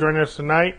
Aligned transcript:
joining 0.00 0.22
us 0.22 0.36
tonight 0.36 0.78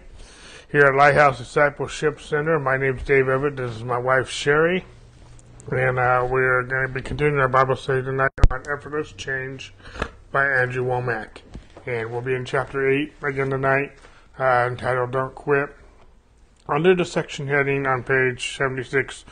here 0.71 0.81
at 0.81 0.95
Lighthouse 0.95 1.37
Discipleship 1.37 2.19
Center. 2.19 2.57
My 2.57 2.75
name 2.75 2.97
is 2.97 3.03
Dave 3.03 3.29
Everett. 3.29 3.55
This 3.55 3.75
is 3.75 3.83
my 3.83 3.99
wife 3.99 4.27
Sherry, 4.27 4.83
and 5.69 5.99
uh, 5.99 6.27
we're 6.27 6.63
going 6.63 6.87
to 6.87 6.91
be 6.91 7.03
continuing 7.03 7.39
our 7.39 7.47
Bible 7.47 7.75
study 7.75 8.01
tonight 8.01 8.31
on 8.49 8.63
Effortless 8.67 9.11
Change 9.11 9.75
by 10.31 10.47
Andrew 10.47 10.83
Wommack, 10.83 11.41
And 11.85 12.09
we'll 12.09 12.21
be 12.21 12.33
in 12.33 12.45
chapter 12.45 12.89
8 12.89 13.13
again 13.21 13.51
tonight, 13.51 13.91
uh, 14.39 14.67
entitled 14.71 15.11
Don't 15.11 15.35
Quit. 15.35 15.69
Under 16.67 16.95
the 16.95 17.05
section 17.05 17.47
heading 17.47 17.85
on 17.85 18.01
page 18.01 18.57
76, 18.57 19.23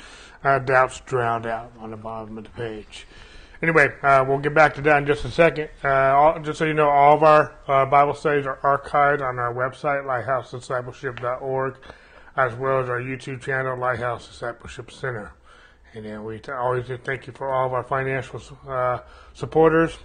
uh, 0.44 0.60
Doubts 0.60 1.00
Drowned 1.00 1.48
Out 1.48 1.72
on 1.80 1.90
the 1.90 1.98
bottom 1.98 2.38
of 2.38 2.44
the 2.44 2.52
page. 2.52 3.08
Anyway, 3.62 3.94
uh, 4.04 4.24
we'll 4.26 4.40
get 4.40 4.54
back 4.54 4.74
to 4.74 4.82
that 4.82 5.00
in 5.00 5.06
just 5.06 5.26
a 5.26 5.32
second. 5.32 5.70
Uh, 5.84 5.90
all, 5.90 6.40
just 6.40 6.60
so 6.60 6.66
you 6.66 6.74
know, 6.74 6.90
all 6.90 7.18
of 7.18 7.24
our 7.24 7.54
uh, 7.68 7.86
Bible 7.86 8.14
studies 8.14 8.46
are 8.46 8.58
archived 8.64 9.22
on 9.22 9.38
our 9.38 9.54
website, 9.54 10.06
lighthousediscipleship.org, 10.06 11.76
as 12.38 12.56
well 12.56 12.80
as 12.80 12.88
our 12.88 13.02
YouTube 13.02 13.42
channel, 13.42 13.78
Lighthouse 13.78 14.28
Discipleship 14.28 14.90
Center. 14.92 15.34
And 15.94 16.06
then 16.06 16.24
we 16.24 16.40
t- 16.40 16.54
always 16.54 16.86
thank 17.04 17.28
you 17.28 17.34
for 17.34 17.52
all 17.52 17.66
of 17.66 17.74
our 17.74 17.84
financial 17.84 18.42
uh, 18.66 19.00
supporters 19.34 19.98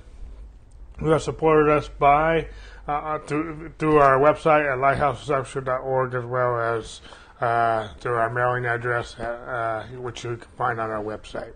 who 0.98 1.11
have 1.11 1.23
supported 1.23 1.70
us 1.70 1.89
by 1.89 2.48
uh, 2.89 2.92
uh, 2.92 3.19
through, 3.20 3.73
through 3.78 3.98
our 3.98 4.19
website 4.19 4.70
at 4.70 4.78
lighthousediscipleship.org, 4.78 6.14
as 6.14 6.25
well 6.25 6.59
as 6.59 7.00
through 8.00 8.14
our 8.14 8.30
mailing 8.30 8.66
address, 8.66 9.14
which 9.97 10.25
you 10.25 10.39
can 10.39 10.48
find 10.56 10.80
on 10.80 10.91
our 10.91 11.05
website. 11.05 11.52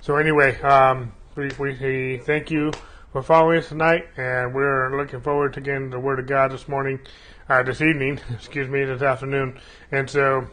So 0.00 0.16
anyway, 0.16 0.58
um, 0.62 1.12
we, 1.40 1.50
we 1.58 2.18
thank 2.18 2.50
you 2.50 2.70
for 3.12 3.22
following 3.22 3.58
us 3.60 3.68
tonight, 3.68 4.06
and 4.18 4.54
we're 4.54 4.94
looking 4.94 5.22
forward 5.22 5.54
to 5.54 5.62
getting 5.62 5.88
the 5.88 5.98
Word 5.98 6.18
of 6.18 6.26
God 6.26 6.52
this 6.52 6.68
morning, 6.68 7.00
uh, 7.48 7.62
this 7.62 7.80
evening, 7.80 8.20
excuse 8.30 8.68
me, 8.68 8.84
this 8.84 9.00
afternoon. 9.00 9.58
And 9.90 10.08
so 10.10 10.46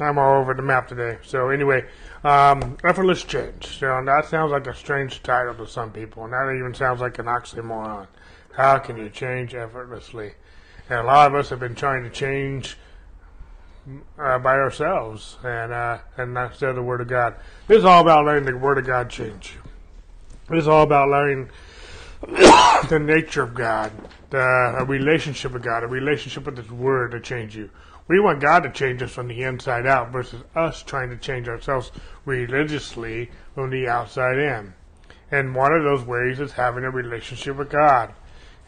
I'm 0.00 0.18
all 0.18 0.40
over 0.40 0.52
the 0.52 0.62
map 0.62 0.88
today. 0.88 1.18
So 1.22 1.50
anyway, 1.50 1.86
um, 2.24 2.76
effortless 2.82 3.22
change. 3.22 3.78
So 3.78 4.02
that 4.04 4.26
sounds 4.26 4.50
like 4.50 4.66
a 4.66 4.74
strange 4.74 5.22
title 5.22 5.54
to 5.54 5.68
some 5.68 5.92
people, 5.92 6.24
and 6.24 6.32
that 6.32 6.52
even 6.52 6.74
sounds 6.74 7.00
like 7.00 7.20
an 7.20 7.26
oxymoron. 7.26 8.08
How 8.54 8.78
can 8.78 8.96
you 8.96 9.10
change 9.10 9.54
effortlessly? 9.54 10.32
And 10.90 10.98
a 10.98 11.04
lot 11.04 11.28
of 11.28 11.36
us 11.36 11.50
have 11.50 11.60
been 11.60 11.76
trying 11.76 12.02
to 12.02 12.10
change 12.10 12.76
uh, 14.18 14.38
by 14.40 14.54
ourselves 14.54 15.36
and 15.44 15.72
uh, 15.72 15.98
and 16.16 16.36
of 16.36 16.58
the 16.58 16.82
Word 16.82 17.02
of 17.02 17.06
God. 17.06 17.36
This 17.68 17.78
is 17.78 17.84
all 17.84 18.00
about 18.00 18.24
letting 18.24 18.46
the 18.46 18.56
Word 18.56 18.78
of 18.78 18.86
God 18.86 19.08
change 19.08 19.54
you. 19.54 19.63
Is 20.50 20.68
all 20.68 20.82
about 20.82 21.08
learning 21.08 21.48
the 22.88 23.00
nature 23.00 23.42
of 23.42 23.54
God, 23.54 23.92
the 24.28 24.74
a 24.78 24.84
relationship 24.84 25.52
with 25.52 25.62
God, 25.62 25.82
a 25.82 25.86
relationship 25.86 26.44
with 26.44 26.58
His 26.58 26.70
Word 26.70 27.12
to 27.12 27.20
change 27.20 27.56
you. 27.56 27.70
We 28.08 28.20
want 28.20 28.40
God 28.40 28.62
to 28.64 28.70
change 28.70 29.02
us 29.02 29.12
from 29.12 29.28
the 29.28 29.42
inside 29.42 29.86
out 29.86 30.12
versus 30.12 30.42
us 30.54 30.82
trying 30.82 31.08
to 31.08 31.16
change 31.16 31.48
ourselves 31.48 31.90
religiously 32.26 33.30
from 33.54 33.70
the 33.70 33.88
outside 33.88 34.36
in. 34.36 34.74
And 35.30 35.54
one 35.54 35.72
of 35.72 35.82
those 35.82 36.04
ways 36.04 36.40
is 36.40 36.52
having 36.52 36.84
a 36.84 36.90
relationship 36.90 37.56
with 37.56 37.70
God. 37.70 38.12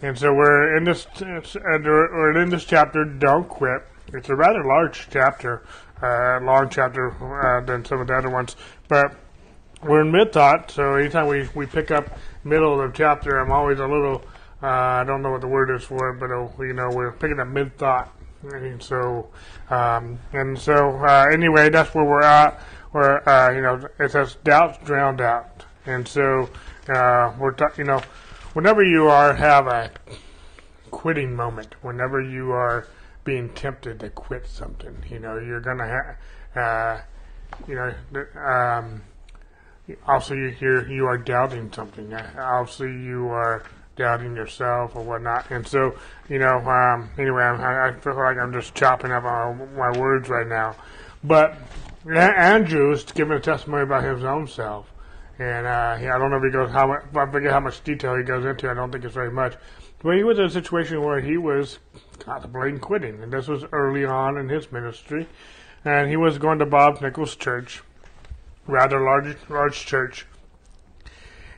And 0.00 0.19
so 0.19 0.32
we're 0.32 0.78
in 0.78 0.84
this, 0.84 1.06
we're 1.20 2.38
in 2.41 2.48
this 2.48 2.64
chapter, 2.64 3.04
Don't 3.04 3.48
Quit. 3.48 3.82
It's 4.14 4.30
a 4.30 4.34
rather 4.34 4.64
large 4.64 5.08
chapter, 5.10 5.62
uh, 6.02 6.41
long 6.42 6.70
chapter 6.70 7.10
uh, 7.10 7.60
than 7.66 7.84
some 7.84 8.00
of 8.00 8.06
the 8.06 8.14
other 8.14 8.30
ones, 8.30 8.56
but 8.88 9.14
we're 9.87 10.03
in 10.03 10.11
mid 10.11 10.33
thought. 10.33 10.70
So 10.70 10.95
anytime 10.95 11.27
we, 11.27 11.48
we 11.55 11.67
pick 11.67 11.91
up 11.91 12.19
middle 12.45 12.81
of 12.81 12.92
the 12.92 12.97
chapter, 12.97 13.39
I'm 13.39 13.51
always 13.51 13.79
a 13.79 13.87
little 13.87 14.25
uh, 14.62 14.67
I 14.67 15.05
don't 15.05 15.23
know 15.23 15.31
what 15.31 15.41
the 15.41 15.48
word 15.48 15.75
is 15.75 15.84
for 15.84 16.11
it, 16.11 16.20
but 16.20 16.31
uh, 16.31 16.48
you 16.62 16.73
know 16.73 16.91
we're 16.91 17.12
picking 17.12 17.41
up 17.41 17.48
mid 17.48 17.77
thought. 17.78 18.12
And 18.43 18.83
so 18.83 19.28
um, 19.70 20.19
and 20.33 20.59
so 20.59 20.97
uh, 20.98 21.27
anyway, 21.33 21.70
that's 21.70 21.95
where 21.95 22.05
we're 22.05 22.23
at. 22.23 22.61
Where 22.93 23.28
uh, 23.28 23.53
you 23.53 23.62
know 23.62 23.89
it 23.98 24.12
says 24.12 24.37
doubts 24.45 24.78
drowned 24.84 25.20
out, 25.20 25.65
and 25.84 26.06
so 26.06 26.49
we're 26.89 27.53
ta- 27.53 27.72
you 27.77 27.84
know 27.84 28.00
whenever 28.55 28.83
you 28.83 29.09
are 29.09 29.34
have 29.34 29.66
a 29.66 29.91
quitting 30.91 31.34
moment, 31.34 31.75
whenever 31.83 32.22
you 32.22 32.53
are 32.53 32.87
being 33.27 33.50
tempted 33.50 34.00
to 34.00 34.09
quit 34.09 34.47
something. 34.47 34.97
You 35.10 35.19
know, 35.19 35.39
you're 35.39 35.60
gonna 35.60 35.87
have, 35.87 36.16
uh, 36.56 37.03
you 37.69 37.75
know, 37.75 37.93
um, 38.41 39.03
also 40.06 40.34
you 40.34 40.48
hear 40.48 40.88
you 40.88 41.06
are 41.06 41.19
doubting 41.19 41.72
something. 41.72 42.12
Obviously, 42.14 42.92
you 42.92 43.28
are 43.28 43.62
doubting 43.97 44.36
yourself 44.36 44.94
or 44.94 45.02
whatnot. 45.02 45.50
And 45.50 45.66
so, 45.66 45.97
you 46.28 46.38
know, 46.38 46.58
um, 46.58 47.10
anyway, 47.19 47.42
I, 47.42 47.88
I 47.88 47.92
feel 47.92 48.16
like 48.16 48.36
I'm 48.36 48.52
just 48.52 48.74
chopping 48.74 49.10
up 49.10 49.24
my 49.24 49.98
words 49.98 50.28
right 50.28 50.47
now. 50.47 50.76
But 51.24 51.56
Andrew 52.08 52.92
is 52.92 53.04
giving 53.04 53.36
a 53.36 53.41
testimony 53.41 53.82
about 53.82 54.04
his 54.04 54.24
own 54.24 54.47
self. 54.47 54.91
And 55.38 55.66
uh, 55.66 55.98
I 55.98 56.18
don't 56.18 56.30
know 56.30 56.36
if 56.38 56.44
he 56.44 56.50
goes 56.50 56.70
how 56.70 56.86
much, 56.86 57.03
I 57.14 57.30
forget 57.30 57.53
how 57.53 57.60
much 57.60 57.82
detail 57.84 58.16
he 58.16 58.22
goes 58.22 58.44
into. 58.44 58.70
I 58.70 58.74
don't 58.74 58.91
think 58.91 59.04
it's 59.04 59.14
very 59.14 59.30
much. 59.30 59.56
But 60.03 60.16
he 60.16 60.24
was 60.24 60.38
in 60.38 60.47
a 60.47 60.50
situation 60.50 61.03
where 61.03 61.20
he 61.20 61.36
was 61.36 61.78
contemplating 62.20 62.78
quitting, 62.78 63.22
and 63.22 63.32
this 63.32 63.48
was 63.48 63.64
early 63.72 64.04
on 64.04 64.38
in 64.38 64.48
his 64.48 64.70
ministry. 64.70 65.26
And 65.84 66.08
he 66.08 66.16
was 66.16 66.38
going 66.38 66.58
to 66.60 66.66
Bob 66.66 67.00
Nichols' 67.00 67.36
church, 67.36 67.82
rather 68.66 69.00
large, 69.00 69.37
large 69.49 69.87
church. 69.87 70.27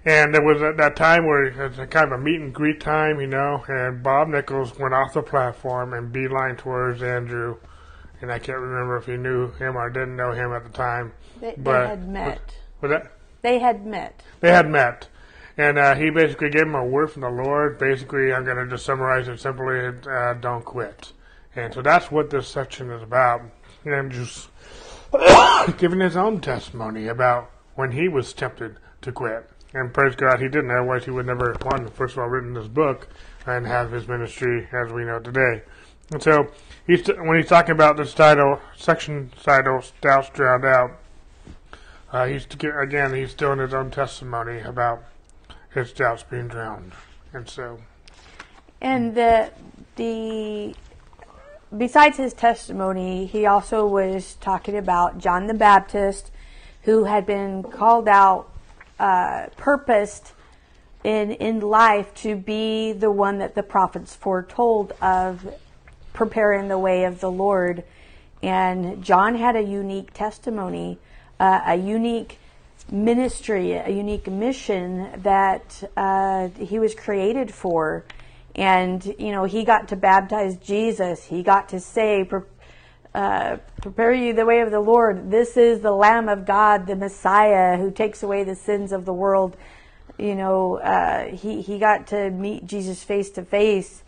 And 0.04 0.34
there 0.34 0.42
was 0.42 0.62
at 0.62 0.76
that 0.78 0.96
time 0.96 1.26
where 1.26 1.44
it 1.44 1.56
was 1.56 1.78
a 1.78 1.86
kind 1.86 2.12
of 2.12 2.20
a 2.20 2.22
meet 2.22 2.41
and 2.41 2.54
greet 2.54 2.80
time, 2.80 3.20
you 3.20 3.26
know, 3.26 3.64
and 3.69 4.02
Bob 4.02 4.28
Nichols 4.28 4.78
went 4.78 4.94
off 4.94 5.12
the 5.12 5.22
platform 5.22 5.92
and 5.92 6.12
beeline 6.12 6.56
towards 6.56 7.02
Andrew. 7.02 7.56
And 8.20 8.32
I 8.32 8.38
can't 8.38 8.58
remember 8.58 8.96
if 8.96 9.06
he 9.06 9.16
knew 9.16 9.50
him 9.52 9.76
or 9.76 9.91
didn't 9.91 10.16
know 10.16 10.32
him 10.32 10.52
at 10.52 10.64
the 10.64 10.70
time. 10.70 11.12
They, 11.41 11.54
but, 11.56 11.82
they 11.82 11.88
had 11.88 12.08
met. 12.08 12.54
Was, 12.80 12.91
was 12.91 12.91
that? 12.91 13.12
They 13.42 13.58
had 13.58 13.86
met. 13.86 14.22
They 14.40 14.50
had 14.50 14.69
met. 14.70 15.08
And 15.56 15.78
uh, 15.78 15.94
he 15.96 16.10
basically 16.10 16.50
gave 16.50 16.62
him 16.62 16.75
a 16.75 16.84
word 16.84 17.10
from 17.10 17.22
the 17.22 17.30
Lord. 17.30 17.78
Basically, 17.78 18.32
I'm 18.32 18.44
going 18.44 18.56
to 18.56 18.66
just 18.66 18.86
summarize 18.86 19.28
it 19.28 19.40
simply 19.40 19.90
uh, 20.08 20.34
don't 20.34 20.64
quit. 20.64 21.12
And 21.54 21.75
so 21.75 21.82
that's 21.82 22.10
what 22.10 22.30
this 22.30 22.48
section 22.48 22.90
is 22.90 23.02
about. 23.02 23.42
And 23.84 24.10
just 24.10 24.48
giving 25.78 26.00
his 26.00 26.16
own 26.16 26.41
testimony 26.41 27.08
about 27.08 27.50
when 27.74 27.92
he 27.92 28.08
was 28.08 28.32
tempted 28.32 28.76
to 29.02 29.12
quit. 29.12 29.48
And 29.74 29.92
praise 29.92 30.14
God, 30.16 30.41
he 30.41 30.48
didn't. 30.48 30.70
Otherwise, 30.70 31.04
he 31.04 31.10
would 31.10 31.26
never 31.26 31.52
have 31.52 31.62
one, 31.62 31.88
first 31.88 32.14
of 32.14 32.20
all, 32.20 32.28
written 32.28 32.54
this 32.54 32.69
book 32.69 33.08
and 33.46 33.66
have 33.66 33.92
his 33.92 34.08
ministry 34.08 34.66
as 34.72 34.92
we 34.92 35.04
know 35.04 35.19
today. 35.19 35.62
And 36.10 36.22
so, 36.22 36.48
he's 36.86 37.06
when 37.06 37.36
he's 37.36 37.48
talking 37.48 37.72
about 37.72 37.98
this 37.98 38.14
title, 38.14 38.60
section 38.76 39.30
title, 39.42 39.82
Doubts 40.00 40.30
Drowned 40.30 40.64
Out, 40.64 40.92
uh, 42.10 42.26
he's 42.26 42.46
again, 42.62 43.12
he's 43.12 43.34
doing 43.34 43.58
his 43.58 43.75
own 43.75 43.90
testimony 43.90 44.60
about 44.60 45.04
his 45.75 45.92
doubts 45.92 46.22
being 46.22 46.48
drowned, 46.48 46.92
and 47.34 47.48
so. 47.48 47.78
And 48.80 49.14
the 49.14 49.50
the 49.96 50.75
besides 51.76 52.16
his 52.16 52.32
testimony, 52.32 53.26
he 53.26 53.46
also 53.46 53.86
was 53.86 54.34
talking 54.34 54.76
about 54.76 55.18
John 55.18 55.46
the 55.46 55.54
Baptist, 55.54 56.30
who 56.82 57.04
had 57.04 57.26
been 57.26 57.62
called 57.62 58.08
out, 58.08 58.50
uh, 58.98 59.46
purposed 59.56 60.32
in 61.04 61.30
in 61.32 61.60
life 61.60 62.12
to 62.12 62.34
be 62.34 62.92
the 62.92 63.10
one 63.10 63.38
that 63.38 63.54
the 63.54 63.62
prophets 63.62 64.16
foretold 64.16 64.92
of, 65.00 65.54
preparing 66.12 66.68
the 66.68 66.78
way 66.78 67.04
of 67.04 67.20
the 67.20 67.30
Lord. 67.30 67.84
And 68.42 69.02
John 69.04 69.36
had 69.36 69.56
a 69.56 69.62
unique 69.62 70.12
testimony, 70.12 70.98
uh, 71.38 71.60
a 71.66 71.76
unique 71.76 72.38
ministry, 72.90 73.72
a 73.72 73.90
unique 73.90 74.26
mission 74.26 75.08
that 75.22 75.82
uh, 75.96 76.48
he 76.48 76.78
was 76.78 76.94
created 76.94 77.52
for. 77.52 78.04
And, 78.54 79.04
you 79.19 79.31
know, 79.31 79.44
he 79.44 79.64
got 79.64 79.88
to 79.88 79.97
baptize 79.97 80.56
Jesus. 80.56 81.25
He 81.25 81.42
got 81.42 81.69
to 81.70 81.81
say, 81.81 82.28
uh, 83.14 83.56
prepare 83.81 84.12
you 84.12 84.32
the 84.32 84.44
way 84.44 84.61
of 84.61 84.70
the 84.70 84.81
Lord. 84.81 85.31
This 85.31 85.56
is 85.56 85.81
the 85.81 85.93
Lamb 85.93 86.28
of 86.28 86.44
God, 86.44 86.87
the 86.87 86.96
Messiah 86.96 87.76
who 87.76 87.90
takes 87.90 88.22
away 88.22 88.44
the 88.44 88.55
sins 88.55 88.93
of 88.93 89.05
the 89.05 89.12
world. 89.12 89.56
You 90.19 90.34
know, 90.34 90.78
uh, 90.78 91.26
he, 91.26 91.62
he 91.62 91.78
got 91.78 92.08
to 92.08 92.31
meet 92.31 92.67
Jesus 92.67 93.05
face 93.05 93.31
to 93.31 93.44
face. 93.44 94.02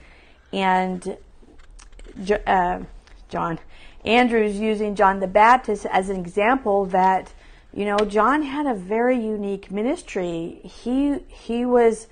And 0.52 1.16
uh, 2.46 2.80
John, 3.28 3.58
Andrew's 4.04 4.56
using 4.56 4.96
John 4.96 5.20
the 5.20 5.28
Baptist 5.28 5.86
as 5.86 6.08
an 6.08 6.16
example 6.16 6.86
that 6.86 7.32
you 7.72 7.84
know, 7.84 7.98
John 7.98 8.42
had 8.42 8.66
a 8.66 8.74
very 8.74 9.16
unique 9.16 9.70
ministry. 9.70 10.60
He 10.64 11.20
he 11.28 11.64
was 11.64 12.08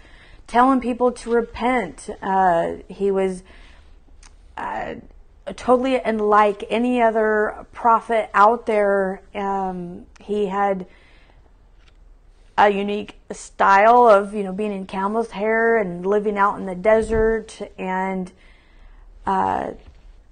telling 0.49 0.81
people 0.81 1.13
to 1.13 1.31
repent. 1.31 2.11
Uh, 2.21 2.79
he 2.89 3.13
was 3.13 3.45
uh, 4.57 4.97
totally 5.55 5.97
unlike 5.97 6.65
any 6.69 7.01
other 7.01 7.67
prophet 7.73 8.29
out 8.35 8.67
there. 8.67 9.23
Um, 9.35 10.07
he 10.21 10.47
had 10.47 10.87
a 12.57 12.71
unique 12.71 13.15
style 13.31 14.09
of 14.09 14.35
you 14.35 14.43
know 14.43 14.53
being 14.53 14.73
in 14.73 14.85
camel's 14.85 15.31
hair 15.31 15.77
and 15.77 16.05
living 16.05 16.37
out 16.37 16.59
in 16.59 16.67
the 16.67 16.75
desert 16.75 17.61
and 17.79 18.33
uh, 19.25 19.75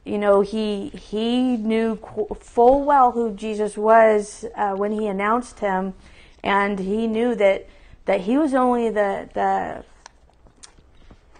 you 0.06 0.18
know, 0.18 0.40
he 0.40 0.88
he 0.90 1.56
knew 1.56 1.96
full 2.38 2.84
well 2.84 3.10
who 3.10 3.34
Jesus 3.34 3.76
was 3.76 4.44
uh, 4.54 4.72
when 4.74 4.92
he 4.92 5.08
announced 5.08 5.58
him, 5.58 5.94
and 6.44 6.78
he 6.78 7.08
knew 7.08 7.34
that 7.34 7.68
that 8.04 8.20
he 8.20 8.38
was 8.38 8.54
only 8.54 8.88
the 8.88 9.28
the 9.34 9.84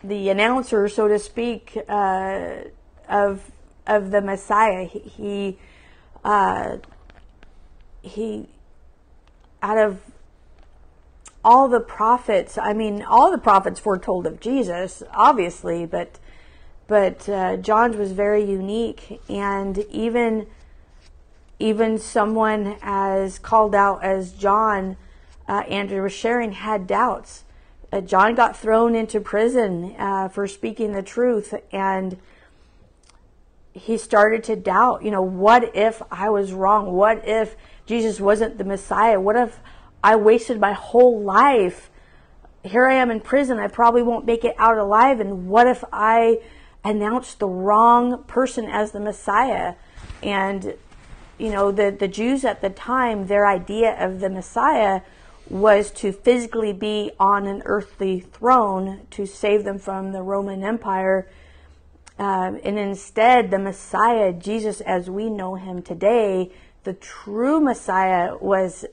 the 0.08 0.28
announcer, 0.28 0.88
so 0.88 1.08
to 1.08 1.18
speak, 1.18 1.76
uh, 1.88 2.54
of 3.08 3.50
of 3.86 4.10
the 4.10 4.20
Messiah. 4.20 4.84
He 4.84 4.98
he, 4.98 5.58
uh, 6.24 6.78
he 8.02 8.48
out 9.62 9.78
of 9.78 10.00
all 11.44 11.68
the 11.68 11.80
prophets. 11.80 12.58
I 12.58 12.72
mean, 12.72 13.02
all 13.02 13.30
the 13.30 13.38
prophets 13.38 13.78
foretold 13.78 14.26
of 14.26 14.40
Jesus, 14.40 15.02
obviously, 15.12 15.86
but 15.86 16.18
but 16.86 17.28
uh, 17.28 17.56
John's 17.56 17.96
was 17.96 18.12
very 18.12 18.44
unique, 18.44 19.20
and 19.28 19.78
even 19.90 20.46
even 21.58 21.98
someone 21.98 22.76
as 22.82 23.38
called 23.38 23.74
out 23.74 24.04
as 24.04 24.32
John, 24.32 24.96
uh, 25.48 25.62
Andrew 25.68 26.02
was 26.02 26.12
sharing, 26.12 26.52
had 26.52 26.86
doubts. 26.86 27.44
Uh, 27.92 28.00
John 28.00 28.34
got 28.34 28.56
thrown 28.56 28.94
into 28.94 29.20
prison 29.20 29.94
uh, 29.98 30.28
for 30.28 30.46
speaking 30.46 30.92
the 30.92 31.02
truth, 31.02 31.54
and 31.72 32.16
he 33.72 33.96
started 33.96 34.42
to 34.44 34.56
doubt. 34.56 35.04
You 35.04 35.10
know, 35.10 35.22
what 35.22 35.74
if 35.76 36.02
I 36.10 36.28
was 36.30 36.52
wrong? 36.52 36.92
What 36.92 37.26
if 37.26 37.56
Jesus 37.86 38.20
wasn't 38.20 38.58
the 38.58 38.64
Messiah? 38.64 39.20
What 39.20 39.36
if 39.36 39.60
I 40.02 40.16
wasted 40.16 40.60
my 40.60 40.72
whole 40.72 41.22
life? 41.22 41.90
Here 42.64 42.86
I 42.86 42.94
am 42.94 43.10
in 43.10 43.20
prison. 43.20 43.58
I 43.58 43.68
probably 43.68 44.02
won't 44.02 44.26
make 44.26 44.44
it 44.44 44.56
out 44.58 44.76
alive. 44.76 45.20
And 45.20 45.48
what 45.48 45.66
if 45.66 45.84
I 45.92 46.38
announced 46.86 47.40
the 47.40 47.48
wrong 47.48 48.22
person 48.24 48.66
as 48.66 48.92
the 48.92 49.00
Messiah. 49.00 49.74
And, 50.22 50.74
you 51.38 51.50
know, 51.50 51.72
the, 51.72 51.90
the 51.90 52.08
Jews 52.08 52.44
at 52.44 52.60
the 52.60 52.70
time, 52.70 53.26
their 53.26 53.46
idea 53.46 53.96
of 54.02 54.20
the 54.20 54.30
Messiah 54.30 55.00
was 55.48 55.90
to 55.92 56.12
physically 56.12 56.72
be 56.72 57.12
on 57.20 57.46
an 57.46 57.62
earthly 57.64 58.20
throne 58.20 59.06
to 59.10 59.26
save 59.26 59.64
them 59.64 59.78
from 59.78 60.12
the 60.12 60.22
Roman 60.22 60.64
Empire. 60.64 61.28
Um, 62.18 62.60
and 62.64 62.78
instead, 62.78 63.50
the 63.50 63.58
Messiah, 63.58 64.32
Jesus 64.32 64.80
as 64.80 65.08
we 65.08 65.30
know 65.30 65.54
him 65.54 65.82
today, 65.82 66.50
the 66.84 66.94
true 66.94 67.60
Messiah 67.60 68.36
was, 68.40 68.84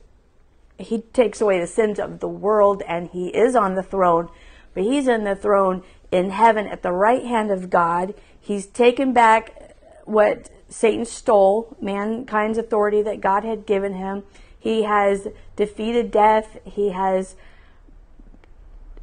he 0.78 1.02
takes 1.14 1.42
away 1.42 1.60
the 1.60 1.68
sins 1.68 2.00
of 2.00 2.20
the 2.20 2.28
world 2.28 2.84
and 2.88 3.10
he 3.10 3.28
is 3.30 3.56
on 3.56 3.76
the 3.76 3.84
throne, 3.84 4.30
but 4.74 4.84
he's 4.84 5.08
on 5.08 5.24
the 5.24 5.36
throne 5.36 5.84
in 6.12 6.30
heaven 6.30 6.68
at 6.68 6.84
the 6.84 6.92
right 6.92 7.24
hand 7.24 7.50
of 7.50 7.70
God. 7.70 8.14
He's 8.40 8.66
taken 8.66 9.14
back 9.14 9.76
what 10.06 10.50
Satan 10.70 11.06
stole, 11.06 11.78
mankind's 11.82 12.58
authority 12.58 13.02
that 13.04 13.22
God 13.22 13.44
had 13.44 13.66
given 13.66 13.94
him. 13.94 14.24
He 14.63 14.83
has 14.83 15.27
defeated 15.57 16.10
death. 16.10 16.57
He 16.63 16.92
has 16.92 17.36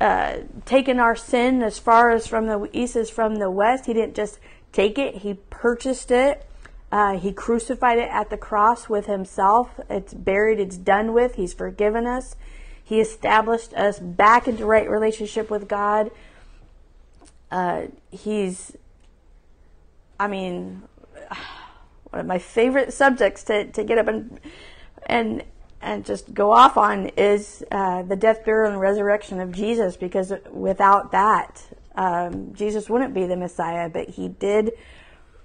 uh, 0.01 0.39
taken 0.65 0.99
our 0.99 1.15
sin 1.15 1.63
as 1.63 1.79
far 1.79 2.11
as 2.11 2.27
from 2.27 2.47
the 2.47 2.71
east 2.73 2.97
as 2.97 3.11
from 3.11 3.35
the 3.35 3.51
west. 3.51 3.85
He 3.85 3.93
didn't 3.93 4.15
just 4.15 4.39
take 4.73 4.99
it, 4.99 5.17
he 5.17 5.35
purchased 5.51 6.11
it. 6.11 6.47
Uh, 6.91 7.19
he 7.19 7.31
crucified 7.31 7.99
it 7.99 8.09
at 8.11 8.31
the 8.31 8.39
cross 8.39 8.89
with 8.89 9.05
himself. 9.05 9.79
It's 9.91 10.15
buried, 10.15 10.59
it's 10.59 10.79
done 10.79 11.13
with. 11.13 11.35
He's 11.35 11.53
forgiven 11.53 12.07
us. 12.07 12.37
He 12.83 12.99
established 12.99 13.75
us 13.75 13.99
back 13.99 14.49
into 14.49 14.65
right 14.65 14.89
relationship 14.89 15.51
with 15.51 15.69
God. 15.69 16.11
Uh, 17.51 17.89
he's, 18.11 18.75
I 20.19 20.27
mean, 20.27 20.85
one 22.09 22.21
of 22.21 22.27
my 22.27 22.39
favorite 22.39 22.95
subjects 22.95 23.45
to, 23.45 23.71
to 23.73 23.85
get 23.85 23.99
up 23.99 24.09
and 24.09 24.41
and 25.11 25.45
and 25.83 26.05
just 26.05 26.33
go 26.35 26.53
off 26.53 26.77
on 26.77 27.07
is 27.17 27.65
uh, 27.71 28.03
the 28.03 28.17
death, 28.17 28.45
burial, 28.45 28.71
and 28.71 28.81
resurrection 28.81 29.41
of 29.41 29.51
Jesus. 29.51 29.97
Because 29.97 30.33
without 30.51 31.13
that, 31.13 31.63
um, 31.95 32.53
Jesus 32.53 32.91
wouldn't 32.91 33.15
be 33.15 33.27
the 33.27 33.37
Messiah. 33.37 33.89
But 33.89 34.11
he 34.11 34.29
did 34.29 34.73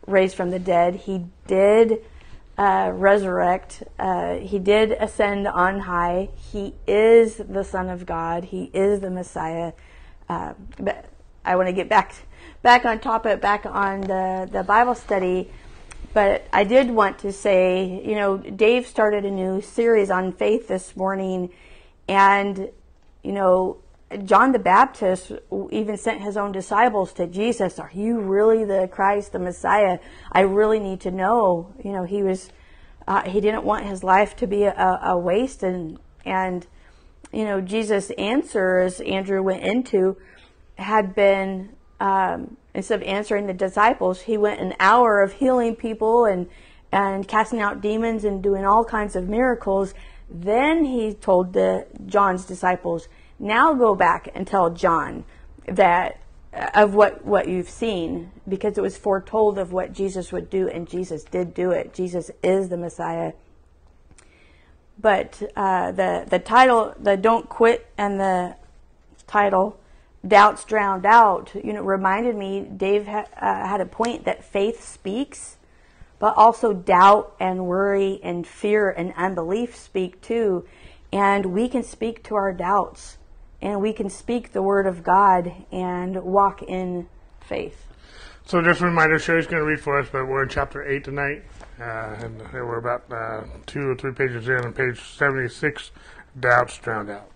raise 0.07 0.33
from 0.33 0.51
the 0.51 0.59
dead. 0.59 0.95
He 0.95 1.25
did 1.47 2.03
uh, 2.57 2.91
resurrect. 2.93 3.83
Uh, 3.97 4.35
he 4.35 4.59
did 4.59 4.91
ascend 4.91 5.47
on 5.47 5.79
high. 5.79 6.29
He 6.35 6.73
is 6.85 7.37
the 7.37 7.63
Son 7.63 7.89
of 7.89 8.05
God. 8.05 8.45
He 8.45 8.69
is 8.73 8.99
the 8.99 9.09
Messiah. 9.09 9.71
Uh, 10.27 10.53
but 10.79 11.05
I 11.45 11.55
want 11.55 11.67
to 11.67 11.73
get 11.73 11.87
back 11.89 12.13
back 12.61 12.85
on 12.85 12.99
topic, 12.99 13.39
back 13.41 13.65
on 13.65 14.01
the 14.01 14.49
the 14.51 14.63
Bible 14.63 14.95
study. 14.95 15.49
But 16.15 16.47
I 16.53 16.63
did 16.63 16.89
want 16.89 17.19
to 17.19 17.33
say, 17.33 18.01
you 18.05 18.15
know, 18.15 18.37
Dave 18.37 18.87
started 18.87 19.25
a 19.25 19.29
new 19.31 19.59
series 19.59 20.09
on 20.09 20.31
faith 20.31 20.69
this 20.69 20.95
morning, 20.95 21.49
and 22.07 22.69
you 23.21 23.33
know, 23.33 23.79
John 24.23 24.53
the 24.53 24.59
Baptist 24.59 25.33
even 25.71 25.97
sent 25.97 26.21
his 26.21 26.37
own 26.37 26.53
disciples 26.53 27.11
to 27.15 27.27
Jesus. 27.27 27.79
Are 27.79 27.91
you 27.93 28.21
really 28.21 28.63
the 28.63 28.87
Christ, 28.89 29.33
the 29.33 29.39
Messiah? 29.39 29.99
I 30.31 30.41
really 30.41 30.79
need 30.79 31.01
to 31.01 31.11
know. 31.11 31.73
You 31.83 31.91
know, 31.91 32.05
he 32.05 32.23
was 32.23 32.49
uh, 33.05 33.29
he 33.29 33.41
didn't 33.41 33.65
want 33.65 33.85
his 33.85 34.01
life 34.01 34.37
to 34.37 34.47
be 34.47 34.63
a, 34.63 34.99
a 35.03 35.17
waste, 35.17 35.63
and 35.63 35.99
and 36.23 36.65
you 37.33 37.43
know, 37.43 37.59
Jesus' 37.59 38.09
answer, 38.11 38.77
as 38.77 39.01
Andrew 39.01 39.43
went 39.43 39.63
into, 39.63 40.15
had 40.77 41.13
been 41.13 41.75
um, 41.99 42.55
instead 42.75 43.01
of 43.01 43.07
answering 43.07 43.47
the 43.47 43.53
disciples, 43.53 44.21
he 44.21 44.37
went 44.37 44.59
an 44.59 44.73
hour 44.79 45.21
of 45.21 45.33
healing 45.33 45.75
people 45.75 46.25
and 46.25 46.47
and 46.91 47.27
casting 47.27 47.59
out 47.59 47.81
demons 47.81 48.23
and 48.23 48.41
doing 48.41 48.65
all 48.65 48.85
kinds 48.85 49.15
of 49.15 49.27
miracles. 49.27 49.93
Then 50.29 50.85
he 50.85 51.13
told 51.13 51.53
the 51.53 51.87
John's 52.05 52.45
disciples, 52.45 53.07
"Now 53.39 53.73
go 53.73 53.95
back 53.95 54.29
and 54.33 54.47
tell 54.47 54.69
John 54.69 55.23
that 55.67 56.19
uh, 56.53 56.69
of 56.73 56.95
what 56.95 57.25
what 57.25 57.47
you've 57.47 57.69
seen, 57.69 58.31
because 58.47 58.77
it 58.77 58.81
was 58.81 58.97
foretold 58.97 59.57
of 59.57 59.71
what 59.71 59.93
Jesus 59.93 60.31
would 60.31 60.49
do, 60.49 60.69
and 60.69 60.87
Jesus 60.87 61.23
did 61.23 61.53
do 61.53 61.71
it. 61.71 61.93
Jesus 61.93 62.31
is 62.43 62.69
the 62.69 62.77
Messiah." 62.77 63.33
But 64.97 65.41
uh, 65.55 65.91
the 65.91 66.25
the 66.29 66.39
title, 66.39 66.93
the 66.99 67.17
"Don't 67.17 67.49
Quit," 67.49 67.87
and 67.97 68.19
the 68.19 68.55
title 69.27 69.77
doubts 70.27 70.63
drowned 70.65 71.05
out, 71.05 71.51
you 71.55 71.73
know, 71.73 71.81
reminded 71.81 72.35
me 72.35 72.61
Dave 72.61 73.07
ha- 73.07 73.27
uh, 73.39 73.67
had 73.67 73.81
a 73.81 73.85
point 73.85 74.25
that 74.25 74.43
faith 74.43 74.83
speaks, 74.83 75.57
but 76.19 76.35
also 76.37 76.73
doubt 76.73 77.35
and 77.39 77.65
worry 77.65 78.19
and 78.23 78.45
fear 78.47 78.89
and 78.89 79.13
unbelief 79.15 79.75
speak 79.75 80.21
too. 80.21 80.65
And 81.11 81.47
we 81.47 81.69
can 81.69 81.83
speak 81.83 82.23
to 82.23 82.35
our 82.35 82.53
doubts 82.53 83.17
and 83.61 83.81
we 83.81 83.93
can 83.93 84.09
speak 84.09 84.51
the 84.51 84.61
word 84.61 84.85
of 84.85 85.03
God 85.03 85.51
and 85.71 86.23
walk 86.23 86.61
in 86.63 87.07
faith. 87.39 87.85
So 88.45 88.61
just 88.61 88.81
a 88.81 88.85
reminder, 88.85 89.17
Sherry's 89.17 89.47
going 89.47 89.61
to 89.61 89.65
read 89.65 89.79
for 89.79 89.99
us, 89.99 90.07
but 90.11 90.27
we're 90.27 90.43
in 90.43 90.49
chapter 90.49 90.83
8 90.83 91.03
tonight. 91.03 91.43
Uh, 91.79 92.15
and 92.19 92.39
we're 92.53 92.77
about 92.77 93.11
uh, 93.11 93.43
two 93.65 93.89
or 93.89 93.95
three 93.95 94.13
pages 94.13 94.47
in, 94.47 94.55
on 94.57 94.71
page 94.71 95.01
76, 95.01 95.91
Doubts 96.39 96.77
Drowned 96.77 97.09
Out. 97.09 97.31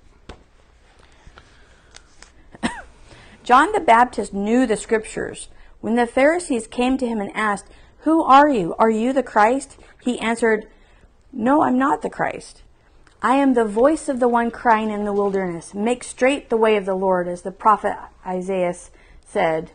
John 3.50 3.72
the 3.72 3.79
Baptist 3.79 4.32
knew 4.32 4.68
the 4.68 4.77
scriptures. 4.77 5.50
When 5.82 5.96
the 5.96 6.06
Pharisees 6.06 6.68
came 6.68 7.00
to 7.00 7.08
him 7.08 7.20
and 7.20 7.36
asked, 7.36 7.65
Who 8.01 8.22
are 8.22 8.48
you? 8.48 8.75
Are 8.77 8.91
you 8.91 9.12
the 9.12 9.24
Christ? 9.24 9.75
He 10.03 10.20
answered, 10.20 10.68
No, 11.34 11.63
I'm 11.63 11.75
not 11.75 12.03
the 12.03 12.12
Christ. 12.12 12.62
I 13.24 13.38
am 13.38 13.56
the 13.56 13.65
voice 13.65 14.08
of 14.08 14.20
the 14.20 14.27
one 14.27 14.51
crying 14.51 14.91
in 14.91 15.03
the 15.03 15.13
wilderness, 15.13 15.74
Make 15.74 16.03
straight 16.03 16.51
the 16.51 16.58
way 16.58 16.77
of 16.77 16.86
the 16.86 16.94
Lord, 16.94 17.27
as 17.27 17.41
the 17.41 17.50
prophet 17.50 17.98
Isaiah 18.24 18.75
said. 19.25 19.72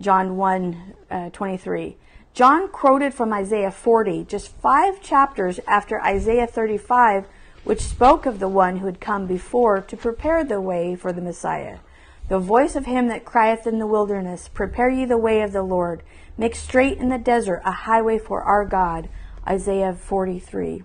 John 0.00 0.36
1 0.36 0.94
uh, 1.08 1.30
23. 1.30 1.96
John 2.34 2.66
quoted 2.68 3.14
from 3.14 3.32
Isaiah 3.32 3.70
40, 3.70 4.24
just 4.24 4.48
five 4.48 5.00
chapters 5.00 5.60
after 5.68 6.02
Isaiah 6.02 6.48
35, 6.48 7.26
which 7.62 7.80
spoke 7.80 8.26
of 8.26 8.40
the 8.40 8.48
one 8.48 8.78
who 8.78 8.86
had 8.86 9.00
come 9.00 9.28
before 9.28 9.82
to 9.82 9.96
prepare 9.96 10.42
the 10.42 10.60
way 10.60 10.96
for 10.96 11.12
the 11.12 11.22
Messiah. 11.22 11.78
The 12.28 12.38
voice 12.38 12.76
of 12.76 12.84
him 12.84 13.08
that 13.08 13.24
crieth 13.24 13.66
in 13.66 13.78
the 13.78 13.86
wilderness, 13.86 14.48
Prepare 14.48 14.90
ye 14.90 15.06
the 15.06 15.16
way 15.16 15.40
of 15.40 15.52
the 15.52 15.62
Lord, 15.62 16.02
make 16.36 16.54
straight 16.54 16.98
in 16.98 17.08
the 17.08 17.16
desert 17.16 17.62
a 17.64 17.72
highway 17.72 18.18
for 18.18 18.42
our 18.42 18.66
God. 18.66 19.08
Isaiah 19.46 19.94
43. 19.94 20.84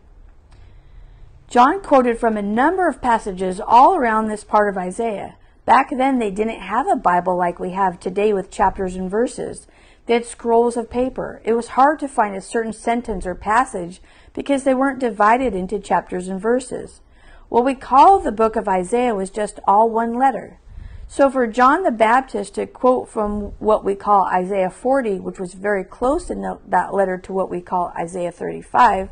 John 1.50 1.82
quoted 1.82 2.18
from 2.18 2.38
a 2.38 2.42
number 2.42 2.88
of 2.88 3.02
passages 3.02 3.60
all 3.60 3.96
around 3.96 4.28
this 4.28 4.46
part 4.46 4.70
of 4.70 4.78
Isaiah. 4.78 5.36
Back 5.66 5.90
then, 5.90 6.18
they 6.18 6.32
didn't 6.32 6.62
have 6.62 6.88
a 6.88 6.96
Bible 6.96 7.36
like 7.36 7.60
we 7.60 7.72
have 7.72 8.00
today 8.00 8.32
with 8.32 8.50
chapters 8.50 8.96
and 8.96 9.12
verses. 9.12 9.68
They 10.06 10.14
had 10.14 10.26
scrolls 10.26 10.78
of 10.78 10.90
paper. 10.90 11.42
It 11.44 11.54
was 11.54 11.70
hard 11.70 12.00
to 12.00 12.08
find 12.08 12.36
a 12.36 12.42
certain 12.42 12.74
sentence 12.74 13.26
or 13.26 13.36
passage 13.36 14.02
because 14.34 14.64
they 14.64 14.74
weren't 14.74 15.00
divided 15.00 15.54
into 15.54 15.78
chapters 15.78 16.30
and 16.30 16.40
verses. 16.40 17.02
What 17.50 17.66
we 17.66 17.76
call 17.76 18.20
the 18.20 18.32
book 18.32 18.56
of 18.56 18.68
Isaiah 18.68 19.14
was 19.14 19.30
just 19.30 19.60
all 19.68 19.90
one 19.90 20.14
letter. 20.14 20.60
So 21.08 21.30
for 21.30 21.46
John 21.48 21.84
the 21.84 21.92
Baptist 21.92 22.56
to 22.56 22.66
quote 22.66 23.08
from 23.10 23.54
what 23.60 23.84
we 23.84 23.96
call 23.96 24.26
Isaiah 24.26 24.70
40, 24.70 25.20
which 25.20 25.40
was 25.40 25.54
very 25.54 25.84
close 25.84 26.30
in 26.30 26.42
the, 26.42 26.60
that 26.68 26.94
letter 26.94 27.18
to 27.20 27.34
what 27.34 27.50
we 27.50 27.62
call 27.62 27.94
Isaiah 27.98 28.32
35, 28.32 29.10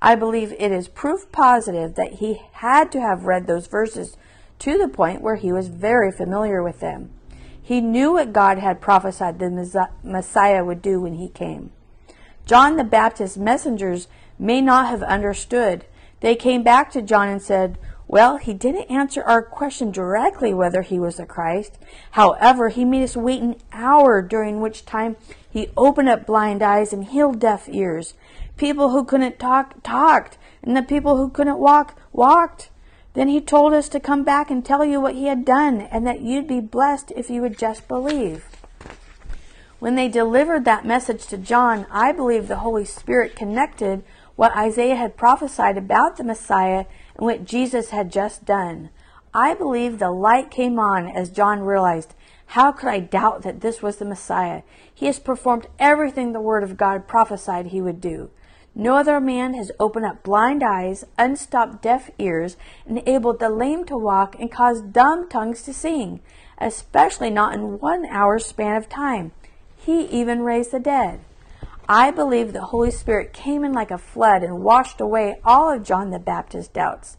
I 0.00 0.14
believe 0.14 0.52
it 0.58 0.72
is 0.72 0.88
proof 0.88 1.30
positive 1.32 1.94
that 1.94 2.14
he 2.14 2.42
had 2.52 2.90
to 2.92 3.00
have 3.00 3.24
read 3.24 3.46
those 3.46 3.66
verses 3.66 4.16
to 4.60 4.78
the 4.78 4.88
point 4.88 5.22
where 5.22 5.36
he 5.36 5.52
was 5.52 5.68
very 5.68 6.10
familiar 6.10 6.62
with 6.62 6.80
them. 6.80 7.10
He 7.60 7.80
knew 7.80 8.14
what 8.14 8.32
God 8.32 8.58
had 8.58 8.80
prophesied 8.80 9.38
the 9.38 9.88
Messiah 10.02 10.64
would 10.64 10.80
do 10.80 11.00
when 11.00 11.14
he 11.14 11.28
came. 11.28 11.70
John 12.46 12.76
the 12.76 12.84
Baptist's 12.84 13.36
messengers 13.36 14.08
may 14.38 14.60
not 14.60 14.86
have 14.86 15.02
understood. 15.02 15.84
They 16.20 16.34
came 16.34 16.62
back 16.62 16.90
to 16.92 17.02
John 17.02 17.28
and 17.28 17.42
said, 17.42 17.78
well, 18.08 18.38
he 18.38 18.54
didn't 18.54 18.90
answer 18.90 19.22
our 19.22 19.42
question 19.42 19.90
directly 19.90 20.54
whether 20.54 20.80
he 20.80 20.98
was 20.98 21.16
the 21.16 21.26
Christ. 21.26 21.78
However, 22.12 22.70
he 22.70 22.86
made 22.86 23.04
us 23.04 23.16
wait 23.16 23.42
an 23.42 23.56
hour 23.70 24.22
during 24.22 24.60
which 24.60 24.86
time 24.86 25.16
he 25.48 25.68
opened 25.76 26.08
up 26.08 26.24
blind 26.24 26.62
eyes 26.62 26.94
and 26.94 27.04
healed 27.04 27.38
deaf 27.38 27.68
ears. 27.68 28.14
People 28.56 28.90
who 28.90 29.04
couldn't 29.04 29.38
talk 29.38 29.82
talked, 29.82 30.38
and 30.62 30.74
the 30.74 30.82
people 30.82 31.18
who 31.18 31.28
couldn't 31.28 31.58
walk 31.58 32.00
walked. 32.10 32.70
Then 33.12 33.28
he 33.28 33.42
told 33.42 33.74
us 33.74 33.90
to 33.90 34.00
come 34.00 34.24
back 34.24 34.50
and 34.50 34.64
tell 34.64 34.84
you 34.84 35.00
what 35.00 35.14
he 35.14 35.26
had 35.26 35.44
done 35.44 35.82
and 35.82 36.06
that 36.06 36.20
you'd 36.20 36.46
be 36.46 36.60
blessed 36.60 37.12
if 37.14 37.28
you 37.28 37.42
would 37.42 37.58
just 37.58 37.88
believe. 37.88 38.46
When 39.80 39.96
they 39.96 40.08
delivered 40.08 40.64
that 40.64 40.86
message 40.86 41.26
to 41.26 41.36
John, 41.36 41.86
I 41.90 42.12
believe 42.12 42.48
the 42.48 42.56
Holy 42.56 42.84
Spirit 42.84 43.36
connected 43.36 44.02
what 44.34 44.56
Isaiah 44.56 44.94
had 44.94 45.16
prophesied 45.16 45.76
about 45.76 46.16
the 46.16 46.24
Messiah 46.24 46.84
and 47.18 47.26
what 47.26 47.44
Jesus 47.44 47.90
had 47.90 48.10
just 48.10 48.44
done. 48.44 48.90
I 49.34 49.54
believe 49.54 49.98
the 49.98 50.10
light 50.10 50.50
came 50.50 50.78
on 50.78 51.06
as 51.06 51.28
John 51.28 51.60
realized, 51.60 52.14
how 52.52 52.72
could 52.72 52.88
I 52.88 53.00
doubt 53.00 53.42
that 53.42 53.60
this 53.60 53.82
was 53.82 53.96
the 53.96 54.06
Messiah? 54.06 54.62
He 54.94 55.04
has 55.06 55.18
performed 55.18 55.66
everything 55.78 56.32
the 56.32 56.40
Word 56.40 56.62
of 56.62 56.78
God 56.78 57.06
prophesied 57.06 57.66
he 57.66 57.82
would 57.82 58.00
do. 58.00 58.30
No 58.74 58.96
other 58.96 59.20
man 59.20 59.54
has 59.54 59.72
opened 59.78 60.06
up 60.06 60.22
blind 60.22 60.62
eyes, 60.62 61.04
unstopped 61.18 61.82
deaf 61.82 62.10
ears, 62.18 62.56
enabled 62.86 63.40
the 63.40 63.50
lame 63.50 63.84
to 63.86 63.98
walk, 63.98 64.36
and 64.38 64.50
caused 64.50 64.92
dumb 64.92 65.28
tongues 65.28 65.62
to 65.62 65.74
sing, 65.74 66.20
especially 66.58 67.28
not 67.28 67.54
in 67.54 67.80
one 67.80 68.06
hour's 68.06 68.46
span 68.46 68.76
of 68.76 68.88
time. 68.88 69.32
He 69.76 70.06
even 70.06 70.42
raised 70.42 70.70
the 70.70 70.78
dead. 70.78 71.20
I 71.88 72.10
believe 72.10 72.52
the 72.52 72.66
Holy 72.66 72.90
Spirit 72.90 73.32
came 73.32 73.64
in 73.64 73.72
like 73.72 73.90
a 73.90 73.96
flood 73.96 74.42
and 74.42 74.62
washed 74.62 75.00
away 75.00 75.40
all 75.42 75.72
of 75.72 75.84
John 75.84 76.10
the 76.10 76.18
Baptist's 76.18 76.70
doubts. 76.70 77.16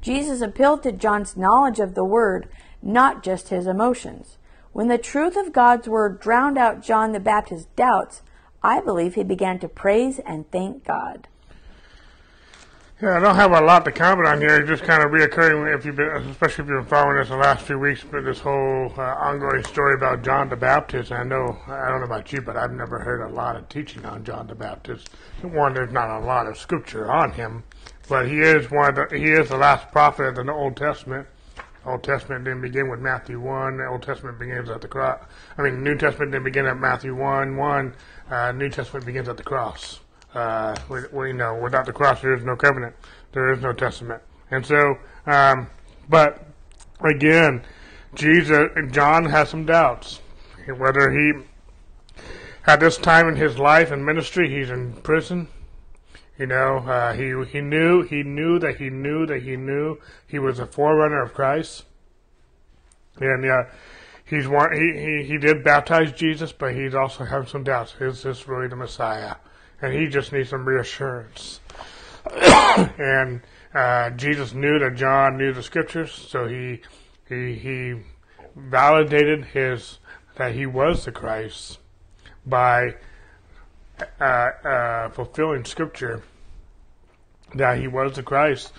Jesus 0.00 0.40
appealed 0.40 0.84
to 0.84 0.92
John's 0.92 1.36
knowledge 1.36 1.80
of 1.80 1.94
the 1.94 2.04
Word, 2.04 2.48
not 2.80 3.24
just 3.24 3.48
his 3.48 3.66
emotions. 3.66 4.38
When 4.72 4.86
the 4.86 4.96
truth 4.96 5.36
of 5.36 5.52
God's 5.52 5.88
Word 5.88 6.20
drowned 6.20 6.56
out 6.56 6.82
John 6.82 7.10
the 7.10 7.20
Baptist's 7.20 7.68
doubts, 7.74 8.22
I 8.62 8.80
believe 8.80 9.16
he 9.16 9.24
began 9.24 9.58
to 9.58 9.68
praise 9.68 10.20
and 10.20 10.48
thank 10.52 10.84
God. 10.84 11.26
Yeah, 13.02 13.16
I 13.16 13.18
don't 13.18 13.34
have 13.34 13.50
a 13.50 13.60
lot 13.60 13.84
to 13.86 13.90
comment 13.90 14.28
on 14.28 14.40
here. 14.40 14.60
It's 14.60 14.68
just 14.68 14.84
kind 14.84 15.02
of 15.02 15.10
reoccurring, 15.10 15.76
if 15.76 15.84
you've 15.84 15.96
been, 15.96 16.06
especially 16.06 16.62
if 16.62 16.70
you've 16.70 16.82
been 16.82 16.86
following 16.86 17.18
us 17.18 17.30
the 17.30 17.36
last 17.36 17.66
few 17.66 17.76
weeks, 17.76 18.04
but 18.08 18.22
this 18.22 18.38
whole 18.38 18.94
uh, 18.96 19.02
ongoing 19.02 19.64
story 19.64 19.94
about 19.94 20.22
John 20.22 20.48
the 20.48 20.54
Baptist. 20.54 21.10
I 21.10 21.24
know, 21.24 21.58
I 21.66 21.88
don't 21.88 21.98
know 21.98 22.06
about 22.06 22.32
you, 22.32 22.40
but 22.42 22.56
I've 22.56 22.70
never 22.70 23.00
heard 23.00 23.20
a 23.22 23.34
lot 23.34 23.56
of 23.56 23.68
teaching 23.68 24.04
on 24.06 24.22
John 24.22 24.46
the 24.46 24.54
Baptist. 24.54 25.10
One, 25.42 25.74
there's 25.74 25.90
not 25.90 26.10
a 26.10 26.24
lot 26.24 26.46
of 26.46 26.56
scripture 26.56 27.10
on 27.10 27.32
him, 27.32 27.64
but 28.08 28.28
he 28.28 28.38
is 28.38 28.70
one 28.70 28.90
of 28.90 29.10
the, 29.10 29.18
he 29.18 29.32
is 29.32 29.48
the 29.48 29.56
last 29.56 29.90
prophet 29.90 30.26
of 30.26 30.36
the 30.36 30.52
Old 30.52 30.76
Testament. 30.76 31.26
Old 31.84 32.04
Testament 32.04 32.44
didn't 32.44 32.62
begin 32.62 32.88
with 32.88 33.00
Matthew 33.00 33.40
1. 33.40 33.78
The 33.78 33.86
Old 33.88 34.04
Testament 34.04 34.38
begins 34.38 34.70
at 34.70 34.80
the 34.80 34.86
cross. 34.86 35.18
I 35.58 35.62
mean, 35.62 35.82
New 35.82 35.96
Testament 35.96 36.30
didn't 36.30 36.44
begin 36.44 36.66
at 36.66 36.78
Matthew 36.78 37.16
1, 37.16 37.56
1. 37.56 37.94
Uh, 38.30 38.52
New 38.52 38.68
Testament 38.68 39.04
begins 39.04 39.28
at 39.28 39.38
the 39.38 39.42
cross. 39.42 40.01
Uh, 40.34 40.74
we, 40.88 41.00
we, 41.12 41.32
know 41.32 41.54
without 41.54 41.84
the 41.84 41.92
cross 41.92 42.22
there 42.22 42.34
is 42.34 42.44
no 42.44 42.56
covenant, 42.56 42.94
there 43.32 43.52
is 43.52 43.60
no 43.60 43.72
testament, 43.72 44.22
and 44.50 44.64
so, 44.64 44.96
um, 45.26 45.68
but 46.08 46.46
again, 47.00 47.62
Jesus, 48.14 48.68
John 48.90 49.26
has 49.26 49.50
some 49.50 49.66
doubts 49.66 50.20
whether 50.78 51.10
he 51.10 51.32
at 52.66 52.80
this 52.80 52.96
time 52.96 53.28
in 53.28 53.36
his 53.36 53.58
life 53.58 53.90
and 53.90 54.06
ministry 54.06 54.48
he's 54.48 54.70
in 54.70 54.92
prison. 55.02 55.48
You 56.38 56.46
know, 56.46 56.78
uh, 56.78 57.12
he 57.12 57.34
he 57.50 57.60
knew 57.60 58.02
he 58.02 58.22
knew 58.22 58.58
that 58.58 58.76
he 58.76 58.88
knew 58.88 59.26
that 59.26 59.42
he 59.42 59.56
knew 59.56 59.98
he 60.26 60.38
was 60.38 60.58
a 60.58 60.66
forerunner 60.66 61.22
of 61.22 61.34
Christ, 61.34 61.84
and 63.20 63.44
yeah. 63.44 63.64
He's 64.24 64.48
one. 64.48 64.72
He, 64.72 64.98
he, 64.98 65.24
he 65.24 65.36
did 65.36 65.62
baptize 65.62 66.10
Jesus, 66.10 66.52
but 66.52 66.74
he's 66.74 66.94
also 66.94 67.24
having 67.24 67.48
some 67.48 67.64
doubts. 67.64 67.94
Is 68.00 68.22
this 68.22 68.48
really 68.48 68.66
the 68.66 68.76
Messiah? 68.76 69.34
And 69.82 69.92
he 69.92 70.06
just 70.06 70.32
needs 70.32 70.48
some 70.48 70.64
reassurance. 70.64 71.60
and 72.34 73.42
uh, 73.74 74.10
Jesus 74.10 74.54
knew 74.54 74.78
that 74.78 74.94
John 74.94 75.36
knew 75.36 75.52
the 75.52 75.62
scriptures, 75.62 76.12
so 76.12 76.46
he 76.46 76.80
he 77.28 77.54
he 77.54 77.94
validated 78.54 79.46
his 79.46 79.98
that 80.36 80.54
he 80.54 80.66
was 80.66 81.04
the 81.04 81.12
Christ 81.12 81.78
by 82.46 82.94
uh, 84.20 84.24
uh, 84.24 85.08
fulfilling 85.10 85.64
scripture 85.64 86.22
that 87.54 87.78
he 87.78 87.88
was 87.88 88.14
the 88.14 88.22
Christ, 88.22 88.72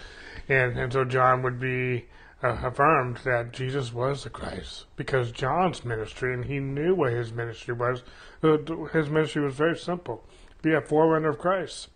and 0.48 0.78
and 0.78 0.94
so 0.94 1.04
John 1.04 1.44
would 1.44 1.60
be 1.60 2.06
uh, 2.42 2.58
affirmed 2.64 3.18
that 3.26 3.52
Jesus 3.52 3.92
was 3.92 4.24
the 4.24 4.30
Christ 4.30 4.86
because 4.96 5.34
John's 5.34 5.84
ministry, 5.84 6.34
and 6.34 6.46
he 6.46 6.60
knew 6.60 6.96
what 6.96 7.12
his 7.12 7.34
ministry 7.34 7.74
was. 7.74 8.04
His 8.42 9.10
ministry 9.10 9.42
was 9.42 9.56
very 9.56 9.78
simple 9.78 10.24
be 10.64 10.74
a 10.74 10.82
forerunner 10.82 11.30
of 11.30 11.38
Christ. 11.38 11.90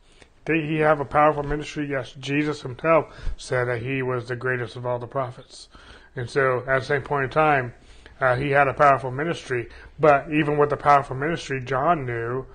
Did 0.46 0.64
he 0.66 0.78
have 0.78 1.00
a 1.00 1.06
powerful 1.06 1.44
ministry? 1.44 1.90
Yes. 1.90 2.14
Jesus 2.20 2.62
himself 2.62 3.08
said 3.36 3.66
that 3.66 3.82
he 3.82 4.04
was 4.04 4.28
the 4.28 4.36
greatest 4.36 4.76
of 4.76 4.86
all 4.86 5.00
the 5.00 5.08
prophets. 5.08 5.68
And 6.16 6.30
so 6.30 6.64
at 6.68 6.80
the 6.80 6.86
same 6.86 7.02
point 7.02 7.26
in 7.26 7.30
time, 7.32 7.74
uh, 8.22 8.36
he 8.36 8.52
had 8.52 8.68
a 8.68 8.74
powerful 8.74 9.12
ministry. 9.12 9.70
But 10.00 10.32
even 10.32 10.58
with 10.58 10.70
the 10.70 10.78
powerful 10.78 11.16
ministry, 11.16 11.62
John 11.62 12.06
knew 12.06 12.46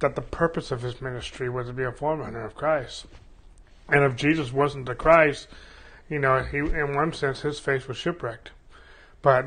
that 0.00 0.16
the 0.16 0.22
purpose 0.22 0.70
of 0.72 0.82
his 0.82 1.00
ministry 1.00 1.48
was 1.48 1.68
to 1.68 1.72
be 1.72 1.84
a 1.84 1.92
forerunner 1.92 2.44
of 2.44 2.54
Christ. 2.54 3.06
And 3.88 4.04
if 4.04 4.16
Jesus 4.16 4.52
wasn't 4.52 4.86
the 4.86 4.94
Christ, 4.94 5.48
you 6.08 6.18
know, 6.18 6.42
he, 6.42 6.58
in 6.58 6.94
one 6.94 7.12
sense, 7.12 7.40
his 7.40 7.58
faith 7.58 7.88
was 7.88 7.96
shipwrecked. 7.96 8.50
But 9.22 9.46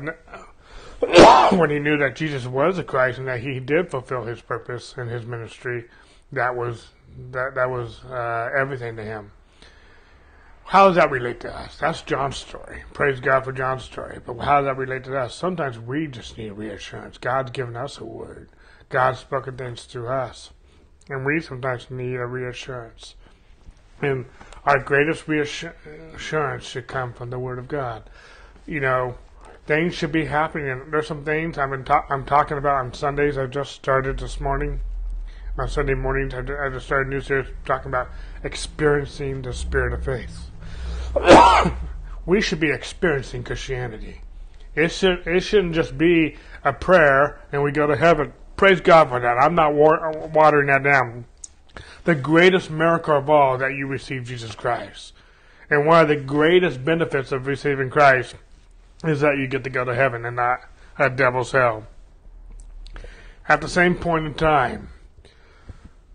when 1.00 1.70
he 1.70 1.78
knew 1.78 1.96
that 1.98 2.16
Jesus 2.16 2.46
was 2.46 2.76
the 2.76 2.84
Christ 2.84 3.18
and 3.18 3.28
that 3.28 3.40
he 3.40 3.60
did 3.60 3.90
fulfill 3.90 4.24
his 4.24 4.40
purpose 4.40 4.94
in 4.96 5.08
his 5.08 5.26
ministry, 5.26 5.84
that 6.32 6.56
was 6.56 6.88
that 7.30 7.54
that 7.54 7.70
was 7.70 8.04
uh, 8.04 8.50
everything 8.56 8.96
to 8.96 9.02
him. 9.02 9.32
How 10.64 10.88
does 10.88 10.96
that 10.96 11.12
relate 11.12 11.38
to 11.40 11.54
us? 11.54 11.76
That's 11.78 12.02
John's 12.02 12.36
story. 12.36 12.82
Praise 12.92 13.20
God 13.20 13.44
for 13.44 13.52
John's 13.52 13.84
story. 13.84 14.18
But 14.24 14.38
how 14.38 14.60
does 14.60 14.66
that 14.66 14.76
relate 14.76 15.04
to 15.04 15.16
us? 15.16 15.32
Sometimes 15.32 15.78
we 15.78 16.08
just 16.08 16.36
need 16.36 16.50
reassurance. 16.50 17.18
God's 17.18 17.52
given 17.52 17.76
us 17.76 17.98
a 17.98 18.04
word. 18.04 18.48
God's 18.88 19.20
spoken 19.20 19.56
things 19.56 19.86
to 19.88 20.08
us. 20.08 20.50
And 21.08 21.24
we 21.24 21.40
sometimes 21.40 21.88
need 21.88 22.16
a 22.16 22.26
reassurance. 22.26 23.14
And 24.02 24.26
our 24.64 24.80
greatest 24.80 25.28
reassurance 25.28 26.64
should 26.64 26.88
come 26.88 27.12
from 27.12 27.30
the 27.30 27.38
Word 27.38 27.60
of 27.60 27.68
God. 27.68 28.10
You 28.66 28.80
know, 28.80 29.16
things 29.66 29.94
should 29.94 30.12
be 30.12 30.26
happening. 30.26 30.90
There's 30.90 31.08
some 31.08 31.24
things 31.24 31.58
I've 31.58 31.70
been 31.70 31.84
ta- 31.84 32.06
I'm 32.08 32.24
talking 32.24 32.56
about 32.56 32.84
on 32.84 32.94
Sundays. 32.94 33.36
I 33.36 33.46
just 33.46 33.72
started 33.72 34.18
this 34.18 34.40
morning. 34.40 34.80
On 35.58 35.68
Sunday 35.68 35.94
mornings, 35.94 36.34
I 36.34 36.42
just 36.42 36.86
started 36.86 37.06
a 37.06 37.10
new 37.10 37.20
series 37.20 37.46
talking 37.64 37.88
about 37.88 38.08
experiencing 38.44 39.42
the 39.42 39.52
spirit 39.52 39.92
of 39.94 40.04
faith. 40.04 40.50
we 42.26 42.42
should 42.42 42.60
be 42.60 42.70
experiencing 42.70 43.42
Christianity. 43.42 44.20
It 44.74 44.92
should 44.92 45.26
it 45.26 45.40
shouldn't 45.40 45.74
just 45.74 45.96
be 45.96 46.36
a 46.62 46.74
prayer 46.74 47.40
and 47.50 47.62
we 47.62 47.72
go 47.72 47.86
to 47.86 47.96
heaven. 47.96 48.34
Praise 48.56 48.82
God 48.82 49.08
for 49.08 49.18
that. 49.18 49.38
I'm 49.38 49.54
not 49.54 49.72
wa- 49.72 50.26
watering 50.26 50.66
that 50.66 50.82
down. 50.82 51.24
The 52.04 52.14
greatest 52.14 52.70
miracle 52.70 53.16
of 53.16 53.30
all 53.30 53.56
that 53.58 53.72
you 53.72 53.86
receive 53.86 54.24
Jesus 54.24 54.54
Christ. 54.54 55.14
And 55.70 55.86
one 55.86 56.02
of 56.02 56.08
the 56.08 56.16
greatest 56.16 56.84
benefits 56.84 57.32
of 57.32 57.46
receiving 57.46 57.88
Christ 57.88 58.36
is 59.04 59.20
that 59.20 59.38
you 59.38 59.46
get 59.46 59.64
to 59.64 59.70
go 59.70 59.84
to 59.84 59.94
heaven 59.94 60.24
and 60.24 60.36
not 60.36 60.60
a 60.98 61.10
devil's 61.10 61.52
hell. 61.52 61.86
At 63.48 63.60
the 63.60 63.68
same 63.68 63.94
point 63.94 64.26
in 64.26 64.34
time, 64.34 64.88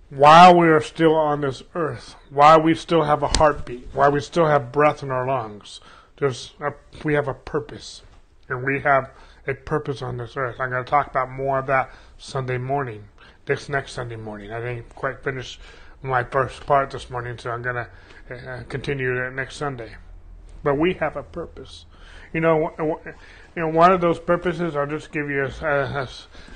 while 0.10 0.58
we 0.58 0.68
are 0.68 0.82
still 0.82 1.16
on 1.16 1.42
this 1.42 1.64
earth, 1.74 2.16
while 2.30 2.62
we 2.62 2.76
still 2.76 3.04
have 3.04 3.24
a 3.24 3.30
heartbeat, 3.38 3.88
while 3.94 4.12
we 4.12 4.20
still 4.20 4.48
have 4.48 4.72
breath 4.72 5.02
in 5.02 5.12
our 5.12 5.26
lungs, 5.26 5.80
there's 6.18 6.54
a, 6.60 6.74
we 7.06 7.14
have 7.14 7.30
a 7.30 7.34
purpose, 7.34 8.02
and 8.50 8.64
we 8.64 8.82
have 8.82 9.10
a 9.48 9.54
purpose 9.54 10.02
on 10.02 10.18
this 10.18 10.36
earth. 10.36 10.58
I'm 10.60 10.70
going 10.70 10.84
to 10.84 10.90
talk 10.90 11.08
about 11.08 11.32
more 11.32 11.60
of 11.60 11.68
that 11.68 11.92
Sunday 12.18 12.58
morning, 12.58 13.06
this 13.46 13.70
next 13.70 13.94
Sunday 13.94 14.18
morning. 14.18 14.52
I 14.52 14.60
didn't 14.60 14.94
quite 14.94 15.24
finish 15.24 15.58
my 16.04 16.24
first 16.24 16.66
part 16.66 16.92
this 16.92 17.10
morning, 17.10 17.38
so 17.38 17.52
I'm 17.52 17.62
going 17.62 17.86
to 17.86 17.88
uh, 18.36 18.64
continue 18.64 19.26
it 19.26 19.34
next 19.34 19.56
Sunday. 19.56 19.96
But 20.64 20.76
we 20.76 20.96
have 20.96 21.16
a 21.16 21.24
purpose. 21.24 21.86
You 22.34 22.40
know, 22.40 22.72
you 23.56 23.62
know, 23.62 23.68
one 23.68 23.92
of 23.92 24.02
those 24.02 24.20
purposes. 24.20 24.76
I'll 24.76 24.88
just 24.88 25.12
give 25.12 25.30
you 25.30 25.44
a, 25.44 26.08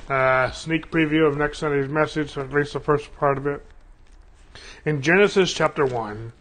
a, 0.09 0.13
a 0.13 0.51
sneak 0.53 0.89
preview 0.89 1.27
of 1.27 1.37
next 1.37 1.59
Sunday's 1.59 1.89
message, 1.89 2.37
at 2.37 2.53
least 2.53 2.73
the 2.73 2.79
first 2.79 3.13
part 3.17 3.37
of 3.37 3.45
it. 3.45 3.65
In 4.85 5.01
Genesis 5.01 5.53
chapter 5.53 5.85
one, 5.85 6.31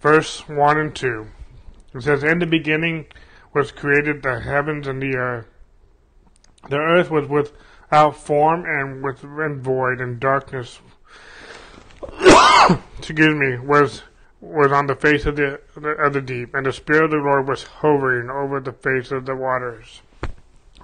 verse 0.00 0.48
one 0.48 0.78
and 0.78 0.94
two, 0.94 1.26
it 1.94 2.02
says, 2.02 2.24
"In 2.24 2.38
the 2.38 2.46
beginning 2.46 3.06
was 3.54 3.72
created 3.72 4.22
the 4.22 4.40
heavens 4.40 4.86
and 4.86 5.02
the 5.02 5.16
earth. 5.16 5.46
The 6.70 6.78
earth 6.78 7.10
was 7.10 7.28
without 7.28 8.16
form 8.16 8.64
and 8.64 9.04
with 9.04 9.22
and 9.22 9.62
void, 9.62 10.00
and 10.00 10.18
darkness." 10.18 10.80
excuse 12.98 13.34
me, 13.34 13.58
was 13.58 14.02
was 14.40 14.72
on 14.72 14.86
the 14.86 14.96
face 14.96 15.24
of 15.26 15.36
the 15.36 15.60
of 15.76 16.12
the 16.12 16.20
deep, 16.20 16.54
and 16.54 16.66
the 16.66 16.72
spirit 16.72 17.04
of 17.04 17.10
the 17.10 17.16
Lord 17.16 17.48
was 17.48 17.62
hovering 17.64 18.30
over 18.30 18.60
the 18.60 18.72
face 18.72 19.10
of 19.10 19.26
the 19.26 19.36
waters. 19.36 20.02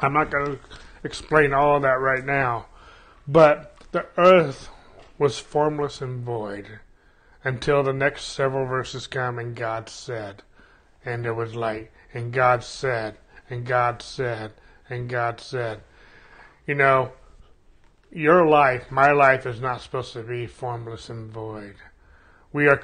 I'm 0.00 0.14
not 0.14 0.30
going 0.30 0.47
to 0.47 0.59
explain 1.04 1.52
all 1.52 1.78
that 1.80 2.00
right 2.00 2.25
now, 2.25 2.66
but 3.28 3.76
the 3.92 4.06
earth 4.16 4.68
was 5.18 5.38
formless 5.38 6.00
and 6.00 6.25
void 6.25 6.80
until 7.44 7.82
the 7.82 7.92
next 7.92 8.25
several 8.25 8.66
verses 8.66 9.06
come, 9.06 9.38
and 9.38 9.54
God 9.54 9.88
said, 9.88 10.42
and 11.04 11.25
there 11.25 11.35
was 11.35 11.54
light, 11.54 11.90
and 12.14 12.32
God 12.32 12.64
said, 12.64 13.16
and 13.50 13.66
God 13.66 14.00
said, 14.02 14.52
and 14.88 15.09
God 15.09 15.40
said. 15.40 15.80
You 16.66 16.75
know, 16.75 17.12
your 18.11 18.47
life, 18.47 18.90
my 18.90 19.11
life, 19.11 19.47
is 19.47 19.61
not 19.61 19.80
supposed 19.80 20.12
to 20.12 20.23
be 20.23 20.47
formless 20.47 21.09
and 21.09 21.30
void. 21.30 21.75
We 22.54 22.68
are 22.68 22.80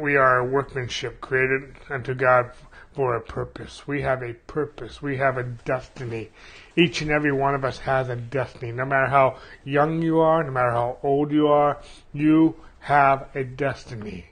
we 0.00 0.14
are 0.14 0.44
workmanship 0.44 1.20
created 1.20 1.74
unto 1.90 2.14
God 2.14 2.52
for 2.92 3.16
a 3.16 3.20
purpose. 3.20 3.86
We 3.86 4.02
have 4.02 4.22
a 4.22 4.34
purpose. 4.34 5.02
We 5.02 5.16
have 5.16 5.36
a 5.36 5.42
destiny. 5.42 6.30
Each 6.76 7.02
and 7.02 7.10
every 7.10 7.32
one 7.32 7.56
of 7.56 7.64
us 7.64 7.78
has 7.80 8.08
a 8.08 8.14
destiny. 8.14 8.70
No 8.70 8.84
matter 8.84 9.06
how 9.06 9.38
young 9.64 10.02
you 10.02 10.20
are, 10.20 10.44
no 10.44 10.52
matter 10.52 10.70
how 10.70 10.98
old 11.02 11.32
you 11.32 11.48
are, 11.48 11.78
you 12.12 12.56
have 12.80 13.28
a 13.34 13.42
destiny. 13.42 14.26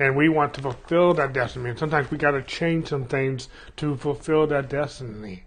And 0.00 0.16
we 0.16 0.28
want 0.28 0.54
to 0.54 0.62
fulfill 0.62 1.14
that 1.14 1.32
destiny. 1.32 1.70
And 1.70 1.78
sometimes 1.78 2.10
we 2.10 2.18
got 2.18 2.32
to 2.32 2.42
change 2.42 2.88
some 2.88 3.04
things 3.04 3.48
to 3.76 3.96
fulfill 3.96 4.48
that 4.48 4.68
destiny. 4.68 5.44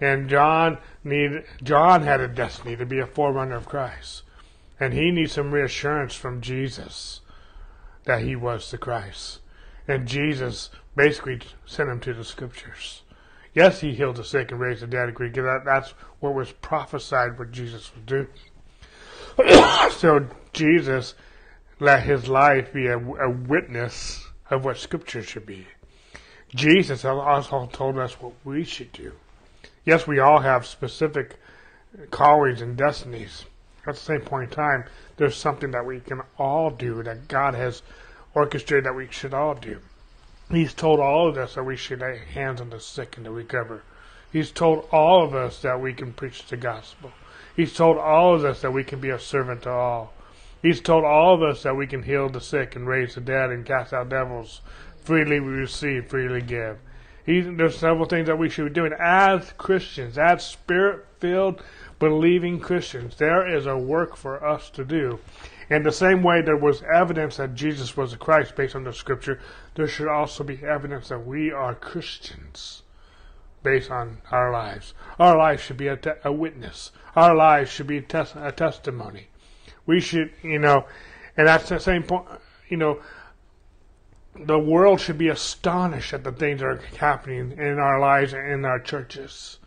And 0.00 0.28
John 0.30 0.78
need 1.02 1.42
John 1.62 2.02
had 2.02 2.20
a 2.20 2.28
destiny 2.28 2.76
to 2.76 2.86
be 2.86 3.00
a 3.00 3.06
forerunner 3.06 3.56
of 3.56 3.68
Christ. 3.68 4.22
And 4.78 4.94
he 4.94 5.10
needs 5.10 5.32
some 5.32 5.52
reassurance 5.52 6.14
from 6.14 6.40
Jesus 6.40 7.20
that 8.04 8.22
he 8.22 8.36
was 8.36 8.70
the 8.70 8.78
Christ. 8.78 9.40
And 9.88 10.06
Jesus 10.06 10.70
basically 10.96 11.40
sent 11.66 11.90
him 11.90 12.00
to 12.00 12.14
the 12.14 12.24
scriptures. 12.24 13.02
Yes, 13.54 13.80
he 13.80 13.94
healed 13.94 14.16
the 14.16 14.24
sick 14.24 14.50
and 14.50 14.60
raised 14.60 14.82
the 14.82 14.86
dead. 14.86 15.08
Agree. 15.08 15.28
That, 15.30 15.62
that's 15.64 15.90
what 16.20 16.34
was 16.34 16.52
prophesied 16.52 17.38
what 17.38 17.52
Jesus 17.52 17.90
would 17.94 18.06
do. 18.06 18.26
so 19.90 20.26
Jesus 20.52 21.14
let 21.80 22.04
his 22.04 22.28
life 22.28 22.72
be 22.72 22.86
a, 22.86 22.98
a 22.98 23.30
witness 23.30 24.24
of 24.50 24.64
what 24.64 24.76
scripture 24.78 25.22
should 25.22 25.46
be. 25.46 25.66
Jesus 26.54 27.04
also 27.04 27.66
told 27.72 27.98
us 27.98 28.20
what 28.20 28.32
we 28.44 28.64
should 28.64 28.92
do. 28.92 29.12
Yes, 29.84 30.06
we 30.06 30.18
all 30.18 30.40
have 30.40 30.66
specific 30.66 31.36
callings 32.10 32.60
and 32.60 32.76
destinies. 32.76 33.44
At 33.86 33.94
the 33.94 34.00
same 34.00 34.20
point 34.20 34.50
in 34.50 34.56
time, 34.56 34.84
there's 35.22 35.36
something 35.36 35.70
that 35.70 35.86
we 35.86 36.00
can 36.00 36.20
all 36.36 36.68
do 36.68 37.00
that 37.04 37.28
God 37.28 37.54
has 37.54 37.80
orchestrated 38.34 38.86
that 38.86 38.96
we 38.96 39.06
should 39.08 39.32
all 39.32 39.54
do. 39.54 39.78
He's 40.50 40.74
told 40.74 40.98
all 40.98 41.28
of 41.28 41.38
us 41.38 41.54
that 41.54 41.62
we 41.62 41.76
should 41.76 42.00
lay 42.00 42.18
hands 42.18 42.60
on 42.60 42.70
the 42.70 42.80
sick 42.80 43.16
and 43.16 43.24
to 43.26 43.30
recover. 43.30 43.82
He's 44.32 44.50
told 44.50 44.88
all 44.90 45.22
of 45.22 45.32
us 45.32 45.62
that 45.62 45.80
we 45.80 45.92
can 45.92 46.12
preach 46.12 46.44
the 46.48 46.56
gospel. 46.56 47.12
He's 47.54 47.72
told 47.72 47.98
all 47.98 48.34
of 48.34 48.44
us 48.44 48.62
that 48.62 48.72
we 48.72 48.82
can 48.82 48.98
be 48.98 49.10
a 49.10 49.18
servant 49.20 49.62
to 49.62 49.70
all. 49.70 50.12
He's 50.60 50.80
told 50.80 51.04
all 51.04 51.34
of 51.34 51.42
us 51.42 51.62
that 51.62 51.76
we 51.76 51.86
can 51.86 52.02
heal 52.02 52.28
the 52.28 52.40
sick 52.40 52.74
and 52.74 52.88
raise 52.88 53.14
the 53.14 53.20
dead 53.20 53.50
and 53.50 53.64
cast 53.64 53.92
out 53.92 54.08
devils. 54.08 54.60
Freely 55.04 55.38
we 55.38 55.52
receive, 55.52 56.08
freely 56.08 56.42
give. 56.42 56.78
He, 57.24 57.42
there's 57.42 57.78
several 57.78 58.06
things 58.06 58.26
that 58.26 58.38
we 58.38 58.48
should 58.48 58.64
be 58.64 58.74
doing 58.74 58.92
as 58.98 59.52
Christians, 59.56 60.18
as 60.18 60.44
spirit 60.44 61.06
filled, 61.20 61.62
believing 62.02 62.58
Christians. 62.58 63.14
There 63.14 63.46
is 63.46 63.64
a 63.64 63.78
work 63.78 64.16
for 64.16 64.44
us 64.44 64.70
to 64.70 64.84
do. 64.84 65.20
In 65.70 65.84
the 65.84 65.92
same 65.92 66.20
way 66.24 66.42
there 66.42 66.56
was 66.56 66.82
evidence 66.92 67.36
that 67.36 67.54
Jesus 67.54 67.96
was 67.96 68.10
the 68.10 68.16
Christ 68.16 68.56
based 68.56 68.74
on 68.74 68.82
the 68.82 68.92
scripture, 68.92 69.38
there 69.76 69.86
should 69.86 70.08
also 70.08 70.42
be 70.42 70.64
evidence 70.64 71.10
that 71.10 71.24
we 71.24 71.52
are 71.52 71.76
Christians 71.76 72.82
based 73.62 73.88
on 73.92 74.18
our 74.32 74.50
lives. 74.50 74.94
Our 75.20 75.38
lives 75.38 75.62
should 75.62 75.76
be 75.76 75.86
a, 75.86 75.96
te- 75.96 76.18
a 76.24 76.32
witness. 76.32 76.90
Our 77.14 77.36
lives 77.36 77.70
should 77.70 77.86
be 77.86 78.00
tes- 78.00 78.34
a 78.34 78.50
testimony. 78.50 79.28
We 79.86 80.00
should, 80.00 80.32
you 80.42 80.58
know, 80.58 80.86
and 81.36 81.46
that's 81.46 81.68
the 81.68 81.78
same 81.78 82.02
point, 82.02 82.26
you 82.68 82.78
know, 82.78 83.00
the 84.34 84.58
world 84.58 85.00
should 85.00 85.18
be 85.18 85.28
astonished 85.28 86.12
at 86.12 86.24
the 86.24 86.32
things 86.32 86.62
that 86.62 86.66
are 86.66 86.82
happening 86.98 87.52
in 87.52 87.78
our 87.78 88.00
lives 88.00 88.32
and 88.32 88.50
in 88.50 88.64
our 88.64 88.80
churches. 88.80 89.60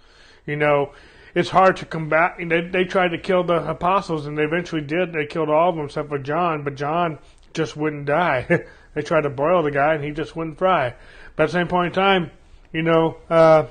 You 0.46 0.58
know, 0.58 0.92
it's 1.36 1.50
hard 1.50 1.78
to 1.78 1.86
combat. 1.86 2.38
They, 2.40 2.62
they 2.62 2.86
tried 2.86 3.10
to 3.10 3.18
kill 3.18 3.44
the 3.44 3.70
apostles, 3.70 4.26
and 4.26 4.38
they 4.38 4.44
eventually 4.44 4.82
did. 4.82 5.12
They 5.12 5.26
killed 5.26 5.50
all 5.50 5.70
of 5.70 5.76
them 5.76 5.86
except 5.86 6.08
for 6.08 6.18
John, 6.18 6.64
but 6.64 6.76
John 6.76 7.20
just 7.54 7.76
wouldn't 7.76 8.06
die. 8.06 8.48
they 8.94 9.02
tried 9.02 9.22
to 9.22 9.30
boil 9.30 9.62
the 9.62 9.72
guy, 9.72 9.96
and 9.96 10.04
he 10.04 10.12
just 10.12 10.36
wouldn't 10.36 10.58
fry. 10.58 10.96
But 11.36 11.44
at 11.44 11.46
the 11.48 11.54
same 11.54 11.68
point 11.68 11.88
in 11.88 11.94
time, 11.94 12.32
you 12.72 12.82
know, 12.82 13.18
uh, 13.30 13.66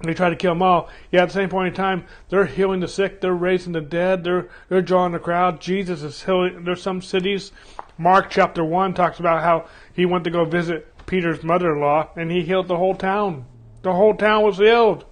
they 0.00 0.14
tried 0.14 0.30
to 0.30 0.36
kill 0.36 0.52
them 0.52 0.62
all. 0.62 0.90
Yeah, 1.12 1.22
at 1.22 1.28
the 1.28 1.34
same 1.34 1.48
point 1.48 1.68
in 1.68 1.74
time, 1.74 2.04
they're 2.28 2.44
healing 2.44 2.80
the 2.80 2.88
sick, 2.88 3.20
they're 3.20 3.32
raising 3.32 3.72
the 3.72 3.80
dead, 3.80 4.24
they're 4.24 4.48
they're 4.68 4.82
drawing 4.82 5.12
the 5.12 5.18
crowd. 5.18 5.60
Jesus 5.60 6.02
is 6.02 6.22
healing. 6.22 6.64
There's 6.64 6.82
some 6.82 7.00
cities. 7.00 7.52
Mark 7.96 8.28
chapter 8.28 8.62
one 8.64 8.92
talks 8.92 9.20
about 9.20 9.42
how 9.42 9.68
he 9.94 10.04
went 10.04 10.24
to 10.24 10.30
go 10.30 10.44
visit 10.44 10.92
Peter's 11.06 11.42
mother-in-law, 11.42 12.10
and 12.16 12.30
he 12.30 12.42
healed 12.42 12.68
the 12.68 12.76
whole 12.76 12.94
town. 12.94 13.46
The 13.82 13.92
whole 13.92 14.14
town 14.14 14.42
was 14.42 14.58
healed. 14.58 15.06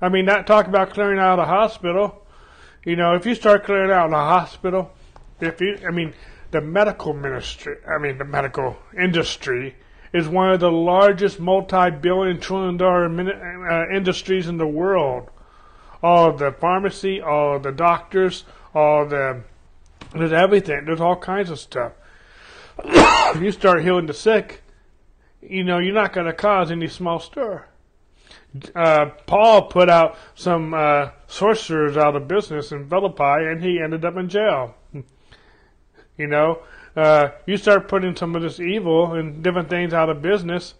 I 0.00 0.08
mean, 0.08 0.26
that 0.26 0.46
talk 0.46 0.66
about 0.66 0.90
clearing 0.90 1.18
out 1.18 1.38
a 1.38 1.44
hospital. 1.44 2.24
You 2.84 2.96
know, 2.96 3.14
if 3.14 3.26
you 3.26 3.34
start 3.34 3.64
clearing 3.64 3.90
out 3.90 4.12
a 4.12 4.16
hospital, 4.16 4.92
if 5.40 5.60
you, 5.60 5.78
I 5.86 5.90
mean, 5.90 6.14
the 6.52 6.60
medical 6.60 7.12
ministry, 7.12 7.76
I 7.86 7.98
mean, 7.98 8.18
the 8.18 8.24
medical 8.24 8.76
industry 8.96 9.76
is 10.12 10.28
one 10.28 10.50
of 10.50 10.60
the 10.60 10.70
largest 10.70 11.40
multi-billion 11.40 12.40
trillion 12.40 12.76
dollar 12.76 13.06
uh, 13.06 13.94
industries 13.94 14.46
in 14.46 14.56
the 14.56 14.66
world. 14.66 15.30
All 16.02 16.32
the 16.32 16.52
pharmacy, 16.52 17.20
all 17.20 17.58
the 17.58 17.72
doctors, 17.72 18.44
all 18.74 19.04
the, 19.04 19.42
there's 20.14 20.32
everything. 20.32 20.84
There's 20.84 21.00
all 21.00 21.16
kinds 21.16 21.50
of 21.50 21.58
stuff. 21.58 21.92
if 22.84 23.42
you 23.42 23.50
start 23.50 23.82
healing 23.82 24.06
the 24.06 24.14
sick, 24.14 24.62
you 25.42 25.64
know, 25.64 25.78
you're 25.78 25.92
not 25.92 26.12
going 26.12 26.26
to 26.26 26.32
cause 26.32 26.70
any 26.70 26.86
small 26.86 27.18
stir 27.18 27.64
uh, 28.74 29.06
Paul 29.26 29.62
put 29.62 29.88
out 29.88 30.16
some 30.34 30.72
uh, 30.74 31.10
sorcerers 31.26 31.96
out 31.96 32.16
of 32.16 32.28
business 32.28 32.72
in 32.72 32.88
Philippi, 32.88 33.22
and 33.22 33.62
he 33.62 33.80
ended 33.80 34.04
up 34.04 34.16
in 34.16 34.28
jail. 34.28 34.74
you 36.16 36.26
know, 36.26 36.62
uh, 36.96 37.30
you 37.46 37.56
start 37.56 37.88
putting 37.88 38.16
some 38.16 38.34
of 38.34 38.42
this 38.42 38.58
evil 38.58 39.14
and 39.14 39.42
different 39.42 39.68
things 39.68 39.92
out 39.92 40.08
of 40.08 40.22
business. 40.22 40.74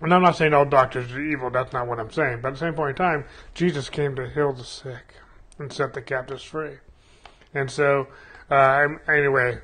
And 0.00 0.14
I'm 0.14 0.22
not 0.22 0.36
saying 0.36 0.54
all 0.54 0.64
doctors 0.64 1.12
are 1.12 1.20
evil. 1.20 1.50
That's 1.50 1.72
not 1.72 1.88
what 1.88 1.98
I'm 1.98 2.10
saying. 2.12 2.40
But 2.40 2.48
at 2.48 2.54
the 2.54 2.60
same 2.60 2.74
point 2.74 2.90
in 2.90 2.96
time, 2.96 3.24
Jesus 3.54 3.88
came 3.90 4.14
to 4.14 4.28
heal 4.28 4.52
the 4.52 4.62
sick 4.62 5.14
and 5.58 5.72
set 5.72 5.92
the 5.92 6.02
captives 6.02 6.44
free. 6.44 6.76
And 7.52 7.68
so, 7.68 8.06
uh, 8.48 8.86
anyway, 9.08 9.58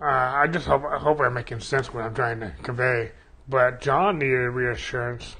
uh, 0.00 0.04
I 0.04 0.46
just 0.46 0.66
hope, 0.66 0.84
I 0.84 0.98
hope 0.98 1.20
I'm 1.20 1.34
making 1.34 1.60
sense 1.60 1.92
what 1.92 2.04
I'm 2.04 2.14
trying 2.14 2.40
to 2.40 2.52
convey. 2.62 3.10
But 3.48 3.80
John 3.80 4.18
needed 4.18 4.50
reassurance 4.50 5.34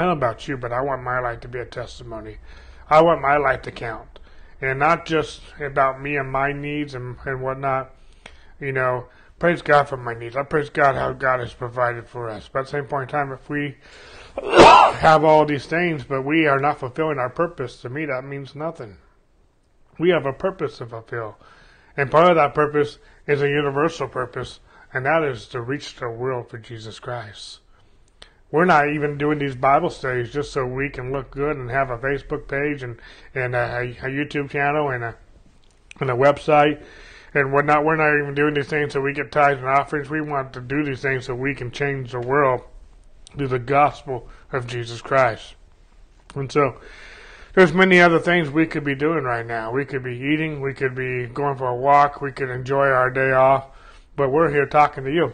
I 0.00 0.04
don't 0.04 0.18
know 0.18 0.28
about 0.28 0.48
you, 0.48 0.56
but 0.56 0.72
I 0.72 0.80
want 0.80 1.02
my 1.02 1.20
life 1.20 1.40
to 1.40 1.48
be 1.48 1.58
a 1.58 1.66
testimony. 1.66 2.38
I 2.88 3.02
want 3.02 3.20
my 3.20 3.36
life 3.36 3.60
to 3.62 3.70
count. 3.70 4.18
And 4.58 4.78
not 4.78 5.04
just 5.04 5.42
about 5.60 6.00
me 6.00 6.16
and 6.16 6.32
my 6.32 6.54
needs 6.54 6.94
and, 6.94 7.18
and 7.26 7.42
whatnot. 7.42 7.94
You 8.58 8.72
know, 8.72 9.08
praise 9.38 9.60
God 9.60 9.90
for 9.90 9.98
my 9.98 10.14
needs. 10.14 10.36
I 10.36 10.42
praise 10.44 10.70
God 10.70 10.94
how 10.94 11.12
God 11.12 11.40
has 11.40 11.52
provided 11.52 12.08
for 12.08 12.30
us. 12.30 12.48
But 12.50 12.60
at 12.60 12.64
the 12.64 12.70
same 12.70 12.86
point 12.86 13.10
in 13.10 13.18
time, 13.18 13.30
if 13.30 13.50
we 13.50 13.76
have 14.42 15.22
all 15.22 15.44
these 15.44 15.66
things, 15.66 16.02
but 16.04 16.22
we 16.22 16.46
are 16.46 16.58
not 16.58 16.80
fulfilling 16.80 17.18
our 17.18 17.28
purpose, 17.28 17.82
to 17.82 17.90
me 17.90 18.06
that 18.06 18.24
means 18.24 18.54
nothing. 18.54 18.96
We 19.98 20.08
have 20.08 20.24
a 20.24 20.32
purpose 20.32 20.78
to 20.78 20.86
fulfill. 20.86 21.36
And 21.94 22.10
part 22.10 22.30
of 22.30 22.36
that 22.36 22.54
purpose 22.54 22.96
is 23.26 23.42
a 23.42 23.48
universal 23.48 24.08
purpose, 24.08 24.60
and 24.94 25.04
that 25.04 25.22
is 25.24 25.46
to 25.48 25.60
reach 25.60 25.96
the 25.96 26.08
world 26.08 26.48
for 26.48 26.56
Jesus 26.56 26.98
Christ. 26.98 27.58
We're 28.50 28.64
not 28.64 28.88
even 28.88 29.16
doing 29.16 29.38
these 29.38 29.54
Bible 29.54 29.90
studies 29.90 30.32
just 30.32 30.52
so 30.52 30.66
we 30.66 30.88
can 30.88 31.12
look 31.12 31.30
good 31.30 31.56
and 31.56 31.70
have 31.70 31.90
a 31.90 31.98
Facebook 31.98 32.48
page 32.48 32.82
and 32.82 32.98
and 33.34 33.54
a, 33.54 33.80
a 33.80 34.08
YouTube 34.08 34.50
channel 34.50 34.90
and 34.90 35.04
a 35.04 35.14
and 36.00 36.10
a 36.10 36.14
website 36.14 36.82
and 37.34 37.52
whatnot. 37.52 37.84
We're 37.84 37.96
not 37.96 38.20
even 38.22 38.34
doing 38.34 38.54
these 38.54 38.66
things 38.66 38.92
so 38.92 39.00
we 39.00 39.12
get 39.12 39.30
tithes 39.30 39.60
and 39.60 39.68
offerings. 39.68 40.10
We 40.10 40.20
want 40.20 40.52
to 40.54 40.60
do 40.60 40.82
these 40.84 41.00
things 41.00 41.26
so 41.26 41.34
we 41.34 41.54
can 41.54 41.70
change 41.70 42.12
the 42.12 42.20
world 42.20 42.62
through 43.36 43.48
the 43.48 43.58
gospel 43.58 44.28
of 44.52 44.66
Jesus 44.66 45.00
Christ. 45.00 45.54
And 46.34 46.50
so, 46.50 46.80
there's 47.54 47.72
many 47.72 48.00
other 48.00 48.20
things 48.20 48.48
we 48.48 48.66
could 48.66 48.84
be 48.84 48.94
doing 48.94 49.24
right 49.24 49.46
now. 49.46 49.72
We 49.72 49.84
could 49.84 50.04
be 50.04 50.16
eating, 50.16 50.60
we 50.60 50.74
could 50.74 50.94
be 50.94 51.26
going 51.26 51.56
for 51.56 51.66
a 51.66 51.76
walk, 51.76 52.20
we 52.20 52.32
could 52.32 52.48
enjoy 52.48 52.86
our 52.86 53.10
day 53.10 53.32
off, 53.32 53.66
but 54.16 54.30
we're 54.30 54.50
here 54.50 54.66
talking 54.66 55.04
to 55.04 55.12
you. 55.12 55.32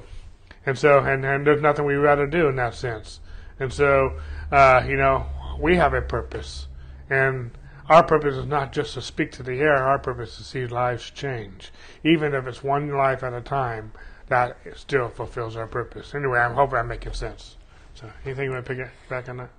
And 0.66 0.76
so, 0.76 0.98
and, 0.98 1.24
and 1.24 1.46
there's 1.46 1.62
nothing 1.62 1.85
we'd 1.85 1.94
rather 1.94 2.26
do 2.26 2.48
in 2.48 2.57
that 2.57 2.74
sense. 2.74 3.20
And 3.59 3.72
so, 3.72 4.18
uh, 4.52 4.85
you 4.87 4.96
know, 4.96 5.26
we 5.61 5.76
have 5.76 5.94
a 5.94 6.02
purpose. 6.02 6.66
And 7.09 7.52
our 7.88 8.02
purpose 8.02 8.35
is 8.35 8.46
not 8.46 8.72
just 8.72 8.94
to 8.94 9.02
speak 9.02 9.31
to 9.33 9.42
the 9.44 9.61
air, 9.61 9.76
our 9.76 9.98
purpose 9.98 10.33
is 10.33 10.37
to 10.38 10.44
see 10.44 10.66
lives 10.66 11.11
change. 11.11 11.70
Even 12.02 12.35
if 12.35 12.46
it's 12.46 12.62
one 12.62 12.90
life 12.90 13.22
at 13.22 13.33
a 13.33 13.40
time, 13.40 13.92
that 14.26 14.57
still 14.74 15.09
fulfills 15.09 15.57
our 15.57 15.68
purpose. 15.68 16.14
Anyway, 16.14 16.38
I 16.38 16.52
hope 16.52 16.72
I'm 16.72 16.88
making 16.88 17.12
sense. 17.12 17.57
So, 17.94 18.11
anything 18.24 18.46
you 18.46 18.50
want 18.50 18.66
to 18.66 18.74
pick 18.74 18.88
back 19.09 19.29
on 19.29 19.37
that? 19.38 19.50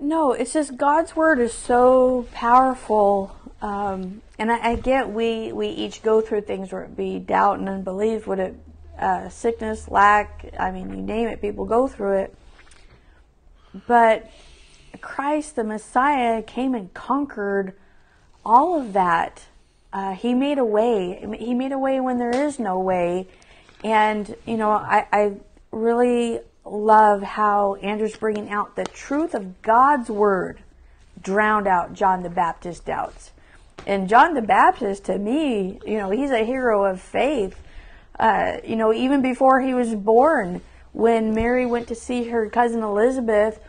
No, 0.00 0.32
it's 0.32 0.54
just 0.54 0.76
God's 0.76 1.14
word 1.14 1.38
is 1.38 1.52
so 1.52 2.26
powerful. 2.32 3.36
Um, 3.62 4.22
and 4.38 4.50
I, 4.50 4.70
I, 4.70 4.76
get 4.76 5.10
we, 5.10 5.52
we 5.52 5.68
each 5.68 6.02
go 6.02 6.20
through 6.20 6.42
things 6.42 6.72
where 6.72 6.82
it 6.82 6.96
be 6.96 7.18
doubt 7.18 7.58
and 7.58 7.68
unbelief, 7.68 8.26
would 8.26 8.38
it 8.38 8.54
uh, 8.98 9.28
sickness, 9.28 9.88
lack, 9.88 10.52
I 10.58 10.70
mean, 10.70 10.90
you 10.90 10.96
name 10.96 11.28
it, 11.28 11.40
people 11.40 11.64
go 11.64 11.88
through 11.88 12.18
it. 12.18 12.34
But 13.86 14.30
Christ, 15.00 15.56
the 15.56 15.64
Messiah, 15.64 16.42
came 16.42 16.74
and 16.74 16.92
conquered 16.94 17.74
all 18.44 18.80
of 18.80 18.92
that. 18.94 19.44
Uh, 19.92 20.14
he 20.14 20.34
made 20.34 20.58
a 20.58 20.64
way. 20.64 21.24
He 21.38 21.54
made 21.54 21.72
a 21.72 21.78
way 21.78 22.00
when 22.00 22.18
there 22.18 22.34
is 22.34 22.58
no 22.58 22.78
way. 22.78 23.28
And, 23.84 24.34
you 24.46 24.56
know, 24.56 24.70
I, 24.70 25.06
I 25.12 25.32
really 25.70 26.40
love 26.64 27.22
how 27.22 27.74
Andrew's 27.76 28.16
bringing 28.16 28.50
out 28.50 28.76
the 28.76 28.84
truth 28.84 29.34
of 29.34 29.62
God's 29.62 30.10
word 30.10 30.60
drowned 31.20 31.66
out 31.66 31.92
John 31.92 32.22
the 32.22 32.30
Baptist's 32.30 32.82
doubts. 32.84 33.32
And 33.86 34.08
John 34.08 34.34
the 34.34 34.42
Baptist, 34.42 35.04
to 35.04 35.18
me, 35.18 35.78
you 35.86 35.98
know, 35.98 36.10
he's 36.10 36.30
a 36.30 36.44
hero 36.44 36.84
of 36.84 37.00
faith. 37.00 37.60
Uh, 38.18 38.58
you 38.64 38.76
know, 38.76 38.92
even 38.92 39.20
before 39.22 39.60
he 39.60 39.74
was 39.74 39.94
born, 39.94 40.62
when 40.92 41.34
Mary 41.34 41.66
went 41.66 41.88
to 41.88 41.94
see 41.94 42.28
her 42.28 42.48
cousin 42.48 42.82
Elizabeth, 42.82 43.60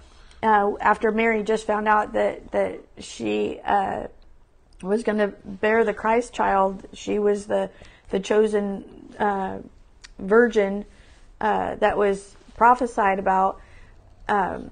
uh, 0.41 0.71
after 0.79 1.12
Mary 1.12 1.43
just 1.43 1.67
found 1.67 1.88
out 1.88 2.13
that 2.13 2.51
that 2.51 2.79
she 2.99 3.60
uh, 3.65 4.07
was 4.81 5.03
going 5.03 5.17
to 5.17 5.27
bear 5.43 5.83
the 5.83 5.93
Christ 5.93 6.33
child, 6.33 6.88
she 6.93 7.19
was 7.19 7.47
the 7.47 7.69
the 8.10 8.19
chosen 8.19 9.13
uh, 9.19 9.60
virgin 10.19 10.86
uh, 11.41 11.75
that 11.75 11.97
was 11.97 12.36
prophesied 12.55 13.19
about. 13.19 13.60
Um, 14.29 14.71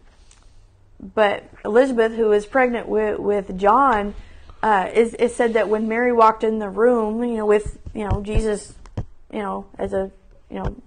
but 1.13 1.43
Elizabeth, 1.65 2.13
who 2.13 2.29
was 2.29 2.45
pregnant 2.45 2.87
with 2.87 3.19
with 3.19 3.57
John, 3.57 4.15
is, 4.63 5.13
is 5.15 5.35
said 5.35 5.53
that 5.53 5.67
when 5.67 5.89
Mary 5.89 6.13
walked 6.13 6.45
in 6.45 6.59
the 6.59 6.69
room, 6.69 7.21
you 7.23 7.37
know, 7.37 7.45
with 7.45 7.77
you 7.93 8.07
know 8.07 8.21
Jesus, 8.21 8.73
you 9.35 9.41
know, 9.41 9.65
as 9.77 9.91
a 9.91 10.09
you 10.49 10.63
know 10.63 10.81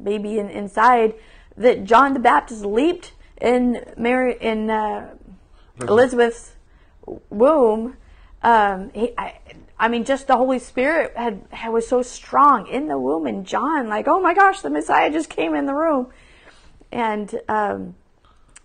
baby 0.00 0.38
in, 0.38 0.50
inside, 0.50 1.14
that 1.56 1.84
John 1.84 2.12
the 2.12 2.20
Baptist 2.20 2.62
leaped 2.62 3.14
in 3.40 3.82
Mary 3.96 4.36
in 4.38 4.68
uh, 4.68 5.14
Elizabeth's 5.80 6.52
womb. 7.30 7.96
Um, 8.42 8.90
he, 8.92 9.14
I, 9.16 9.38
I 9.78 9.88
mean, 9.88 10.04
just 10.04 10.26
the 10.26 10.36
Holy 10.36 10.58
Spirit 10.58 11.16
had, 11.16 11.46
had 11.50 11.70
was 11.70 11.88
so 11.88 12.02
strong 12.02 12.66
in 12.66 12.88
the 12.88 12.98
womb, 12.98 13.26
and 13.26 13.46
John, 13.46 13.88
like, 13.88 14.06
oh 14.06 14.20
my 14.20 14.34
gosh, 14.34 14.60
the 14.60 14.68
Messiah 14.68 15.10
just 15.10 15.30
came 15.30 15.54
in 15.54 15.64
the 15.64 15.74
room, 15.74 16.08
and 16.92 17.40
um, 17.48 17.94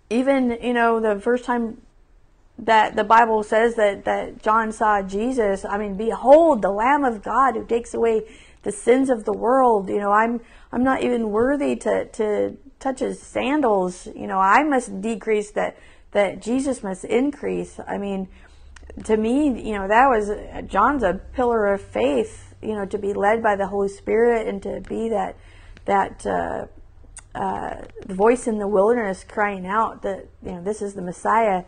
even 0.09 0.57
you 0.61 0.73
know 0.73 0.99
the 0.99 1.17
first 1.21 1.45
time 1.45 1.81
that 2.57 2.97
the 2.97 3.05
Bible 3.05 3.41
says 3.43 3.75
that 3.75 4.03
that 4.03 4.43
John 4.43 4.73
saw 4.73 5.01
Jesus, 5.01 5.63
I 5.63 5.77
mean, 5.77 5.95
behold, 5.95 6.61
the 6.61 6.71
Lamb 6.71 7.05
of 7.05 7.23
God 7.23 7.55
who 7.55 7.65
takes 7.65 7.93
away 7.93 8.23
the 8.63 8.71
sins 8.71 9.09
of 9.09 9.25
the 9.25 9.33
world. 9.33 9.89
You 9.89 9.99
know, 9.99 10.11
I'm 10.11 10.41
I'm 10.71 10.83
not 10.83 11.03
even 11.03 11.29
worthy 11.29 11.75
to 11.77 12.05
to 12.05 12.57
touch 12.79 12.99
his 12.99 13.21
sandals. 13.21 14.07
You 14.15 14.27
know, 14.27 14.39
I 14.39 14.63
must 14.63 15.01
decrease 15.01 15.51
that 15.51 15.77
that 16.11 16.41
Jesus 16.41 16.83
must 16.83 17.05
increase. 17.05 17.79
I 17.87 17.97
mean, 17.97 18.27
to 19.03 19.17
me, 19.17 19.61
you 19.61 19.73
know, 19.73 19.87
that 19.87 20.07
was 20.07 20.31
John's 20.67 21.03
a 21.03 21.13
pillar 21.33 21.73
of 21.73 21.81
faith. 21.81 22.55
You 22.61 22.75
know, 22.75 22.85
to 22.85 22.97
be 22.97 23.13
led 23.13 23.41
by 23.41 23.55
the 23.55 23.67
Holy 23.67 23.87
Spirit 23.87 24.47
and 24.47 24.61
to 24.63 24.81
be 24.81 25.09
that 25.09 25.37
that 25.85 26.25
uh, 26.25 26.65
uh, 27.35 27.81
voice 28.07 28.47
in 28.47 28.59
the 28.59 28.67
wilderness 28.67 29.23
crying 29.23 29.65
out 29.65 30.01
that 30.01 30.27
you 30.43 30.51
know 30.51 30.63
this 30.63 30.81
is 30.81 30.93
the 30.93 31.01
Messiah. 31.01 31.63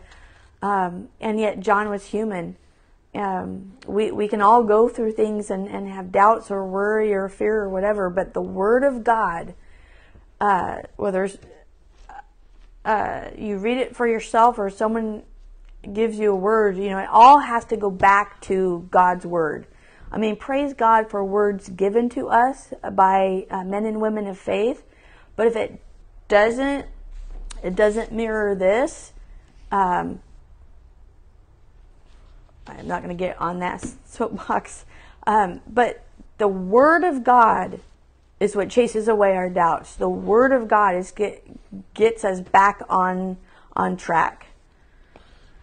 Um, 0.60 1.08
and 1.20 1.40
yet 1.40 1.60
John 1.60 1.88
was 1.88 2.06
human. 2.06 2.56
Um, 3.14 3.72
we, 3.86 4.10
we 4.10 4.26
can 4.26 4.40
all 4.40 4.62
go 4.64 4.88
through 4.88 5.12
things 5.12 5.50
and, 5.50 5.68
and 5.68 5.86
have 5.88 6.10
doubts 6.10 6.50
or 6.50 6.66
worry 6.66 7.12
or 7.12 7.28
fear 7.28 7.60
or 7.62 7.68
whatever, 7.68 8.08
but 8.08 8.32
the 8.32 8.40
Word 8.40 8.84
of 8.84 9.04
God, 9.04 9.54
uh, 10.40 10.78
whether 10.96 11.28
uh, 12.84 13.30
you 13.36 13.58
read 13.58 13.78
it 13.78 13.94
for 13.94 14.06
yourself 14.06 14.58
or 14.58 14.70
someone 14.70 15.22
gives 15.92 16.18
you 16.18 16.32
a 16.32 16.36
word, 16.36 16.76
you 16.76 16.90
know, 16.90 16.98
it 16.98 17.08
all 17.10 17.40
has 17.40 17.64
to 17.66 17.76
go 17.76 17.90
back 17.90 18.40
to 18.42 18.86
God's 18.90 19.26
Word. 19.26 19.66
I 20.10 20.18
mean, 20.18 20.36
praise 20.36 20.74
God 20.74 21.10
for 21.10 21.24
words 21.24 21.68
given 21.68 22.08
to 22.10 22.28
us 22.28 22.72
by 22.92 23.46
uh, 23.50 23.64
men 23.64 23.86
and 23.86 24.00
women 24.00 24.26
of 24.26 24.38
faith, 24.38 24.84
but 25.36 25.46
if 25.46 25.56
it 25.56 25.82
doesn't, 26.28 26.86
it 27.62 27.74
doesn't 27.74 28.12
mirror 28.12 28.54
this, 28.54 29.12
um, 29.70 30.20
I'm 32.66 32.86
not 32.86 33.02
going 33.02 33.16
to 33.16 33.20
get 33.22 33.40
on 33.40 33.58
that 33.60 33.84
soapbox. 34.04 34.84
Um, 35.26 35.60
but 35.66 36.04
the 36.38 36.48
Word 36.48 37.04
of 37.04 37.24
God 37.24 37.80
is 38.40 38.56
what 38.56 38.68
chases 38.68 39.08
away 39.08 39.36
our 39.36 39.48
doubts. 39.48 39.94
The 39.94 40.08
Word 40.08 40.52
of 40.52 40.68
God 40.68 40.96
is 40.96 41.10
get, 41.12 41.44
gets 41.94 42.24
us 42.24 42.40
back 42.40 42.82
on 42.88 43.36
on 43.74 43.96
track. 43.96 44.46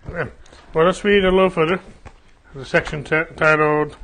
Yeah. 0.10 0.30
Well, 0.74 0.86
let's 0.86 1.04
read 1.04 1.26
a 1.26 1.32
little 1.32 1.50
further. 1.50 1.80
The 2.56 2.66
section 2.66 3.04
t- 3.04 3.22
titled, 3.36 3.96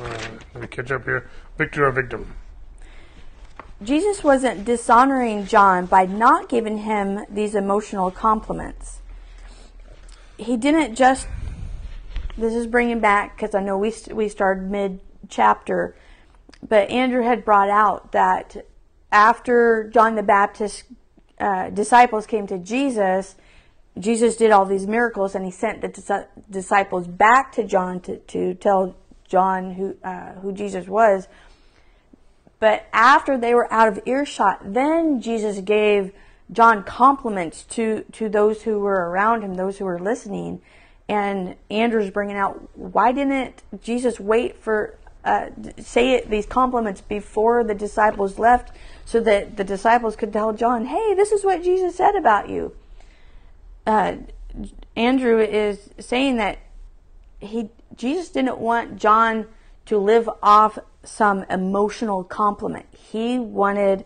uh, 0.00 0.18
let 0.54 0.62
me 0.62 0.66
catch 0.66 0.90
up 0.90 1.04
here, 1.04 1.30
Victor 1.56 1.86
or 1.86 1.92
Victim. 1.92 2.34
Jesus 3.82 4.24
wasn't 4.24 4.64
dishonoring 4.64 5.46
John 5.46 5.86
by 5.86 6.06
not 6.06 6.48
giving 6.48 6.78
him 6.78 7.24
these 7.28 7.54
emotional 7.54 8.10
compliments. 8.10 9.00
He 10.36 10.56
didn't 10.56 10.96
just 10.96 11.28
this 12.36 12.54
is 12.54 12.66
bringing 12.66 13.00
back 13.00 13.36
because 13.36 13.54
I 13.54 13.62
know 13.62 13.78
we 13.78 13.92
we 14.10 14.28
started 14.28 14.70
mid 14.70 15.00
chapter, 15.28 15.96
but 16.66 16.90
Andrew 16.90 17.22
had 17.22 17.44
brought 17.44 17.70
out 17.70 18.12
that 18.12 18.66
after 19.12 19.88
John 19.90 20.16
the 20.16 20.22
Baptist 20.22 20.84
uh, 21.38 21.70
disciples 21.70 22.26
came 22.26 22.46
to 22.48 22.58
Jesus, 22.58 23.36
Jesus 23.98 24.36
did 24.36 24.50
all 24.50 24.64
these 24.64 24.86
miracles, 24.86 25.34
and 25.34 25.44
he 25.44 25.50
sent 25.50 25.80
the 25.80 25.88
dis- 25.88 26.26
disciples 26.50 27.06
back 27.06 27.52
to 27.52 27.64
John 27.64 28.00
to, 28.00 28.18
to 28.18 28.54
tell 28.54 28.96
John 29.28 29.74
who 29.74 29.96
uh, 30.02 30.32
who 30.34 30.52
Jesus 30.52 30.88
was. 30.88 31.28
But 32.58 32.86
after 32.92 33.36
they 33.38 33.54
were 33.54 33.72
out 33.72 33.88
of 33.88 34.00
earshot, 34.06 34.60
then 34.64 35.20
Jesus 35.20 35.60
gave 35.60 36.12
John 36.50 36.82
compliments 36.82 37.62
to 37.70 38.04
to 38.12 38.28
those 38.28 38.62
who 38.62 38.80
were 38.80 39.08
around 39.10 39.42
him, 39.42 39.54
those 39.54 39.78
who 39.78 39.84
were 39.84 40.00
listening 40.00 40.60
and 41.08 41.56
Andrew's 41.70 42.10
bringing 42.10 42.36
out 42.36 42.76
why 42.76 43.12
didn't 43.12 43.62
Jesus 43.82 44.18
wait 44.18 44.56
for 44.56 44.96
uh, 45.24 45.48
say 45.78 46.12
it, 46.12 46.28
these 46.28 46.46
compliments 46.46 47.00
before 47.00 47.64
the 47.64 47.74
disciples 47.74 48.38
left 48.38 48.76
so 49.06 49.20
that 49.20 49.56
the 49.56 49.64
disciples 49.64 50.16
could 50.16 50.32
tell 50.32 50.52
John, 50.52 50.84
hey, 50.86 51.14
this 51.14 51.32
is 51.32 51.44
what 51.44 51.62
Jesus 51.62 51.96
said 51.96 52.14
about 52.14 52.50
you. 52.50 52.76
Uh, 53.86 54.16
Andrew 54.96 55.40
is 55.40 55.90
saying 55.98 56.36
that 56.36 56.58
he 57.40 57.70
Jesus 57.96 58.28
didn't 58.28 58.58
want 58.58 58.96
John 58.96 59.46
to 59.86 59.98
live 59.98 60.28
off 60.42 60.78
some 61.02 61.44
emotional 61.50 62.24
compliment. 62.24 62.86
He 62.92 63.38
wanted, 63.38 64.04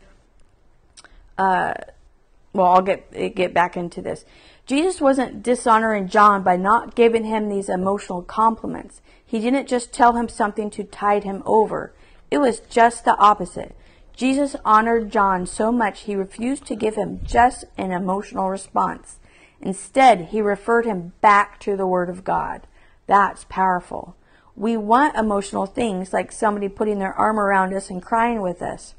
uh, 1.36 1.74
well, 2.52 2.66
I'll 2.66 2.82
get 2.82 3.34
get 3.34 3.54
back 3.54 3.76
into 3.76 4.02
this. 4.02 4.24
Jesus 4.68 5.00
wasn't 5.00 5.42
dishonoring 5.42 6.08
John 6.08 6.42
by 6.42 6.56
not 6.56 6.94
giving 6.94 7.24
him 7.24 7.48
these 7.48 7.70
emotional 7.70 8.20
compliments. 8.20 9.00
He 9.24 9.40
didn't 9.40 9.66
just 9.66 9.94
tell 9.94 10.12
him 10.12 10.28
something 10.28 10.68
to 10.72 10.84
tide 10.84 11.24
him 11.24 11.42
over. 11.46 11.94
It 12.30 12.36
was 12.36 12.60
just 12.60 13.06
the 13.06 13.16
opposite. 13.16 13.74
Jesus 14.14 14.56
honored 14.66 15.10
John 15.10 15.46
so 15.46 15.72
much 15.72 16.00
he 16.00 16.14
refused 16.14 16.66
to 16.66 16.76
give 16.76 16.96
him 16.96 17.20
just 17.24 17.64
an 17.78 17.92
emotional 17.92 18.50
response. 18.50 19.18
Instead, 19.62 20.26
he 20.32 20.42
referred 20.42 20.84
him 20.84 21.14
back 21.22 21.58
to 21.60 21.74
the 21.74 21.86
Word 21.86 22.10
of 22.10 22.22
God. 22.22 22.66
That's 23.06 23.46
powerful. 23.48 24.16
We 24.54 24.76
want 24.76 25.16
emotional 25.16 25.64
things 25.64 26.12
like 26.12 26.30
somebody 26.30 26.68
putting 26.68 26.98
their 26.98 27.14
arm 27.14 27.40
around 27.40 27.72
us 27.72 27.88
and 27.88 28.02
crying 28.02 28.42
with 28.42 28.60
us. 28.60 28.94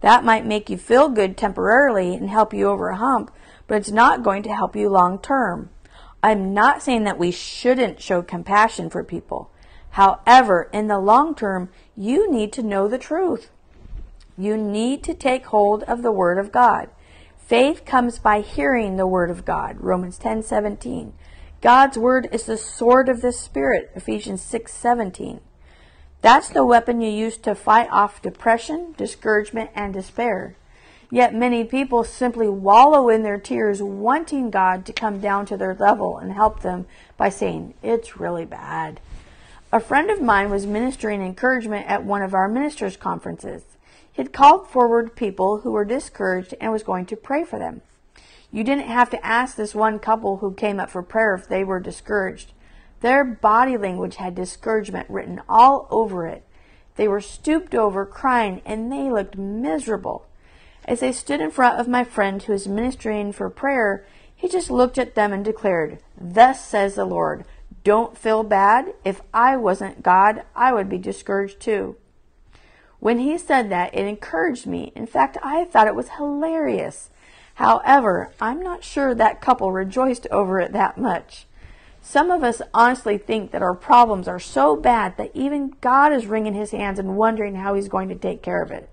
That 0.00 0.24
might 0.24 0.44
make 0.44 0.68
you 0.68 0.76
feel 0.76 1.08
good 1.08 1.36
temporarily 1.36 2.14
and 2.16 2.28
help 2.28 2.52
you 2.52 2.66
over 2.68 2.88
a 2.88 2.96
hump, 2.96 3.30
but 3.66 3.76
it's 3.76 3.90
not 3.90 4.22
going 4.22 4.42
to 4.44 4.54
help 4.54 4.76
you 4.76 4.88
long 4.88 5.18
term. 5.18 5.70
I'm 6.22 6.54
not 6.54 6.82
saying 6.82 7.04
that 7.04 7.18
we 7.18 7.30
shouldn't 7.30 8.00
show 8.00 8.22
compassion 8.22 8.88
for 8.90 9.04
people. 9.04 9.50
However, 9.90 10.68
in 10.72 10.88
the 10.88 10.98
long 10.98 11.34
term, 11.34 11.68
you 11.96 12.30
need 12.30 12.52
to 12.54 12.62
know 12.62 12.88
the 12.88 12.98
truth. 12.98 13.50
You 14.36 14.56
need 14.56 15.04
to 15.04 15.14
take 15.14 15.46
hold 15.46 15.82
of 15.84 16.02
the 16.02 16.10
Word 16.10 16.38
of 16.38 16.50
God. 16.50 16.88
Faith 17.36 17.84
comes 17.84 18.18
by 18.18 18.40
hearing 18.40 18.96
the 18.96 19.06
Word 19.06 19.30
of 19.30 19.44
God. 19.44 19.80
Romans 19.80 20.18
10 20.18 20.42
17. 20.42 21.12
God's 21.60 21.96
Word 21.96 22.28
is 22.32 22.44
the 22.44 22.56
sword 22.56 23.08
of 23.08 23.20
the 23.20 23.32
Spirit. 23.32 23.90
Ephesians 23.94 24.42
6 24.42 24.72
17. 24.72 25.40
That's 26.22 26.48
the 26.48 26.64
weapon 26.64 27.02
you 27.02 27.10
use 27.10 27.36
to 27.38 27.54
fight 27.54 27.88
off 27.90 28.22
depression, 28.22 28.94
discouragement, 28.96 29.70
and 29.74 29.92
despair. 29.92 30.56
Yet 31.14 31.32
many 31.32 31.62
people 31.62 32.02
simply 32.02 32.48
wallow 32.48 33.08
in 33.08 33.22
their 33.22 33.38
tears, 33.38 33.80
wanting 33.80 34.50
God 34.50 34.84
to 34.84 34.92
come 34.92 35.20
down 35.20 35.46
to 35.46 35.56
their 35.56 35.72
level 35.72 36.18
and 36.18 36.32
help 36.32 36.62
them 36.62 36.86
by 37.16 37.28
saying, 37.28 37.74
It's 37.84 38.18
really 38.18 38.44
bad. 38.44 38.98
A 39.72 39.78
friend 39.78 40.10
of 40.10 40.20
mine 40.20 40.50
was 40.50 40.66
ministering 40.66 41.22
encouragement 41.22 41.86
at 41.88 42.02
one 42.02 42.22
of 42.22 42.34
our 42.34 42.48
ministers' 42.48 42.96
conferences. 42.96 43.62
He 44.12 44.22
had 44.22 44.32
called 44.32 44.68
forward 44.68 45.14
people 45.14 45.58
who 45.58 45.70
were 45.70 45.84
discouraged 45.84 46.52
and 46.60 46.72
was 46.72 46.82
going 46.82 47.06
to 47.06 47.16
pray 47.16 47.44
for 47.44 47.60
them. 47.60 47.82
You 48.50 48.64
didn't 48.64 48.88
have 48.88 49.10
to 49.10 49.24
ask 49.24 49.54
this 49.54 49.72
one 49.72 50.00
couple 50.00 50.38
who 50.38 50.52
came 50.52 50.80
up 50.80 50.90
for 50.90 51.04
prayer 51.04 51.36
if 51.36 51.46
they 51.46 51.62
were 51.62 51.78
discouraged. 51.78 52.50
Their 53.02 53.22
body 53.22 53.76
language 53.76 54.16
had 54.16 54.34
discouragement 54.34 55.08
written 55.08 55.42
all 55.48 55.86
over 55.92 56.26
it. 56.26 56.42
They 56.96 57.06
were 57.06 57.20
stooped 57.20 57.72
over, 57.72 58.04
crying, 58.04 58.62
and 58.66 58.90
they 58.90 59.12
looked 59.12 59.38
miserable. 59.38 60.26
As 60.86 61.00
they 61.00 61.12
stood 61.12 61.40
in 61.40 61.50
front 61.50 61.80
of 61.80 61.88
my 61.88 62.04
friend 62.04 62.42
who 62.42 62.52
was 62.52 62.68
ministering 62.68 63.32
for 63.32 63.48
prayer, 63.48 64.04
he 64.34 64.48
just 64.48 64.70
looked 64.70 64.98
at 64.98 65.14
them 65.14 65.32
and 65.32 65.44
declared, 65.44 65.98
Thus 66.20 66.64
says 66.64 66.94
the 66.94 67.04
Lord, 67.04 67.44
don't 67.84 68.16
feel 68.16 68.42
bad. 68.42 68.94
If 69.04 69.20
I 69.32 69.56
wasn't 69.56 70.02
God, 70.02 70.42
I 70.54 70.72
would 70.72 70.88
be 70.88 70.98
discouraged 70.98 71.60
too. 71.60 71.96
When 72.98 73.18
he 73.18 73.36
said 73.36 73.70
that, 73.70 73.94
it 73.94 74.06
encouraged 74.06 74.66
me. 74.66 74.92
In 74.94 75.06
fact, 75.06 75.36
I 75.42 75.64
thought 75.64 75.86
it 75.86 75.94
was 75.94 76.10
hilarious. 76.10 77.10
However, 77.54 78.32
I'm 78.40 78.60
not 78.60 78.82
sure 78.82 79.14
that 79.14 79.40
couple 79.40 79.70
rejoiced 79.70 80.26
over 80.30 80.58
it 80.60 80.72
that 80.72 80.98
much. 80.98 81.46
Some 82.00 82.30
of 82.30 82.42
us 82.42 82.60
honestly 82.72 83.16
think 83.16 83.50
that 83.50 83.62
our 83.62 83.74
problems 83.74 84.28
are 84.28 84.40
so 84.40 84.76
bad 84.76 85.16
that 85.16 85.30
even 85.34 85.74
God 85.80 86.12
is 86.12 86.26
wringing 86.26 86.54
his 86.54 86.72
hands 86.72 86.98
and 86.98 87.16
wondering 87.16 87.54
how 87.54 87.74
he's 87.74 87.88
going 87.88 88.08
to 88.08 88.14
take 88.14 88.42
care 88.42 88.62
of 88.62 88.70
it. 88.70 88.90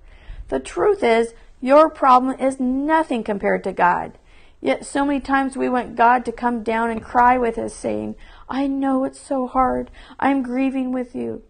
The 0.49 0.59
truth 0.59 1.03
is, 1.03 1.33
your 1.61 1.89
problem 1.89 2.39
is 2.39 2.59
nothing 2.59 3.23
compared 3.23 3.63
to 3.63 3.71
God. 3.71 4.17
Yet 4.59 4.85
so 4.85 5.05
many 5.05 5.19
times 5.19 5.55
we 5.55 5.69
want 5.69 5.95
God 5.95 6.25
to 6.25 6.31
come 6.31 6.63
down 6.63 6.91
and 6.91 7.03
cry 7.03 7.37
with 7.37 7.57
us, 7.57 7.73
saying, 7.73 8.15
I 8.49 8.67
know 8.67 9.03
it's 9.03 9.19
so 9.19 9.47
hard. 9.47 9.89
I'm 10.19 10.43
grieving 10.43 10.91
with 10.91 11.15
you. 11.15 11.43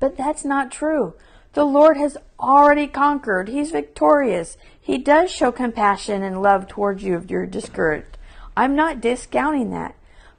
But 0.00 0.16
that's 0.16 0.44
not 0.44 0.70
true. 0.70 1.14
The 1.54 1.64
Lord 1.64 1.96
has 1.96 2.16
already 2.38 2.86
conquered. 2.86 3.48
He's 3.48 3.70
victorious. 3.70 4.56
He 4.80 4.98
does 4.98 5.30
show 5.30 5.50
compassion 5.50 6.22
and 6.22 6.42
love 6.42 6.68
towards 6.68 7.02
you 7.02 7.16
if 7.16 7.30
you're 7.30 7.46
discouraged. 7.46 8.18
I'm 8.56 8.76
not 8.76 9.00
discounting 9.00 9.70
that. 9.70 9.94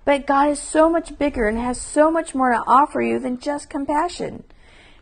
But 0.06 0.25
God 0.25 0.49
is 0.49 0.60
so 0.60 0.89
much 0.89 1.17
bigger 1.17 1.47
and 1.47 1.58
has 1.58 1.80
so 1.80 2.10
much 2.10 2.34
more 2.34 2.52
to 2.52 2.63
offer 2.65 3.02
you 3.02 3.19
than 3.19 3.39
just 3.39 3.69
compassion. 3.69 4.43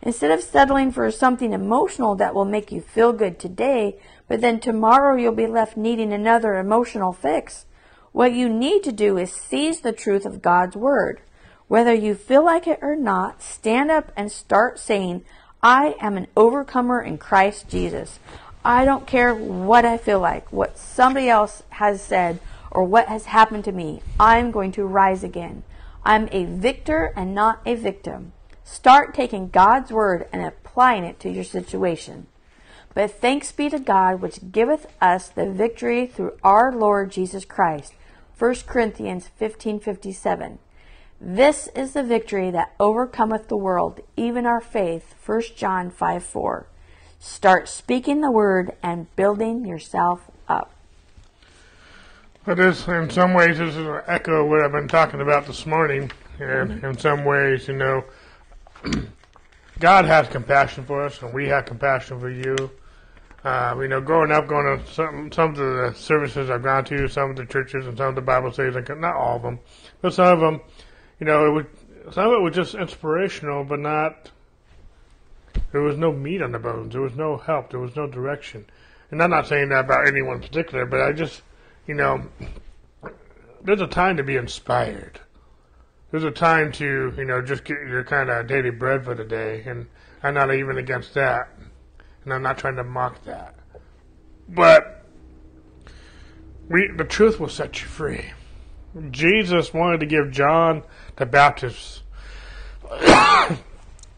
Instead 0.02 0.30
of 0.30 0.42
settling 0.42 0.92
for 0.92 1.10
something 1.10 1.52
emotional 1.52 2.14
that 2.14 2.34
will 2.34 2.44
make 2.44 2.70
you 2.70 2.80
feel 2.80 3.12
good 3.12 3.38
today, 3.38 3.98
but 4.28 4.40
then 4.40 4.60
tomorrow 4.60 5.16
you'll 5.16 5.32
be 5.32 5.46
left 5.46 5.76
needing 5.76 6.12
another 6.12 6.56
emotional 6.56 7.12
fix, 7.12 7.66
what 8.12 8.32
you 8.32 8.48
need 8.48 8.82
to 8.84 8.92
do 8.92 9.18
is 9.18 9.32
seize 9.32 9.80
the 9.80 9.92
truth 9.92 10.24
of 10.24 10.42
God's 10.42 10.76
Word. 10.76 11.20
Whether 11.66 11.92
you 11.92 12.14
feel 12.14 12.44
like 12.44 12.66
it 12.66 12.78
or 12.80 12.96
not, 12.96 13.42
stand 13.42 13.90
up 13.90 14.12
and 14.16 14.32
start 14.32 14.78
saying, 14.78 15.24
I 15.62 15.96
am 16.00 16.16
an 16.16 16.28
overcomer 16.36 17.02
in 17.02 17.18
Christ 17.18 17.68
Jesus. 17.68 18.18
I 18.64 18.84
don't 18.84 19.06
care 19.06 19.34
what 19.34 19.84
I 19.84 19.98
feel 19.98 20.20
like, 20.20 20.52
what 20.52 20.78
somebody 20.78 21.28
else 21.28 21.62
has 21.70 22.00
said, 22.00 22.40
or 22.70 22.84
what 22.84 23.08
has 23.08 23.26
happened 23.26 23.64
to 23.64 23.72
me, 23.72 24.02
I'm 24.18 24.50
going 24.50 24.72
to 24.72 24.84
rise 24.84 25.24
again. 25.24 25.62
I'm 26.04 26.28
a 26.32 26.44
victor 26.44 27.12
and 27.16 27.34
not 27.34 27.60
a 27.66 27.74
victim. 27.74 28.32
Start 28.70 29.14
taking 29.14 29.48
God's 29.48 29.90
word 29.90 30.28
and 30.30 30.42
applying 30.42 31.02
it 31.02 31.18
to 31.20 31.30
your 31.30 31.42
situation. 31.42 32.26
But 32.92 33.10
thanks 33.10 33.50
be 33.50 33.70
to 33.70 33.78
God 33.78 34.20
which 34.20 34.52
giveth 34.52 34.86
us 35.00 35.28
the 35.28 35.50
victory 35.50 36.06
through 36.06 36.36
our 36.44 36.70
Lord 36.70 37.10
Jesus 37.10 37.46
Christ. 37.46 37.94
1 38.38 38.66
Corinthians 38.66 39.30
15:57. 39.40 40.58
This 41.18 41.68
is 41.68 41.94
the 41.94 42.02
victory 42.02 42.50
that 42.50 42.74
overcometh 42.78 43.48
the 43.48 43.56
world, 43.56 44.00
even 44.16 44.44
our 44.44 44.60
faith. 44.60 45.14
1 45.24 45.56
John 45.56 45.90
5:4. 45.90 46.66
Start 47.18 47.68
speaking 47.68 48.20
the 48.20 48.30
word 48.30 48.76
and 48.82 49.14
building 49.16 49.64
yourself 49.64 50.30
up. 50.46 50.70
But 52.44 52.58
this, 52.58 52.86
in 52.86 53.08
some 53.10 53.32
ways, 53.32 53.58
this 53.58 53.74
is 53.74 53.86
an 53.86 54.02
echo 54.06 54.44
of 54.44 54.48
what 54.50 54.60
I've 54.60 54.72
been 54.72 54.88
talking 54.88 55.22
about 55.22 55.46
this 55.46 55.64
morning. 55.64 56.12
And 56.38 56.70
Mm-hmm. 56.70 56.86
in 56.86 56.98
some 56.98 57.24
ways, 57.24 57.66
you 57.66 57.74
know, 57.74 58.04
God 59.78 60.04
has 60.04 60.28
compassion 60.28 60.84
for 60.84 61.04
us, 61.04 61.22
and 61.22 61.32
we 61.32 61.48
have 61.48 61.66
compassion 61.66 62.20
for 62.20 62.30
you. 62.30 62.70
Uh, 63.44 63.76
you 63.80 63.88
know, 63.88 64.00
growing 64.00 64.32
up, 64.32 64.48
going 64.48 64.78
to 64.78 64.92
some 64.92 65.30
some 65.30 65.50
of 65.50 65.56
the 65.56 65.92
services 65.96 66.50
I've 66.50 66.62
gone 66.62 66.84
to, 66.86 67.08
some 67.08 67.30
of 67.30 67.36
the 67.36 67.46
churches, 67.46 67.86
and 67.86 67.96
some 67.96 68.08
of 68.08 68.14
the 68.16 68.20
Bible 68.20 68.52
studies, 68.52 68.74
not 68.74 69.14
all 69.14 69.36
of 69.36 69.42
them, 69.42 69.60
but 70.00 70.12
some 70.12 70.26
of 70.26 70.40
them, 70.40 70.60
you 71.20 71.26
know, 71.26 71.46
it 71.46 71.52
would 71.52 71.66
some 72.12 72.26
of 72.26 72.32
it 72.32 72.42
was 72.42 72.54
just 72.54 72.74
inspirational, 72.74 73.64
but 73.64 73.80
not. 73.80 74.30
There 75.72 75.82
was 75.82 75.96
no 75.96 76.12
meat 76.12 76.42
on 76.42 76.52
the 76.52 76.58
bones. 76.58 76.92
There 76.92 77.02
was 77.02 77.14
no 77.14 77.36
help. 77.36 77.70
There 77.70 77.80
was 77.80 77.94
no 77.96 78.06
direction. 78.06 78.64
And 79.10 79.22
I'm 79.22 79.30
not 79.30 79.46
saying 79.46 79.70
that 79.70 79.84
about 79.84 80.06
anyone 80.06 80.36
in 80.36 80.42
particular, 80.42 80.86
but 80.86 81.00
I 81.00 81.12
just, 81.12 81.42
you 81.86 81.94
know, 81.94 82.26
there's 83.62 83.80
a 83.80 83.86
time 83.86 84.16
to 84.18 84.22
be 84.22 84.36
inspired. 84.36 85.20
There's 86.10 86.24
a 86.24 86.30
time 86.30 86.72
to, 86.72 87.12
you 87.16 87.24
know, 87.24 87.42
just 87.42 87.64
get 87.64 87.78
your 87.86 88.02
kind 88.02 88.30
of 88.30 88.46
daily 88.46 88.70
bread 88.70 89.04
for 89.04 89.14
the 89.14 89.24
day, 89.24 89.62
and 89.66 89.86
I'm 90.22 90.34
not 90.34 90.54
even 90.54 90.78
against 90.78 91.14
that, 91.14 91.50
and 92.24 92.32
I'm 92.32 92.42
not 92.42 92.58
trying 92.58 92.76
to 92.76 92.84
mock 92.84 93.24
that. 93.24 93.54
But 94.48 95.04
we, 96.68 96.90
the 96.96 97.04
truth 97.04 97.38
will 97.38 97.48
set 97.48 97.82
you 97.82 97.88
free. 97.88 98.24
Jesus 99.10 99.74
wanted 99.74 100.00
to 100.00 100.06
give 100.06 100.30
John 100.30 100.82
the 101.16 101.26
Baptist. 101.26 102.02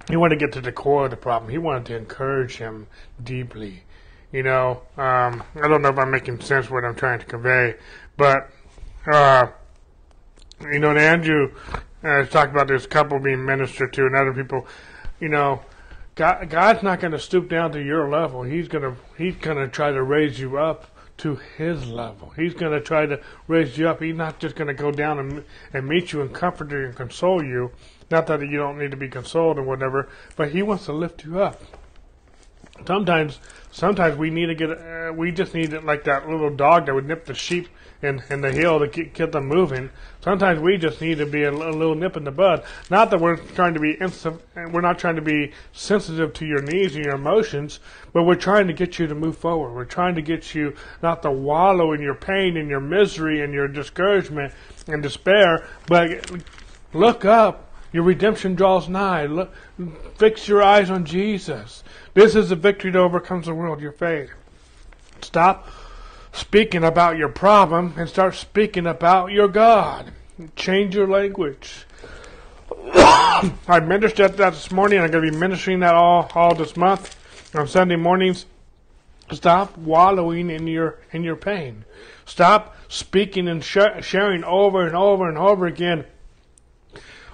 he 0.08 0.16
wanted 0.16 0.38
to 0.38 0.46
get 0.46 0.52
to 0.52 0.60
the 0.60 0.72
core 0.72 1.06
of 1.06 1.10
the 1.10 1.16
problem. 1.16 1.50
He 1.50 1.58
wanted 1.58 1.86
to 1.86 1.96
encourage 1.96 2.56
him 2.56 2.86
deeply. 3.22 3.82
You 4.32 4.44
know, 4.44 4.82
um, 4.96 5.42
I 5.60 5.66
don't 5.66 5.82
know 5.82 5.88
if 5.88 5.98
I'm 5.98 6.12
making 6.12 6.40
sense 6.40 6.70
what 6.70 6.84
I'm 6.84 6.94
trying 6.94 7.18
to 7.18 7.26
convey, 7.26 7.74
but 8.16 8.48
uh, 9.10 9.48
you 10.62 10.78
know, 10.78 10.90
and 10.90 10.98
Andrew 10.98 11.52
uh, 12.02 12.24
talked 12.24 12.52
about 12.52 12.68
this 12.68 12.86
couple 12.86 13.18
being 13.18 13.44
ministered 13.44 13.92
to, 13.94 14.06
and 14.06 14.14
other 14.14 14.32
people. 14.32 14.66
You 15.20 15.28
know, 15.28 15.62
God, 16.14 16.50
God's 16.50 16.82
not 16.82 17.00
going 17.00 17.12
to 17.12 17.18
stoop 17.18 17.48
down 17.48 17.72
to 17.72 17.82
your 17.82 18.08
level. 18.08 18.42
He's 18.42 18.68
going 18.68 18.84
to 18.84 19.00
He's 19.16 19.36
going 19.36 19.56
to 19.56 19.68
try 19.68 19.90
to 19.90 20.02
raise 20.02 20.38
you 20.38 20.58
up 20.58 20.86
to 21.18 21.36
His 21.56 21.86
level. 21.86 22.30
He's 22.30 22.54
going 22.54 22.72
to 22.72 22.80
try 22.80 23.06
to 23.06 23.20
raise 23.46 23.76
you 23.78 23.88
up. 23.88 24.02
He's 24.02 24.14
not 24.14 24.38
just 24.38 24.56
going 24.56 24.68
to 24.68 24.74
go 24.74 24.90
down 24.90 25.18
and 25.18 25.44
and 25.72 25.86
meet 25.86 26.12
you 26.12 26.20
and 26.20 26.32
comfort 26.32 26.70
you 26.70 26.86
and 26.86 26.96
console 26.96 27.44
you. 27.44 27.72
Not 28.10 28.26
that 28.26 28.40
you 28.40 28.56
don't 28.56 28.78
need 28.78 28.90
to 28.90 28.96
be 28.96 29.08
consoled 29.08 29.58
and 29.58 29.66
whatever, 29.66 30.08
but 30.36 30.50
He 30.50 30.62
wants 30.62 30.86
to 30.86 30.92
lift 30.92 31.24
you 31.24 31.40
up. 31.40 31.60
Sometimes, 32.86 33.38
sometimes 33.70 34.16
we 34.16 34.30
need 34.30 34.46
to 34.46 34.54
get. 34.54 34.70
Uh, 34.70 35.12
we 35.14 35.32
just 35.32 35.54
need 35.54 35.72
it 35.72 35.84
like 35.84 36.04
that 36.04 36.28
little 36.28 36.54
dog 36.54 36.86
that 36.86 36.94
would 36.94 37.06
nip 37.06 37.26
the 37.26 37.34
sheep 37.34 37.68
in, 38.02 38.22
in 38.30 38.40
the 38.40 38.50
hill 38.50 38.78
to 38.78 38.88
get, 38.88 39.12
get 39.12 39.32
them 39.32 39.46
moving. 39.46 39.90
Sometimes 40.22 40.60
we 40.60 40.76
just 40.76 41.00
need 41.00 41.18
to 41.18 41.26
be 41.26 41.44
a, 41.44 41.52
li- 41.52 41.70
little 41.70 41.94
nip 41.94 42.16
in 42.16 42.24
the 42.24 42.30
bud. 42.30 42.64
Not 42.90 43.10
that 43.10 43.20
we're 43.20 43.36
trying 43.36 43.74
to 43.74 43.80
be 43.80 43.96
we're 44.70 44.80
not 44.80 44.98
trying 44.98 45.16
to 45.16 45.22
be 45.22 45.52
sensitive 45.72 46.32
to 46.34 46.46
your 46.46 46.62
needs 46.62 46.94
and 46.94 47.04
your 47.04 47.14
emotions, 47.14 47.80
but 48.12 48.24
we're 48.24 48.34
trying 48.34 48.66
to 48.68 48.72
get 48.72 48.98
you 48.98 49.06
to 49.06 49.14
move 49.14 49.36
forward. 49.36 49.74
We're 49.74 49.84
trying 49.84 50.14
to 50.14 50.22
get 50.22 50.54
you 50.54 50.74
not 51.02 51.22
to 51.22 51.30
wallow 51.30 51.92
in 51.92 52.00
your 52.00 52.14
pain 52.14 52.56
and 52.56 52.68
your 52.68 52.80
misery 52.80 53.42
and 53.42 53.52
your 53.52 53.68
discouragement 53.68 54.52
and 54.86 55.02
despair, 55.02 55.66
but 55.86 56.30
look 56.92 57.24
up. 57.24 57.66
Your 57.92 58.04
redemption 58.04 58.54
draws 58.54 58.88
nigh. 58.88 59.26
Look, 59.26 59.52
fix 60.14 60.46
your 60.46 60.62
eyes 60.62 60.90
on 60.90 61.04
Jesus. 61.04 61.82
This 62.14 62.36
is 62.36 62.50
the 62.50 62.54
victory 62.56 62.92
that 62.92 62.98
overcomes 62.98 63.46
the 63.46 63.54
world, 63.54 63.80
your 63.80 63.90
faith. 63.90 64.30
Stop 65.20 65.68
speaking 66.40 66.82
about 66.82 67.18
your 67.18 67.28
problem 67.28 67.94
and 67.96 68.08
start 68.08 68.34
speaking 68.34 68.86
about 68.86 69.30
your 69.30 69.46
God. 69.46 70.10
Change 70.56 70.94
your 70.94 71.06
language. 71.06 71.84
I 72.94 73.82
ministered 73.84 74.38
that 74.38 74.54
this 74.54 74.72
morning. 74.72 75.00
I'm 75.00 75.10
going 75.10 75.26
to 75.26 75.30
be 75.30 75.36
ministering 75.36 75.80
that 75.80 75.94
all, 75.94 76.30
all 76.34 76.54
this 76.54 76.76
month 76.76 77.14
on 77.54 77.68
Sunday 77.68 77.96
mornings. 77.96 78.46
Stop 79.30 79.76
wallowing 79.76 80.50
in 80.50 80.66
your 80.66 80.98
in 81.12 81.22
your 81.22 81.36
pain. 81.36 81.84
Stop 82.24 82.74
speaking 82.88 83.46
and 83.46 83.62
sh- 83.62 84.00
sharing 84.00 84.42
over 84.42 84.84
and 84.86 84.96
over 84.96 85.28
and 85.28 85.38
over 85.38 85.66
again 85.66 86.04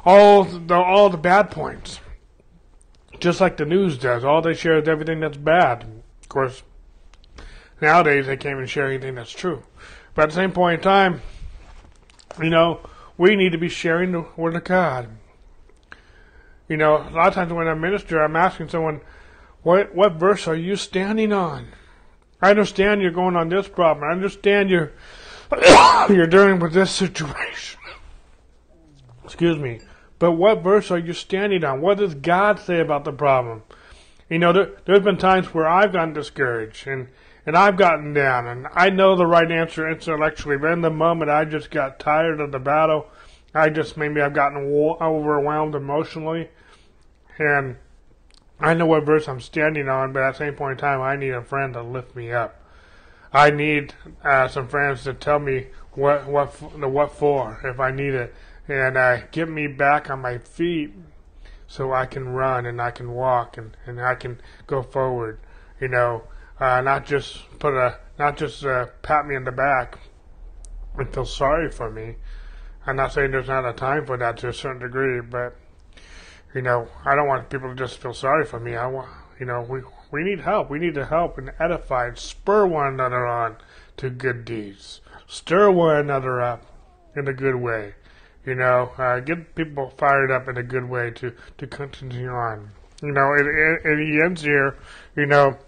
all 0.04 0.44
the 0.44 0.74
all 0.74 1.08
the 1.08 1.16
bad 1.16 1.50
points. 1.50 2.00
Just 3.18 3.40
like 3.40 3.56
the 3.56 3.64
news 3.64 3.96
does, 3.96 4.24
all 4.24 4.42
they 4.42 4.52
share 4.52 4.78
is 4.78 4.88
everything 4.88 5.20
that's 5.20 5.38
bad. 5.38 5.84
Of 6.20 6.28
course, 6.28 6.62
nowadays 7.80 8.26
they 8.26 8.36
can't 8.36 8.56
even 8.56 8.66
share 8.66 8.88
anything 8.88 9.14
that's 9.14 9.32
true. 9.32 9.62
But 10.14 10.22
at 10.22 10.28
the 10.30 10.36
same 10.36 10.52
point 10.52 10.80
in 10.80 10.84
time, 10.84 11.22
you 12.42 12.50
know, 12.50 12.80
we 13.18 13.36
need 13.36 13.52
to 13.52 13.58
be 13.58 13.68
sharing 13.68 14.12
the 14.12 14.26
word 14.36 14.54
of 14.56 14.64
God. 14.64 15.08
You 16.68 16.76
know, 16.76 16.96
a 16.96 17.10
lot 17.10 17.28
of 17.28 17.34
times 17.34 17.52
when 17.52 17.68
I 17.68 17.74
minister, 17.74 18.22
I'm 18.22 18.36
asking 18.36 18.68
someone, 18.70 19.00
"What 19.62 19.94
what 19.94 20.14
verse 20.14 20.48
are 20.48 20.56
you 20.56 20.76
standing 20.76 21.32
on?" 21.32 21.68
I 22.42 22.50
understand 22.50 23.02
you're 23.02 23.10
going 23.12 23.36
on 23.36 23.48
this 23.48 23.68
problem. 23.68 24.04
I 24.04 24.12
understand 24.12 24.70
you're 24.70 24.92
you're 26.08 26.26
dealing 26.26 26.58
with 26.58 26.72
this 26.72 26.90
situation. 26.90 27.80
Excuse 29.24 29.58
me. 29.58 29.80
But 30.18 30.32
what 30.32 30.62
verse 30.62 30.90
are 30.90 30.98
you 30.98 31.12
standing 31.12 31.62
on? 31.62 31.80
What 31.80 31.98
does 31.98 32.14
God 32.14 32.58
say 32.58 32.80
about 32.80 33.04
the 33.04 33.12
problem? 33.12 33.62
You 34.28 34.38
know, 34.38 34.52
there, 34.52 34.70
there's 34.86 35.00
been 35.00 35.18
times 35.18 35.52
where 35.52 35.68
I've 35.68 35.92
gotten 35.92 36.14
discouraged 36.14 36.86
and, 36.88 37.08
and 37.46 37.56
I've 37.56 37.76
gotten 37.76 38.12
down 38.12 38.46
and 38.46 38.66
I 38.72 38.90
know 38.90 39.16
the 39.16 39.26
right 39.26 39.50
answer 39.50 39.88
intellectually, 39.88 40.58
but 40.58 40.72
in 40.72 40.80
the 40.82 40.90
moment 40.90 41.30
I 41.30 41.44
just 41.44 41.70
got 41.70 41.98
tired 41.98 42.40
of 42.40 42.52
the 42.52 42.58
battle. 42.58 43.06
I 43.54 43.70
just, 43.70 43.96
maybe 43.96 44.20
I've 44.20 44.34
gotten 44.34 44.58
overwhelmed 44.58 45.74
emotionally 45.74 46.50
and 47.38 47.76
I 48.58 48.74
know 48.74 48.86
what 48.86 49.04
verse 49.04 49.28
I'm 49.28 49.40
standing 49.40 49.88
on, 49.88 50.12
but 50.12 50.22
at 50.22 50.32
the 50.32 50.38
same 50.38 50.54
point 50.54 50.72
in 50.72 50.78
time, 50.78 51.00
I 51.00 51.16
need 51.16 51.30
a 51.30 51.42
friend 51.42 51.74
to 51.74 51.82
lift 51.82 52.16
me 52.16 52.32
up. 52.32 52.62
I 53.32 53.50
need 53.50 53.92
uh, 54.24 54.48
some 54.48 54.68
friends 54.68 55.04
to 55.04 55.12
tell 55.12 55.38
me 55.38 55.66
what 55.92 56.26
what 56.26 56.54
the 56.78 56.88
what 56.88 57.12
for 57.12 57.60
if 57.64 57.78
I 57.78 57.90
need 57.90 58.14
it, 58.14 58.34
and 58.66 58.96
uh, 58.96 59.26
get 59.30 59.48
me 59.50 59.66
back 59.66 60.08
on 60.08 60.20
my 60.20 60.38
feet 60.38 60.94
so 61.66 61.92
I 61.92 62.06
can 62.06 62.28
run 62.28 62.64
and 62.64 62.80
I 62.80 62.90
can 62.92 63.12
walk 63.12 63.58
and, 63.58 63.76
and 63.84 64.00
I 64.00 64.14
can 64.14 64.40
go 64.66 64.82
forward. 64.82 65.38
You 65.80 65.88
know, 65.88 66.22
uh, 66.60 66.80
not 66.80 67.06
just 67.06 67.38
put 67.58 67.74
a 67.74 67.98
not 68.18 68.36
just 68.36 68.64
uh, 68.64 68.86
pat 69.02 69.26
me 69.26 69.34
in 69.34 69.44
the 69.44 69.52
back 69.52 69.98
and 70.96 71.12
feel 71.12 71.26
sorry 71.26 71.70
for 71.70 71.90
me. 71.90 72.16
I'm 72.86 72.96
not 72.96 73.12
saying 73.12 73.32
there's 73.32 73.48
not 73.48 73.68
a 73.68 73.72
time 73.72 74.06
for 74.06 74.16
that 74.16 74.38
to 74.38 74.48
a 74.48 74.52
certain 74.52 74.80
degree, 74.80 75.20
but 75.20 75.56
you 76.54 76.62
know, 76.62 76.88
I 77.04 77.14
don't 77.14 77.26
want 77.26 77.50
people 77.50 77.68
to 77.68 77.74
just 77.74 77.98
feel 77.98 78.14
sorry 78.14 78.46
for 78.46 78.58
me. 78.58 78.76
I 78.76 78.86
want, 78.86 79.08
you 79.38 79.46
know, 79.46 79.66
we 79.68 79.80
we 80.10 80.22
need 80.22 80.40
help. 80.40 80.70
We 80.70 80.78
need 80.78 80.94
to 80.94 81.04
help 81.04 81.36
and 81.38 81.52
edify 81.58 82.08
and 82.08 82.18
spur 82.18 82.66
one 82.66 82.94
another 82.94 83.26
on 83.26 83.56
to 83.98 84.10
good 84.10 84.44
deeds. 84.44 85.00
Stir 85.26 85.70
one 85.70 85.96
another 85.96 86.40
up 86.40 86.64
in 87.16 87.28
a 87.28 87.32
good 87.32 87.56
way. 87.56 87.94
You 88.44 88.54
know, 88.54 88.92
uh, 88.96 89.20
get 89.20 89.54
people 89.56 89.92
fired 89.98 90.30
up 90.30 90.46
in 90.48 90.56
a 90.56 90.62
good 90.62 90.88
way 90.88 91.10
to, 91.10 91.32
to 91.58 91.66
continue 91.66 92.28
on. 92.28 92.70
You 93.02 93.10
know, 93.12 93.32
it, 93.34 93.44
it, 93.84 94.24
ends 94.24 94.42
here, 94.42 94.78
you 95.16 95.26
know, 95.26 95.58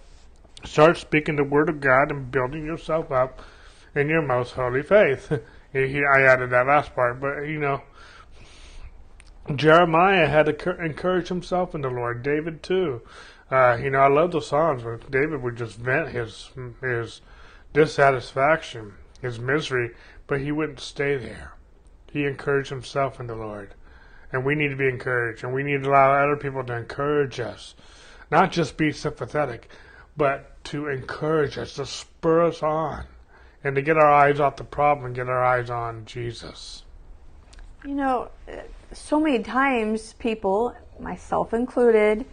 start 0.64 0.96
speaking 0.96 1.36
the 1.36 1.44
word 1.44 1.68
of 1.68 1.80
God 1.80 2.10
and 2.10 2.30
building 2.30 2.64
yourself 2.64 3.10
up 3.10 3.40
in 3.94 4.08
your 4.08 4.22
most 4.22 4.52
holy 4.52 4.82
faith. 4.82 5.32
I 5.74 6.22
added 6.22 6.50
that 6.50 6.66
last 6.66 6.94
part, 6.94 7.20
but, 7.20 7.42
you 7.42 7.58
know, 7.58 7.82
Jeremiah 9.54 10.26
had 10.26 10.46
to 10.46 10.84
encourage 10.84 11.28
himself 11.28 11.74
in 11.74 11.80
the 11.80 11.90
Lord. 11.90 12.22
David 12.22 12.62
too. 12.62 13.02
Uh, 13.50 13.78
you 13.80 13.90
know, 13.90 14.00
I 14.00 14.08
love 14.08 14.32
the 14.32 14.42
Psalms 14.42 14.84
where 14.84 14.98
David 15.10 15.42
would 15.42 15.56
just 15.56 15.76
vent 15.76 16.10
his 16.10 16.50
his 16.82 17.22
dissatisfaction, 17.72 18.94
his 19.22 19.38
misery, 19.38 19.94
but 20.26 20.40
he 20.40 20.52
wouldn't 20.52 20.80
stay 20.80 21.16
there. 21.16 21.54
He 22.12 22.24
encouraged 22.24 22.70
himself 22.70 23.20
in 23.20 23.26
the 23.26 23.34
Lord. 23.34 23.74
And 24.30 24.44
we 24.44 24.54
need 24.54 24.68
to 24.68 24.76
be 24.76 24.88
encouraged, 24.88 25.42
and 25.42 25.54
we 25.54 25.62
need 25.62 25.82
to 25.82 25.88
allow 25.88 26.12
other 26.12 26.36
people 26.36 26.62
to 26.64 26.76
encourage 26.76 27.40
us. 27.40 27.74
Not 28.30 28.52
just 28.52 28.76
be 28.76 28.92
sympathetic, 28.92 29.70
but 30.18 30.62
to 30.64 30.88
encourage 30.88 31.56
us, 31.56 31.74
to 31.74 31.86
spur 31.86 32.42
us 32.42 32.62
on, 32.62 33.06
and 33.64 33.76
to 33.76 33.82
get 33.82 33.96
our 33.96 34.12
eyes 34.12 34.40
off 34.40 34.56
the 34.56 34.64
problem 34.64 35.06
and 35.06 35.14
get 35.14 35.28
our 35.28 35.42
eyes 35.42 35.70
on 35.70 36.04
Jesus. 36.04 36.82
You 37.84 37.94
know, 37.94 38.28
so 38.92 39.20
many 39.20 39.42
times 39.42 40.14
people, 40.14 40.74
myself 40.98 41.54
included, 41.54 42.26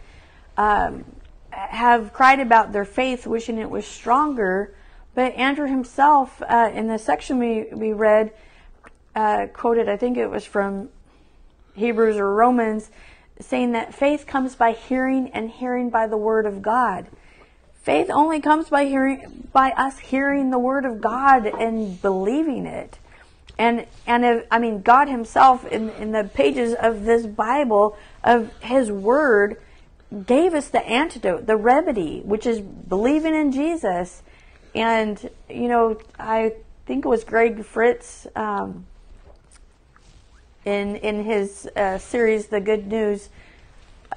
um, 0.56 1.04
have 1.50 2.12
cried 2.12 2.40
about 2.40 2.72
their 2.72 2.84
faith, 2.84 3.26
wishing 3.26 3.58
it 3.58 3.70
was 3.70 3.86
stronger. 3.86 4.74
But 5.14 5.34
Andrew 5.34 5.66
himself, 5.66 6.42
uh, 6.42 6.70
in 6.74 6.88
the 6.88 6.98
section 6.98 7.38
we, 7.38 7.68
we 7.72 7.92
read, 7.92 8.32
uh, 9.14 9.46
quoted, 9.52 9.88
I 9.88 9.96
think 9.96 10.18
it 10.18 10.26
was 10.26 10.44
from 10.44 10.90
Hebrews 11.74 12.16
or 12.16 12.34
Romans, 12.34 12.90
saying 13.40 13.72
that 13.72 13.94
faith 13.94 14.26
comes 14.26 14.56
by 14.56 14.72
hearing 14.72 15.30
and 15.30 15.48
hearing 15.48 15.88
by 15.88 16.06
the 16.06 16.16
word 16.16 16.44
of 16.44 16.60
God. 16.60 17.06
Faith 17.86 18.10
only 18.10 18.40
comes 18.40 18.68
by 18.68 18.84
hearing, 18.86 19.48
by 19.52 19.70
us 19.70 19.96
hearing 20.00 20.50
the 20.50 20.58
word 20.58 20.84
of 20.84 21.00
God 21.00 21.46
and 21.46 22.02
believing 22.02 22.66
it. 22.66 22.98
And 23.58 23.86
and 24.08 24.24
if, 24.24 24.44
I 24.50 24.58
mean 24.58 24.82
God 24.82 25.06
Himself 25.06 25.64
in 25.64 25.90
in 25.90 26.10
the 26.10 26.24
pages 26.24 26.74
of 26.74 27.04
this 27.04 27.26
Bible 27.26 27.96
of 28.24 28.52
His 28.58 28.90
Word 28.90 29.62
gave 30.26 30.52
us 30.52 30.66
the 30.66 30.84
antidote, 30.84 31.46
the 31.46 31.56
remedy, 31.56 32.22
which 32.24 32.44
is 32.44 32.60
believing 32.60 33.36
in 33.36 33.52
Jesus. 33.52 34.20
And 34.74 35.30
you 35.48 35.68
know, 35.68 36.00
I 36.18 36.54
think 36.86 37.04
it 37.04 37.08
was 37.08 37.22
Greg 37.22 37.64
Fritz 37.64 38.26
um, 38.34 38.84
in 40.64 40.96
in 40.96 41.22
his 41.22 41.68
uh, 41.76 41.98
series, 41.98 42.48
The 42.48 42.60
Good 42.60 42.88
News. 42.88 43.28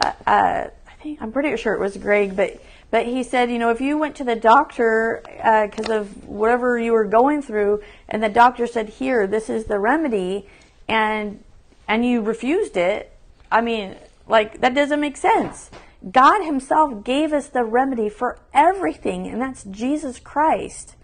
Uh, 0.02 0.14
uh, 0.26 0.68
I 0.88 1.04
think 1.04 1.22
I'm 1.22 1.32
pretty 1.32 1.56
sure 1.56 1.76
it 1.76 1.80
was 1.80 1.98
Greg, 1.98 2.36
but 2.36 2.60
but 2.92 3.06
he 3.06 3.22
said, 3.24 3.52
you 3.52 3.60
know, 3.60 3.70
if 3.70 3.82
you 3.82 3.98
went 3.98 4.16
to 4.16 4.24
the 4.24 4.36
doctor 4.36 5.22
because 5.70 5.90
uh, 5.90 6.00
of 6.00 6.28
whatever 6.28 6.80
you 6.80 6.92
were 6.92 7.06
going 7.06 7.42
through, 7.42 7.84
and 8.08 8.24
the 8.24 8.30
doctor 8.30 8.66
said, 8.66 8.90
"Here, 8.90 9.28
this 9.28 9.50
is 9.50 9.66
the 9.66 9.80
remedy," 9.80 10.48
and 10.88 11.44
and 11.88 12.06
you 12.06 12.22
refused 12.22 12.78
it, 12.78 13.12
I 13.52 13.62
mean, 13.62 13.96
like 14.28 14.62
that 14.62 14.74
doesn't 14.74 15.00
make 15.00 15.18
sense. 15.18 15.70
God 16.10 16.44
Himself 16.44 17.04
gave 17.04 17.34
us 17.34 17.48
the 17.48 17.64
remedy 17.64 18.10
for 18.10 18.40
everything, 18.54 19.28
and 19.28 19.42
that's 19.42 19.64
Jesus 19.66 20.18
Christ, 20.18 20.96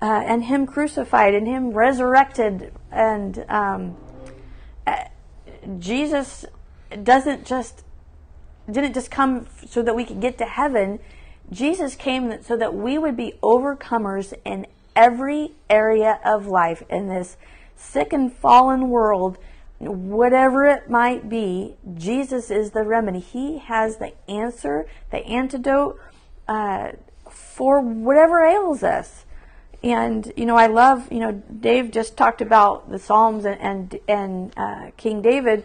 uh, 0.00 0.22
and 0.26 0.44
Him 0.44 0.66
crucified, 0.66 1.34
and 1.34 1.46
Him 1.46 1.70
resurrected, 1.70 2.72
and 2.92 3.44
um, 3.48 3.96
uh, 4.86 5.04
Jesus 5.78 6.44
doesn't 7.02 7.46
just 7.46 7.82
didn't 8.70 8.94
just 8.94 9.10
come 9.10 9.46
so 9.68 9.82
that 9.82 9.94
we 9.94 10.04
could 10.04 10.20
get 10.20 10.38
to 10.38 10.44
heaven. 10.44 10.98
Jesus 11.50 11.94
came 11.94 12.42
so 12.42 12.56
that 12.56 12.74
we 12.74 12.98
would 12.98 13.16
be 13.16 13.34
overcomers 13.42 14.34
in 14.44 14.66
every 14.94 15.52
area 15.70 16.18
of 16.24 16.46
life 16.46 16.82
in 16.88 17.08
this 17.08 17.36
sick 17.76 18.12
and 18.12 18.32
fallen 18.32 18.88
world, 18.88 19.38
whatever 19.78 20.64
it 20.64 20.90
might 20.90 21.28
be. 21.28 21.76
Jesus 21.94 22.50
is 22.50 22.70
the 22.70 22.82
remedy. 22.82 23.20
He 23.20 23.58
has 23.58 23.98
the 23.98 24.12
answer, 24.28 24.86
the 25.10 25.24
antidote 25.26 26.00
uh, 26.48 26.92
for 27.30 27.80
whatever 27.80 28.44
ails 28.44 28.82
us. 28.82 29.24
And 29.82 30.32
you 30.36 30.46
know, 30.46 30.56
I 30.56 30.66
love 30.66 31.12
you 31.12 31.20
know 31.20 31.32
Dave 31.32 31.90
just 31.90 32.16
talked 32.16 32.40
about 32.40 32.90
the 32.90 32.98
Psalms 32.98 33.44
and 33.44 33.60
and, 33.60 34.00
and 34.08 34.52
uh, 34.56 34.90
King 34.96 35.22
David, 35.22 35.64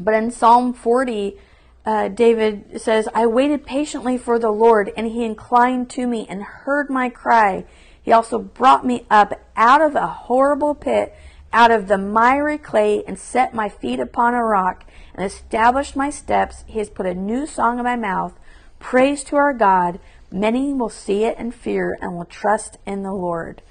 but 0.00 0.14
in 0.14 0.30
Psalm 0.30 0.72
forty 0.72 1.38
uh, 1.86 2.08
David 2.08 2.80
says, 2.80 3.08
I 3.14 3.26
waited 3.26 3.64
patiently 3.64 4.18
for 4.18 4.38
the 4.38 4.50
Lord, 4.50 4.92
and 4.96 5.06
he 5.06 5.24
inclined 5.24 5.88
to 5.90 6.06
me 6.06 6.26
and 6.28 6.42
heard 6.42 6.90
my 6.90 7.08
cry. 7.08 7.64
He 8.02 8.12
also 8.12 8.38
brought 8.38 8.84
me 8.84 9.06
up 9.10 9.40
out 9.56 9.80
of 9.80 9.94
a 9.94 10.06
horrible 10.06 10.74
pit, 10.74 11.14
out 11.52 11.70
of 11.70 11.88
the 11.88 11.98
miry 11.98 12.58
clay, 12.58 13.02
and 13.06 13.18
set 13.18 13.54
my 13.54 13.68
feet 13.68 13.98
upon 13.98 14.34
a 14.34 14.44
rock, 14.44 14.84
and 15.14 15.24
established 15.24 15.96
my 15.96 16.10
steps. 16.10 16.64
He 16.66 16.78
has 16.78 16.90
put 16.90 17.06
a 17.06 17.14
new 17.14 17.46
song 17.46 17.78
in 17.78 17.84
my 17.84 17.96
mouth. 17.96 18.38
Praise 18.78 19.24
to 19.24 19.36
our 19.36 19.52
God. 19.52 20.00
Many 20.30 20.72
will 20.72 20.90
see 20.90 21.24
it 21.24 21.36
and 21.38 21.54
fear 21.54 21.98
and 22.00 22.16
will 22.16 22.24
trust 22.24 22.78
in 22.86 23.02
the 23.02 23.12
Lord. 23.12 23.62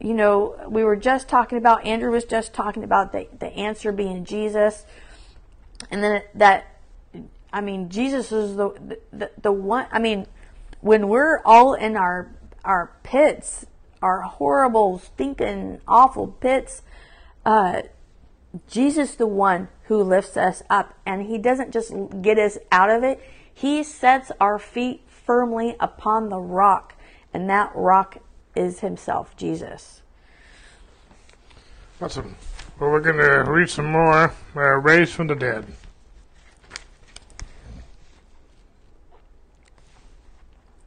You 0.00 0.14
know, 0.14 0.56
we 0.68 0.84
were 0.84 0.96
just 0.96 1.28
talking 1.28 1.58
about, 1.58 1.84
Andrew 1.86 2.10
was 2.10 2.24
just 2.24 2.52
talking 2.52 2.84
about 2.84 3.12
the, 3.12 3.26
the 3.38 3.48
answer 3.48 3.90
being 3.90 4.24
Jesus. 4.24 4.86
And 5.90 6.02
then 6.02 6.22
that 6.34 6.73
I 7.54 7.60
mean, 7.60 7.88
Jesus 7.88 8.32
is 8.32 8.56
the, 8.56 8.98
the, 9.12 9.30
the 9.40 9.52
one, 9.52 9.86
I 9.92 10.00
mean, 10.00 10.26
when 10.80 11.06
we're 11.06 11.38
all 11.44 11.74
in 11.74 11.96
our, 11.96 12.34
our 12.64 12.90
pits, 13.04 13.64
our 14.02 14.22
horrible, 14.22 14.98
stinking, 14.98 15.80
awful 15.86 16.26
pits, 16.26 16.82
uh, 17.46 17.82
Jesus 18.68 19.14
the 19.14 19.28
one 19.28 19.68
who 19.84 20.02
lifts 20.02 20.36
us 20.36 20.64
up 20.68 20.94
and 21.06 21.28
he 21.28 21.38
doesn't 21.38 21.70
just 21.70 21.92
get 22.20 22.40
us 22.40 22.58
out 22.72 22.90
of 22.90 23.04
it. 23.04 23.22
He 23.52 23.84
sets 23.84 24.32
our 24.40 24.58
feet 24.58 25.02
firmly 25.06 25.76
upon 25.78 26.30
the 26.30 26.40
rock 26.40 26.96
and 27.32 27.48
that 27.48 27.70
rock 27.76 28.18
is 28.56 28.80
himself, 28.80 29.36
Jesus. 29.36 30.02
Awesome. 32.02 32.34
Well, 32.80 32.90
we're 32.90 32.98
going 32.98 33.18
to 33.18 33.48
read 33.48 33.70
some 33.70 33.86
more 33.86 34.34
uh, 34.56 34.60
Raised 34.60 35.12
from 35.12 35.28
the 35.28 35.36
Dead. 35.36 35.64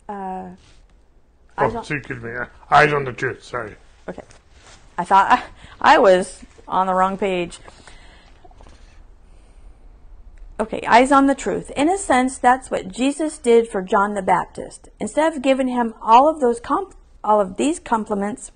Uh, 0.07 0.49
Oh, 1.59 1.65
on, 1.75 1.77
excuse 1.77 2.21
me. 2.21 2.31
uh, 2.35 2.45
Eyes 2.69 2.93
on 2.93 3.03
the 3.03 3.11
Truth. 3.13 3.43
Sorry. 3.43 3.75
okay. 4.07 4.21
I 4.97 5.03
thought 5.03 5.31
I, 5.31 5.43
I 5.95 5.97
was 5.97 6.43
on 6.67 6.85
the 6.87 6.93
wrong 6.93 7.17
page. 7.17 7.59
Okay, 10.59 10.81
eyes 10.87 11.11
on 11.11 11.27
the 11.27 11.35
truth. 11.35 11.69
In 11.75 11.87
a 11.87 11.97
sense, 11.99 12.37
that's 12.39 12.71
what 12.71 12.87
Jesus 12.91 13.37
did 13.37 13.67
for 13.67 13.81
John 13.83 14.15
the 14.15 14.23
Baptist. 14.23 14.89
Instead 14.99 15.33
of 15.35 15.41
giving 15.43 15.67
him 15.67 15.93
all 16.01 16.27
of 16.27 16.39
those 16.39 16.59
comp- 16.59 16.95
all 17.23 17.39
of 17.39 17.57
these 17.57 17.79
compliments, 17.79 18.51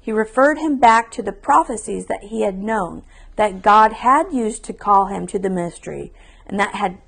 he 0.00 0.12
referred 0.12 0.58
him 0.58 0.78
back 0.78 1.10
to 1.12 1.22
the 1.22 1.32
prophecies 1.32 2.06
that 2.06 2.24
he 2.24 2.42
had 2.42 2.58
known 2.58 3.02
that 3.36 3.60
God 3.62 3.92
had 3.92 4.32
used 4.32 4.64
to 4.64 4.72
call 4.72 5.06
him 5.06 5.26
to 5.26 5.38
the 5.38 5.50
ministry 5.50 6.12
and 6.46 6.58
that 6.58 6.74
had 6.74 6.98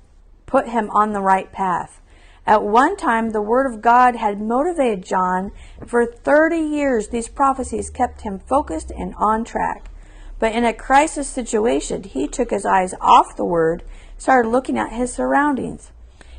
put 0.45 0.69
him 0.69 0.89
on 0.91 1.13
the 1.13 1.21
right 1.21 1.51
path. 1.51 1.99
At 2.47 2.63
one 2.63 2.95
time, 2.95 3.31
the 3.31 3.41
Word 3.41 3.65
of 3.65 3.81
God 3.81 4.15
had 4.15 4.39
motivated 4.39 5.03
John, 5.03 5.51
for 5.85 6.05
30 6.05 6.57
years, 6.57 7.07
these 7.07 7.27
prophecies 7.27 7.89
kept 7.89 8.21
him 8.21 8.37
focused 8.37 8.91
and 8.91 9.15
on 9.17 9.43
track. 9.43 9.89
But 10.37 10.53
in 10.53 10.63
a 10.63 10.73
crisis 10.73 11.27
situation, 11.27 12.03
he 12.03 12.27
took 12.27 12.51
his 12.51 12.65
eyes 12.65 12.93
off 13.01 13.35
the 13.35 13.45
Word, 13.45 13.83
started 14.17 14.49
looking 14.49 14.77
at 14.77 14.91
his 14.91 15.11
surroundings. 15.11 15.91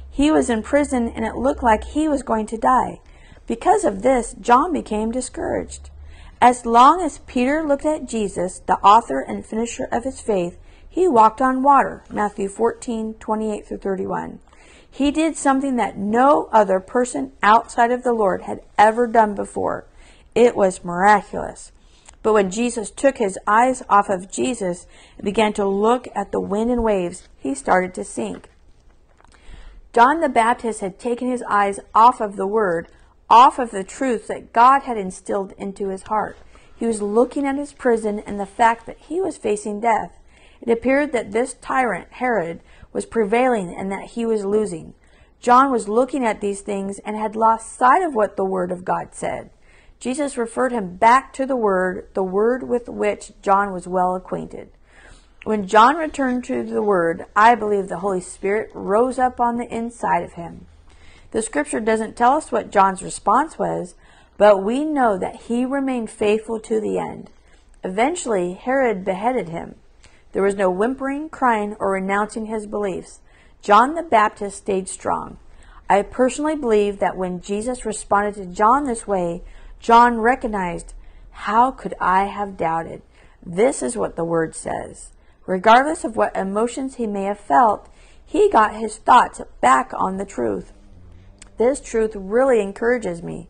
He 0.09 0.31
was 0.31 0.49
in 0.49 0.63
prison, 0.63 1.09
and 1.09 1.25
it 1.25 1.35
looked 1.35 1.63
like 1.63 1.85
he 1.85 2.07
was 2.07 2.23
going 2.23 2.47
to 2.47 2.57
die. 2.57 3.01
Because 3.47 3.85
of 3.85 4.03
this, 4.03 4.35
John 4.41 4.73
became 4.73 5.11
discouraged. 5.11 5.91
As 6.41 6.67
long 6.67 7.01
as 7.01 7.19
Peter 7.27 7.65
looked 7.67 7.87
at 7.87 8.07
Jesus, 8.07 8.61
the 8.61 8.79
author 8.79 9.21
and 9.21 9.45
finisher 9.45 9.89
of 9.91 10.05
his 10.05 10.21
faith, 10.21 10.57
he 10.89 11.09
walked 11.09 11.41
on 11.41 11.63
water. 11.63 12.05
Matthew 12.11 12.49
14, 12.49 13.15
28 13.15 13.67
through 13.67 13.79
31. 13.79 14.39
He 14.97 15.11
did 15.11 15.37
something 15.37 15.77
that 15.77 15.99
no 15.99 16.49
other 16.53 16.81
person 16.81 17.33
outside 17.43 17.91
of 17.91 18.03
the 18.03 18.15
Lord 18.15 18.43
had 18.43 18.63
ever 18.79 19.07
done 19.07 19.35
before. 19.35 19.85
It 20.35 20.57
was 20.57 20.85
miraculous. 20.85 21.71
But 22.23 22.33
when 22.33 22.51
Jesus 22.51 22.91
took 22.91 23.19
his 23.19 23.39
eyes 23.47 23.83
off 23.91 24.09
of 24.09 24.31
Jesus 24.31 24.87
and 25.19 25.25
began 25.27 25.53
to 25.53 25.67
look 25.67 26.09
at 26.15 26.33
the 26.33 26.41
wind 26.41 26.71
and 26.71 26.83
waves, 26.83 27.29
he 27.37 27.55
started 27.55 27.93
to 27.93 28.05
sink. 28.05 28.49
John 29.93 30.21
the 30.21 30.31
Baptist 30.31 30.81
had 30.81 30.99
taken 30.99 31.29
his 31.29 31.45
eyes 31.47 31.79
off 31.95 32.23
of 32.23 32.37
the 32.37 32.47
Word, 32.47 32.89
off 33.29 33.59
of 33.59 33.73
the 33.73 33.85
truth 33.85 34.29
that 34.29 34.55
God 34.55 34.85
had 34.85 34.97
instilled 34.97 35.53
into 35.59 35.89
his 35.89 36.05
heart. 36.05 36.39
He 36.75 36.87
was 36.87 37.03
looking 37.03 37.47
at 37.47 37.57
his 37.57 37.75
prison 37.75 38.21
and 38.21 38.41
the 38.41 38.47
fact 38.47 38.87
that 38.87 38.99
he 38.99 39.21
was 39.21 39.37
facing 39.37 39.79
death. 39.79 40.17
It 40.63 40.71
appeared 40.71 41.13
that 41.13 41.33
this 41.33 41.53
tyrant, 41.53 42.13
Herod, 42.13 42.61
was 42.97 43.05
prevailing 43.05 43.77
and 43.77 43.93
that 43.93 44.13
he 44.13 44.25
was 44.25 44.47
losing. 44.47 44.95
John 45.39 45.71
was 45.71 45.87
looking 45.87 46.25
at 46.25 46.41
these 46.41 46.63
things 46.63 46.99
and 47.01 47.15
had 47.15 47.37
lost 47.37 47.77
sight 47.77 48.03
of 48.03 48.15
what 48.15 48.39
the 48.39 48.45
Word 48.45 48.73
of 48.73 48.87
God 48.87 49.09
said. 49.13 49.51
Jesus 50.01 50.39
referred 50.39 50.73
him 50.73 50.97
back 50.97 51.35
to 51.35 51.45
the 51.45 51.59
Word, 51.59 52.09
the 52.15 52.23
Word 52.23 52.63
with 52.63 52.89
which 52.89 53.33
John 53.43 53.71
was 53.71 53.87
well 53.87 54.15
acquainted. 54.15 54.71
When 55.45 55.67
John 55.67 55.97
returned 55.97 56.45
to 56.45 56.63
the 56.63 56.81
Word, 56.81 57.27
I 57.37 57.55
believe 57.55 57.89
the 57.89 57.99
Holy 57.99 58.23
Spirit 58.23 58.71
rose 58.73 59.19
up 59.19 59.41
on 59.41 59.59
the 59.59 59.69
inside 59.69 60.23
of 60.23 60.33
him. 60.33 60.65
The 61.33 61.43
scripture 61.43 61.81
doesn't 61.81 62.17
tell 62.17 62.33
us 62.33 62.51
what 62.51 62.73
John's 62.73 63.03
response 63.03 63.59
was, 63.59 63.95
but 64.39 64.65
we 64.65 64.87
know 64.87 65.19
that 65.19 65.43
he 65.43 65.67
remained 65.67 66.09
faithful 66.09 66.59
to 66.61 66.81
the 66.81 66.99
end. 66.99 67.29
Eventually, 67.85 68.55
Herod 68.55 69.05
beheaded 69.05 69.51
him. 69.51 69.75
There 70.37 70.43
was 70.43 70.55
no 70.55 70.69
whimpering, 70.69 71.31
crying, 71.31 71.77
or 71.81 71.93
renouncing 71.93 72.45
his 72.45 72.67
beliefs. 72.67 73.21
John 73.63 73.95
the 73.95 74.03
Baptist 74.03 74.59
stayed 74.59 74.87
strong. 74.87 75.39
I 75.89 76.03
personally 76.03 76.57
believe 76.57 76.99
that 76.99 77.17
when 77.17 77.41
Jesus 77.41 77.87
responded 77.87 78.35
to 78.35 78.45
John 78.45 78.85
this 78.85 79.07
way, 79.07 79.43
John 79.81 80.19
recognized, 80.19 80.93
How 81.31 81.71
could 81.71 81.95
I 81.99 82.25
have 82.25 82.59
doubted? 82.59 83.01
This 83.43 83.83
is 83.83 83.97
what 83.97 84.17
the 84.17 84.27
Word 84.27 84.55
says. 84.55 85.13
Regardless 85.47 86.05
of 86.05 86.17
what 86.17 86.37
emotions 86.37 86.97
he 86.97 87.07
may 87.07 87.23
have 87.23 87.41
felt, 87.41 87.89
he 88.23 88.51
got 88.51 88.75
his 88.75 88.99
thoughts 88.99 89.41
back 89.63 89.91
on 89.95 90.19
the 90.19 90.27
truth. 90.27 90.75
This 91.57 91.81
truth 91.81 92.13
really 92.15 92.61
encourages 92.61 93.23
me. 93.23 93.49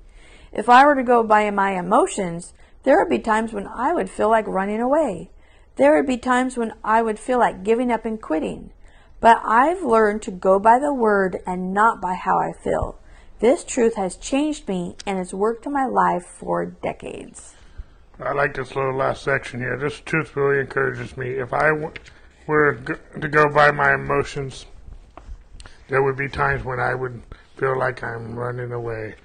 If 0.53 0.69
I 0.69 0.87
were 0.87 0.95
to 0.95 1.03
go 1.03 1.25
by 1.25 1.51
my 1.51 1.77
emotions, 1.77 2.55
there 2.85 2.97
would 2.97 3.11
be 3.11 3.19
times 3.19 3.53
when 3.53 3.67
I 3.67 3.93
would 3.93 4.09
feel 4.09 4.29
like 4.29 4.47
running 4.47 4.81
away. 4.81 5.31
There 5.77 5.95
would 5.95 6.07
be 6.07 6.17
times 6.17 6.57
when 6.57 6.73
I 6.83 7.03
would 7.03 7.19
feel 7.19 7.39
like 7.39 7.63
giving 7.63 7.93
up 7.93 8.05
and 8.05 8.21
quitting. 8.21 8.73
But 9.21 9.41
I've 9.45 9.83
learned 9.83 10.23
to 10.23 10.31
go 10.31 10.59
by 10.59 10.79
the 10.79 10.93
word 10.93 11.39
and 11.47 11.73
not 11.73 12.01
by 12.01 12.15
how 12.15 12.39
I 12.39 12.53
feel. 12.53 12.99
This 13.41 13.65
truth 13.65 13.97
has 13.97 14.17
changed 14.17 14.67
me 14.69 14.97
and 15.07 15.19
has 15.19 15.35
worked 15.35 15.67
in 15.67 15.73
my 15.73 15.85
life 15.85 16.25
for 16.25 16.65
decades. 16.65 17.55
I 18.19 18.33
like 18.33 18.55
this 18.55 18.75
little 18.75 18.97
last 18.97 19.23
section 19.23 19.61
here. 19.61 19.77
This 19.77 20.01
truth 20.01 20.35
really 20.37 20.61
encourages 20.61 21.17
me. 21.19 21.33
If 21.33 21.53
I 21.53 21.71
were 22.47 22.75
to 23.21 23.29
go 23.29 23.49
by 23.51 23.71
my 23.71 23.95
emotions, 23.95 24.65
there 25.89 26.03
would 26.03 26.17
be 26.17 26.29
times 26.29 26.65
when 26.65 26.81
I 26.81 26.95
would 26.95 27.23
feel 27.57 27.79
like 27.79 28.03
I'm 28.03 28.35
running 28.35 28.73
away. 28.73 29.17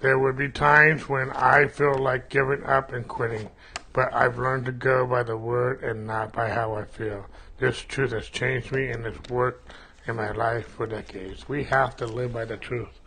There 0.00 0.18
would 0.18 0.36
be 0.36 0.48
times 0.48 1.08
when 1.08 1.30
I 1.30 1.68
feel 1.68 1.96
like 1.96 2.28
giving 2.28 2.64
up 2.64 2.92
and 2.92 3.06
quitting. 3.06 3.48
But 3.92 4.12
I've 4.12 4.38
learned 4.38 4.66
to 4.66 4.72
go 4.72 5.06
by 5.06 5.22
the 5.22 5.36
word 5.36 5.82
and 5.82 6.06
not 6.06 6.32
by 6.32 6.48
how 6.48 6.74
I 6.74 6.84
feel. 6.84 7.26
This 7.58 7.78
truth 7.78 8.12
has 8.12 8.28
changed 8.28 8.72
me 8.72 8.88
and 8.88 9.04
it's 9.06 9.30
worked 9.30 9.72
in 10.06 10.16
my 10.16 10.32
life 10.32 10.66
for 10.66 10.86
decades. 10.86 11.48
We 11.48 11.64
have 11.64 11.96
to 11.96 12.06
live 12.06 12.32
by 12.32 12.44
the 12.44 12.56
truth. 12.56 13.00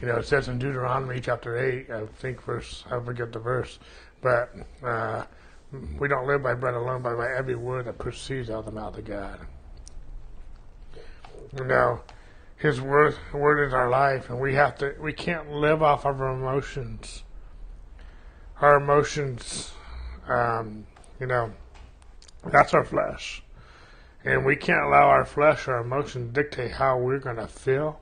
You 0.00 0.08
know, 0.08 0.16
it 0.16 0.26
says 0.26 0.48
in 0.48 0.58
Deuteronomy 0.58 1.20
chapter 1.20 1.58
8, 1.58 1.90
I 1.90 2.06
think 2.06 2.42
verse, 2.42 2.84
I 2.90 2.98
forget 3.00 3.32
the 3.32 3.38
verse, 3.38 3.78
but 4.22 4.50
uh, 4.82 5.24
we 5.98 6.08
don't 6.08 6.26
live 6.26 6.42
by 6.42 6.54
bread 6.54 6.74
alone, 6.74 7.02
but 7.02 7.16
by 7.16 7.30
every 7.30 7.54
word 7.54 7.84
that 7.84 7.98
proceeds 7.98 8.48
out 8.48 8.60
of 8.60 8.64
the 8.64 8.72
mouth 8.72 8.96
of 8.96 9.04
God. 9.04 9.40
You 11.56 11.64
know, 11.64 12.00
His 12.56 12.80
word, 12.80 13.16
word 13.32 13.66
is 13.66 13.74
our 13.74 13.90
life, 13.90 14.30
and 14.30 14.40
we 14.40 14.54
have 14.54 14.78
to. 14.78 14.94
We 15.00 15.12
can't 15.12 15.50
live 15.52 15.82
off 15.82 16.06
of 16.06 16.20
our 16.20 16.32
emotions. 16.32 17.24
Our 18.60 18.76
emotions, 18.76 19.72
um, 20.28 20.86
you 21.18 21.26
know, 21.26 21.52
that's 22.50 22.74
our 22.74 22.84
flesh, 22.84 23.42
and 24.24 24.44
we 24.44 24.56
can't 24.56 24.84
allow 24.84 25.08
our 25.08 25.24
flesh 25.24 25.68
or 25.68 25.78
emotions 25.78 26.32
dictate 26.32 26.72
how 26.72 26.98
we're 26.98 27.18
going 27.18 27.36
to 27.36 27.46
feel, 27.46 28.00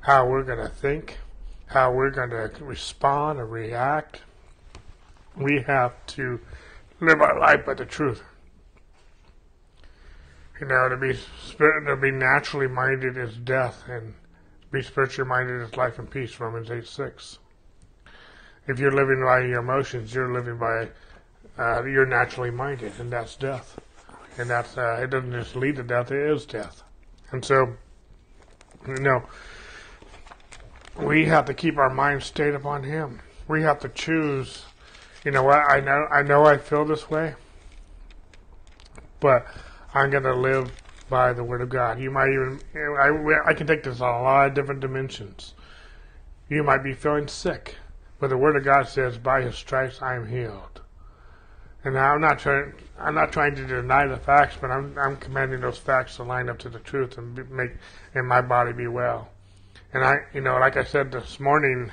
how 0.00 0.26
we're 0.26 0.42
going 0.42 0.58
to 0.58 0.68
think, 0.68 1.18
how 1.66 1.92
we're 1.92 2.10
going 2.10 2.30
to 2.30 2.50
respond 2.60 3.38
or 3.38 3.46
react. 3.46 4.22
We 5.36 5.62
have 5.66 5.94
to 6.08 6.40
live 7.00 7.20
our 7.20 7.38
life 7.38 7.64
by 7.64 7.74
the 7.74 7.86
truth. 7.86 8.22
You 10.60 10.66
know, 10.66 10.88
to 10.90 10.96
be 10.96 11.18
spirit, 11.46 11.86
to 11.86 11.96
be 11.96 12.10
naturally 12.10 12.66
minded 12.66 13.16
is 13.16 13.34
death, 13.36 13.84
and 13.88 14.12
be 14.70 14.82
spiritually 14.82 15.28
minded 15.28 15.62
is 15.62 15.76
life 15.76 15.98
and 15.98 16.10
peace. 16.10 16.38
Romans 16.38 16.70
eight 16.70 16.86
six. 16.86 17.38
If 18.66 18.78
you're 18.78 18.92
living 18.92 19.22
by 19.24 19.40
your 19.40 19.60
emotions, 19.60 20.14
you're 20.14 20.32
living 20.32 20.58
by 20.58 20.90
uh, 21.60 21.84
you're 21.84 22.06
naturally 22.06 22.50
minded, 22.50 22.92
and 22.98 23.12
that's 23.12 23.36
death. 23.36 23.78
And 24.38 24.48
that's 24.48 24.78
uh, 24.78 25.00
it 25.02 25.10
doesn't 25.10 25.32
just 25.32 25.54
lead 25.54 25.76
to 25.76 25.82
death; 25.82 26.10
it 26.10 26.30
is 26.30 26.46
death. 26.46 26.82
And 27.30 27.44
so, 27.44 27.74
you 28.88 28.94
know, 28.94 29.22
we 30.98 31.26
have 31.26 31.44
to 31.44 31.54
keep 31.54 31.76
our 31.76 31.90
mind 31.90 32.22
stayed 32.22 32.54
upon 32.54 32.84
Him. 32.84 33.20
We 33.46 33.62
have 33.62 33.78
to 33.80 33.88
choose. 33.90 34.64
You 35.24 35.32
know 35.32 35.42
what? 35.42 35.58
I 35.70 35.80
know. 35.80 36.06
I 36.10 36.22
know. 36.22 36.46
I 36.46 36.56
feel 36.56 36.86
this 36.86 37.10
way, 37.10 37.34
but 39.20 39.46
I'm 39.92 40.08
going 40.08 40.24
to 40.24 40.34
live 40.34 40.72
by 41.10 41.34
the 41.34 41.44
Word 41.44 41.60
of 41.60 41.68
God. 41.68 42.00
You 42.00 42.10
might 42.10 42.30
even, 42.30 42.60
I, 42.74 43.50
I 43.50 43.52
can 43.52 43.66
take 43.66 43.82
this 43.82 44.00
on 44.00 44.20
a 44.20 44.22
lot 44.22 44.46
of 44.46 44.54
different 44.54 44.80
dimensions. 44.80 45.54
You 46.48 46.62
might 46.62 46.82
be 46.82 46.94
feeling 46.94 47.28
sick, 47.28 47.76
but 48.18 48.30
the 48.30 48.38
Word 48.38 48.56
of 48.56 48.64
God 48.64 48.88
says, 48.88 49.18
"By 49.18 49.42
His 49.42 49.56
stripes 49.56 50.00
I 50.00 50.14
am 50.14 50.26
healed." 50.26 50.69
And 51.84 51.98
I'm 51.98 52.20
not 52.20 52.38
trying, 52.38 52.74
I'm 52.98 53.14
not 53.14 53.32
trying 53.32 53.54
to 53.56 53.66
deny 53.66 54.06
the 54.06 54.16
facts, 54.16 54.56
but 54.60 54.70
I'm, 54.70 54.96
I'm 54.98 55.16
commanding 55.16 55.60
those 55.60 55.78
facts 55.78 56.16
to 56.16 56.24
line 56.24 56.48
up 56.48 56.58
to 56.60 56.68
the 56.68 56.78
truth 56.80 57.16
and 57.16 57.34
be, 57.34 57.42
make, 57.44 57.72
and 58.14 58.26
my 58.26 58.42
body 58.42 58.72
be 58.72 58.86
well. 58.86 59.28
And 59.92 60.04
I, 60.04 60.16
you 60.34 60.40
know, 60.40 60.58
like 60.58 60.76
I 60.76 60.84
said 60.84 61.10
this 61.10 61.40
morning, 61.40 61.90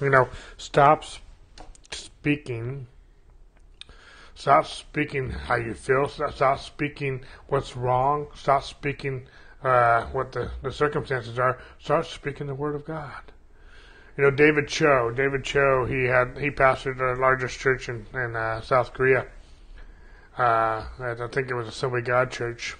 you 0.00 0.10
know, 0.10 0.28
stop 0.56 1.04
speaking 1.90 2.86
Stop 4.34 4.66
speaking 4.66 5.30
how 5.30 5.54
you 5.54 5.74
feel. 5.74 6.08
Stop, 6.08 6.58
speaking 6.58 7.24
what's 7.48 7.76
wrong. 7.76 8.26
Stop 8.34 8.64
speaking 8.64 9.28
uh, 9.62 10.06
what 10.06 10.32
the, 10.32 10.50
the 10.62 10.72
circumstances 10.72 11.38
are. 11.38 11.58
Start 11.78 12.06
speaking 12.06 12.48
the 12.48 12.54
Word 12.54 12.74
of 12.74 12.84
God. 12.84 13.22
You 14.16 14.24
know, 14.24 14.30
David 14.30 14.68
Cho. 14.68 15.10
David 15.10 15.44
Cho, 15.44 15.86
he 15.86 16.04
had 16.04 16.38
he 16.38 16.50
pastored 16.50 16.98
the 16.98 17.20
largest 17.20 17.58
church 17.58 17.88
in 17.88 18.06
in 18.14 18.36
uh, 18.36 18.60
South 18.60 18.92
Korea. 18.92 19.26
Uh, 20.36 20.84
I 20.98 21.28
think 21.30 21.50
it 21.50 21.54
was 21.54 21.66
a 21.66 21.70
Assembly 21.70 22.02
God 22.02 22.30
Church. 22.30 22.76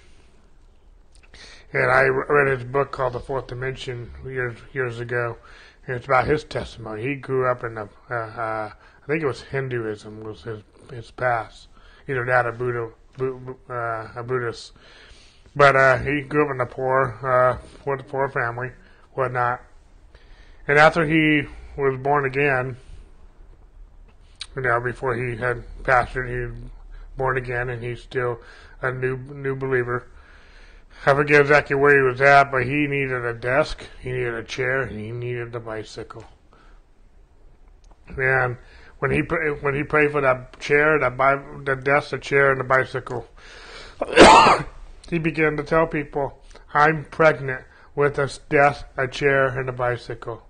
And 1.71 1.91
I 1.91 2.03
read 2.03 2.57
his 2.57 2.65
book 2.65 2.91
called 2.91 3.13
The 3.13 3.19
Fourth 3.19 3.47
Dimension 3.47 4.11
years 4.25 4.57
years 4.73 4.99
ago. 4.99 5.37
And 5.87 5.97
it's 5.97 6.05
about 6.05 6.25
his 6.25 6.43
testimony. 6.43 7.03
He 7.03 7.15
grew 7.15 7.49
up 7.49 7.63
in 7.63 7.77
a, 7.77 7.89
uh, 8.09 8.13
uh, 8.13 8.71
I 8.73 9.05
think 9.05 9.21
it 9.21 9.27
was 9.27 9.41
Hinduism 9.41 10.23
was 10.23 10.43
his 10.43 10.63
his 10.91 11.11
past, 11.11 11.67
either 12.07 12.25
that 12.25 12.45
or 12.45 12.51
Buddha, 12.51 13.55
uh, 13.69 14.19
a 14.19 14.23
Buddhist. 14.23 14.73
But 15.55 15.75
uh, 15.75 15.97
he 15.99 16.21
grew 16.21 16.45
up 16.45 16.55
in 16.55 16.61
a 16.61 16.65
poor, 16.65 17.17
uh, 17.23 17.57
poor, 17.79 17.97
poor 17.97 18.29
family, 18.29 18.71
whatnot. 19.13 19.61
And 20.67 20.79
after 20.79 21.05
he 21.05 21.47
was 21.77 21.97
born 21.97 22.25
again, 22.25 22.77
you 24.55 24.61
know, 24.61 24.79
before 24.79 25.15
he 25.15 25.35
had 25.35 25.63
pastored, 25.83 26.29
he 26.29 26.45
was 26.45 26.55
born 27.17 27.37
again, 27.37 27.69
and 27.69 27.83
he's 27.83 28.01
still 28.01 28.39
a 28.81 28.91
new 28.91 29.17
new 29.17 29.55
believer. 29.55 30.07
I 31.05 31.13
forget 31.13 31.41
exactly 31.41 31.75
where 31.75 31.95
he 31.95 32.01
was 32.01 32.21
at, 32.21 32.51
but 32.51 32.63
he 32.63 32.87
needed 32.87 33.25
a 33.25 33.33
desk, 33.33 33.85
he 34.01 34.11
needed 34.11 34.33
a 34.33 34.43
chair, 34.43 34.81
and 34.81 34.99
he 34.99 35.11
needed 35.11 35.53
a 35.53 35.59
bicycle. 35.59 36.23
And 38.17 38.57
when 38.99 39.11
he 39.11 39.19
when 39.19 39.75
he 39.75 39.83
prayed 39.83 40.11
for 40.11 40.21
that 40.21 40.59
chair, 40.59 40.97
that 40.99 41.17
bi- 41.17 41.43
the 41.63 41.75
desk, 41.75 42.09
the 42.09 42.17
chair, 42.17 42.51
and 42.51 42.59
the 42.59 42.63
bicycle, 42.63 43.27
he 45.09 45.19
began 45.19 45.57
to 45.57 45.63
tell 45.63 45.85
people, 45.85 46.41
"I'm 46.73 47.05
pregnant 47.05 47.65
with 47.93 48.17
a 48.17 48.31
desk, 48.49 48.85
a 48.97 49.07
chair, 49.07 49.47
and 49.47 49.69
a 49.69 49.73
bicycle." 49.73 50.44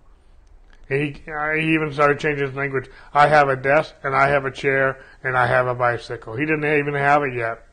He, 0.88 1.16
he 1.26 1.74
even 1.74 1.92
started 1.92 2.20
changing 2.20 2.48
his 2.48 2.56
language. 2.56 2.90
I 3.14 3.28
have 3.28 3.50
a 3.50 3.56
desk, 3.56 3.96
and 4.04 4.16
I 4.16 4.28
have 4.30 4.46
a 4.46 4.52
chair, 4.52 5.04
and 5.24 5.36
I 5.36 5.48
have 5.48 5.68
a 5.68 5.74
bicycle. 5.74 6.36
He 6.36 6.46
didn't 6.46 6.66
even 6.66 6.94
have 6.94 7.24
it 7.24 7.34
yet. 7.34 7.66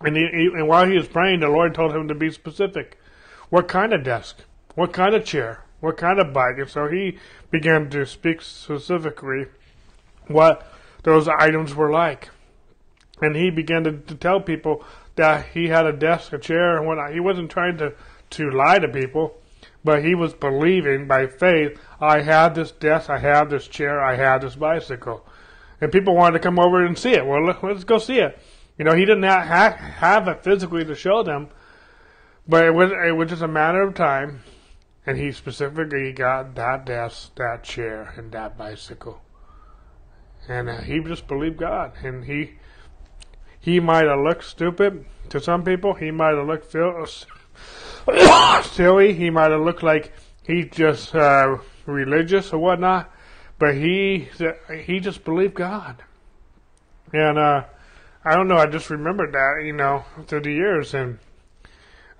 And, 0.00 0.16
he, 0.16 0.26
he, 0.32 0.50
and 0.52 0.68
while 0.68 0.88
he 0.88 0.96
was 0.96 1.06
praying, 1.08 1.40
the 1.40 1.48
Lord 1.48 1.74
told 1.74 1.94
him 1.94 2.08
to 2.08 2.14
be 2.14 2.30
specific. 2.30 2.98
What 3.48 3.68
kind 3.68 3.92
of 3.92 4.02
desk? 4.02 4.38
What 4.74 4.92
kind 4.92 5.14
of 5.14 5.24
chair? 5.24 5.64
What 5.80 5.96
kind 5.96 6.18
of 6.18 6.32
bike? 6.32 6.58
And 6.58 6.68
so 6.68 6.88
he 6.88 7.18
began 7.50 7.88
to 7.90 8.04
speak 8.04 8.42
specifically 8.42 9.46
what 10.26 10.66
those 11.04 11.28
items 11.28 11.74
were 11.74 11.92
like. 11.92 12.30
And 13.22 13.36
he 13.36 13.50
began 13.50 13.84
to, 13.84 13.92
to 13.92 14.14
tell 14.14 14.40
people 14.40 14.84
that 15.14 15.46
he 15.54 15.68
had 15.68 15.86
a 15.86 15.92
desk, 15.92 16.32
a 16.32 16.38
chair, 16.38 16.76
and 16.76 16.86
whatnot. 16.86 17.12
He 17.12 17.20
wasn't 17.20 17.50
trying 17.50 17.78
to, 17.78 17.94
to 18.30 18.50
lie 18.50 18.78
to 18.78 18.88
people, 18.88 19.36
but 19.84 20.04
he 20.04 20.14
was 20.14 20.34
believing 20.34 21.06
by 21.06 21.26
faith, 21.26 21.78
I 22.00 22.22
have 22.22 22.54
this 22.54 22.72
desk, 22.72 23.08
I 23.08 23.18
have 23.18 23.50
this 23.50 23.68
chair, 23.68 24.02
I 24.02 24.16
have 24.16 24.42
this 24.42 24.56
bicycle. 24.56 25.26
And 25.80 25.92
people 25.92 26.14
wanted 26.14 26.38
to 26.38 26.42
come 26.42 26.58
over 26.58 26.84
and 26.84 26.96
see 26.96 27.12
it. 27.12 27.26
Well, 27.26 27.54
let's 27.62 27.84
go 27.84 27.98
see 27.98 28.18
it. 28.18 28.38
You 28.78 28.84
know, 28.84 28.94
he 28.94 29.04
didn't 29.04 29.22
have, 29.22 29.76
have 29.76 30.28
it 30.28 30.44
physically 30.44 30.84
to 30.84 30.94
show 30.94 31.22
them, 31.22 31.48
but 32.46 32.64
it 32.64 32.74
was, 32.74 32.90
it 32.90 33.16
was 33.16 33.30
just 33.30 33.42
a 33.42 33.48
matter 33.48 33.82
of 33.82 33.94
time. 33.94 34.42
And 35.06 35.16
he 35.16 35.32
specifically 35.32 36.12
got 36.12 36.54
that 36.56 36.84
desk, 36.84 37.36
that 37.36 37.62
chair, 37.62 38.12
and 38.16 38.32
that 38.32 38.58
bicycle. 38.58 39.22
And 40.48 40.68
uh, 40.68 40.80
he 40.80 41.00
just 41.00 41.28
believed 41.28 41.58
God. 41.58 41.92
And 42.02 42.24
he 42.24 42.58
he 43.66 43.80
might 43.80 44.06
have 44.06 44.20
looked 44.20 44.44
stupid 44.44 45.04
to 45.30 45.40
some 45.40 45.64
people. 45.64 45.94
He 45.94 46.12
might 46.12 46.36
have 46.36 46.46
looked 46.46 46.70
silly. 48.74 49.12
He 49.12 49.28
might 49.28 49.50
have 49.50 49.60
looked 49.60 49.82
like 49.82 50.12
he 50.44 50.64
just 50.64 51.12
uh, 51.16 51.58
religious 51.86 52.52
or 52.52 52.58
whatnot. 52.58 53.12
But 53.58 53.74
he 53.74 54.28
he 54.84 55.00
just 55.00 55.24
believed 55.24 55.54
God. 55.54 56.02
And 57.12 57.38
uh, 57.38 57.64
I 58.24 58.34
don't 58.34 58.48
know. 58.48 58.56
I 58.56 58.66
just 58.66 58.90
remembered 58.90 59.32
that, 59.32 59.62
you 59.64 59.72
know, 59.72 60.04
through 60.26 60.40
the 60.40 60.52
years. 60.52 60.94
And 60.94 61.18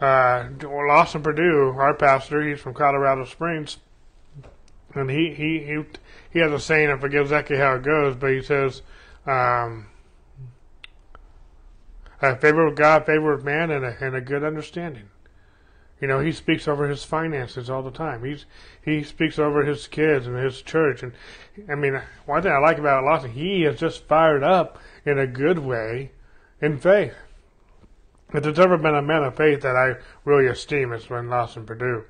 uh, 0.01 0.49
Lawson 0.63 1.23
Perdue, 1.23 1.75
our 1.77 1.95
pastor, 1.95 2.47
he's 2.47 2.61
from 2.61 2.75
Colorado 2.75 3.25
Springs, 3.25 3.79
and 4.95 5.11
he 5.11 5.35
he 5.35 5.59
he 5.61 5.83
he 6.31 6.39
has 6.39 6.53
a 6.53 6.61
saying. 6.61 6.91
I 6.91 6.99
forget 6.99 7.23
exactly 7.23 7.57
how 7.57 7.75
it 7.75 7.83
goes, 7.83 8.17
but 8.17 8.31
he 8.31 8.43
says, 8.43 8.83
um, 9.27 9.87
"A 12.23 12.37
favor 12.37 12.67
of 12.67 12.77
God, 12.77 13.05
favor 13.05 13.33
of 13.33 13.45
man, 13.45 13.71
and 13.71 13.85
a 13.85 13.97
and 14.01 14.15
a 14.15 14.21
good 14.21 14.45
understanding." 14.45 15.09
You 16.01 16.09
know, 16.09 16.21
he 16.21 16.33
speaks 16.33 16.69
over 16.69 16.89
his 16.89 17.05
finances 17.05 17.71
all 17.71 17.83
the 17.83 17.91
time. 17.91 18.25
He's 18.25 18.45
he 18.83 19.03
speaks 19.03 19.39
over 19.39 19.65
his 19.65 19.87
kids 19.87 20.27
and 20.27 20.37
his 20.37 20.61
church. 20.61 21.03
And 21.03 21.13
I 21.69 21.75
mean, 21.75 22.01
one 22.27 22.43
thing 22.43 22.53
I 22.53 22.59
like 22.59 22.79
about 22.79 23.05
Lawson, 23.05 23.33
he 23.33 23.65
is 23.65 23.81
just 23.81 24.07
fired 24.07 24.43
up 24.43 24.79
in 25.05 25.19
a 25.19 25.27
good 25.27 25.59
way 25.59 26.13
in 26.61 26.79
faith. 26.79 27.15
If 28.35 28.43
there's 28.43 28.59
ever 28.59 28.77
been 28.77 28.95
a 28.95 29.03
man 29.03 29.25
of 29.25 29.37
faith 29.37 29.63
that 29.63 29.77
I 29.77 29.95
really 30.25 30.47
esteem, 30.47 30.93
it's 30.93 31.09
when 31.09 31.31
Lawson 31.31 31.65
Perdue. 31.65 32.05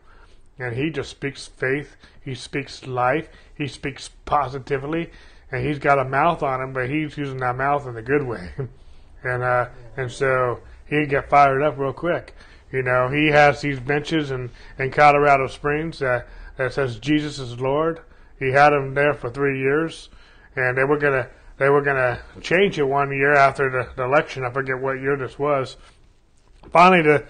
And 0.59 0.75
he 0.75 0.91
just 0.91 1.11
speaks 1.11 1.47
faith, 1.47 1.97
he 2.25 2.35
speaks 2.35 2.87
life, 2.87 3.29
he 3.55 3.69
speaks 3.69 4.09
positively, 4.25 5.11
and 5.53 5.65
he's 5.65 5.79
got 5.79 5.99
a 5.99 6.05
mouth 6.05 6.43
on 6.43 6.63
him, 6.63 6.73
but 6.73 6.89
he's 6.89 7.19
using 7.19 7.37
that 7.39 7.57
mouth 7.57 7.87
in 7.87 7.97
a 7.97 8.03
good 8.03 8.23
way. 8.23 8.53
and 9.23 9.43
uh, 9.43 9.69
and 9.97 10.11
so 10.11 10.61
he 10.87 11.07
get 11.07 11.29
fired 11.29 11.63
up 11.63 11.79
real 11.79 11.93
quick. 11.93 12.35
You 12.77 12.83
know, 12.83 13.09
he 13.09 13.29
has 13.29 13.63
these 13.63 13.81
benches 13.81 14.31
in, 14.31 14.51
in 14.79 14.91
Colorado 14.91 15.47
Springs 15.47 16.01
that, 16.01 16.29
that 16.59 16.75
says 16.75 16.99
Jesus 16.99 17.39
is 17.39 17.59
Lord. 17.59 18.03
He 18.39 18.51
had 18.51 18.71
them 18.71 18.93
there 18.93 19.15
for 19.15 19.31
three 19.31 19.59
years, 19.59 20.11
and 20.55 20.77
they 20.77 20.85
were 20.85 20.99
gonna 20.99 21.31
they 21.57 21.71
were 21.71 21.81
gonna 21.81 22.21
change 22.43 22.79
it 22.79 22.83
one 22.83 23.11
year 23.13 23.33
after 23.33 23.71
the, 23.71 23.89
the 23.97 24.05
election. 24.05 24.45
I 24.45 24.51
forget 24.51 24.79
what 24.79 25.01
year 25.01 25.17
this 25.17 25.39
was. 25.39 25.79
Finally, 26.71 27.01
the 27.01 27.25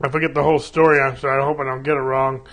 I 0.00 0.08
forget 0.08 0.34
the 0.34 0.44
whole 0.44 0.60
story, 0.60 0.98
so 1.16 1.28
I 1.28 1.42
hope 1.44 1.58
I 1.58 1.64
don't 1.64 1.82
get 1.82 1.96
it 1.96 2.00
wrong. 2.00 2.46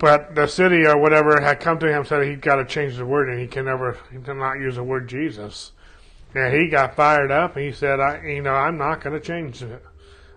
But 0.00 0.34
the 0.34 0.48
city 0.48 0.84
or 0.84 0.98
whatever 0.98 1.40
had 1.40 1.60
come 1.60 1.78
to 1.78 1.88
him 1.88 2.04
said 2.04 2.26
he 2.26 2.34
got 2.34 2.56
to 2.56 2.64
change 2.64 2.96
the 2.96 3.06
word 3.06 3.28
and 3.28 3.38
he 3.38 3.46
can 3.46 3.66
never 3.66 3.96
he 4.10 4.18
cannot 4.18 4.58
use 4.58 4.74
the 4.74 4.82
word 4.82 5.08
Jesus. 5.08 5.70
And 6.34 6.52
he 6.52 6.68
got 6.68 6.96
fired 6.96 7.30
up 7.30 7.54
and 7.54 7.64
he 7.64 7.70
said, 7.70 8.00
I, 8.00 8.20
you 8.26 8.42
know, 8.42 8.52
I'm 8.52 8.76
not 8.76 9.00
going 9.00 9.14
to 9.14 9.24
change 9.24 9.62
it. 9.62 9.80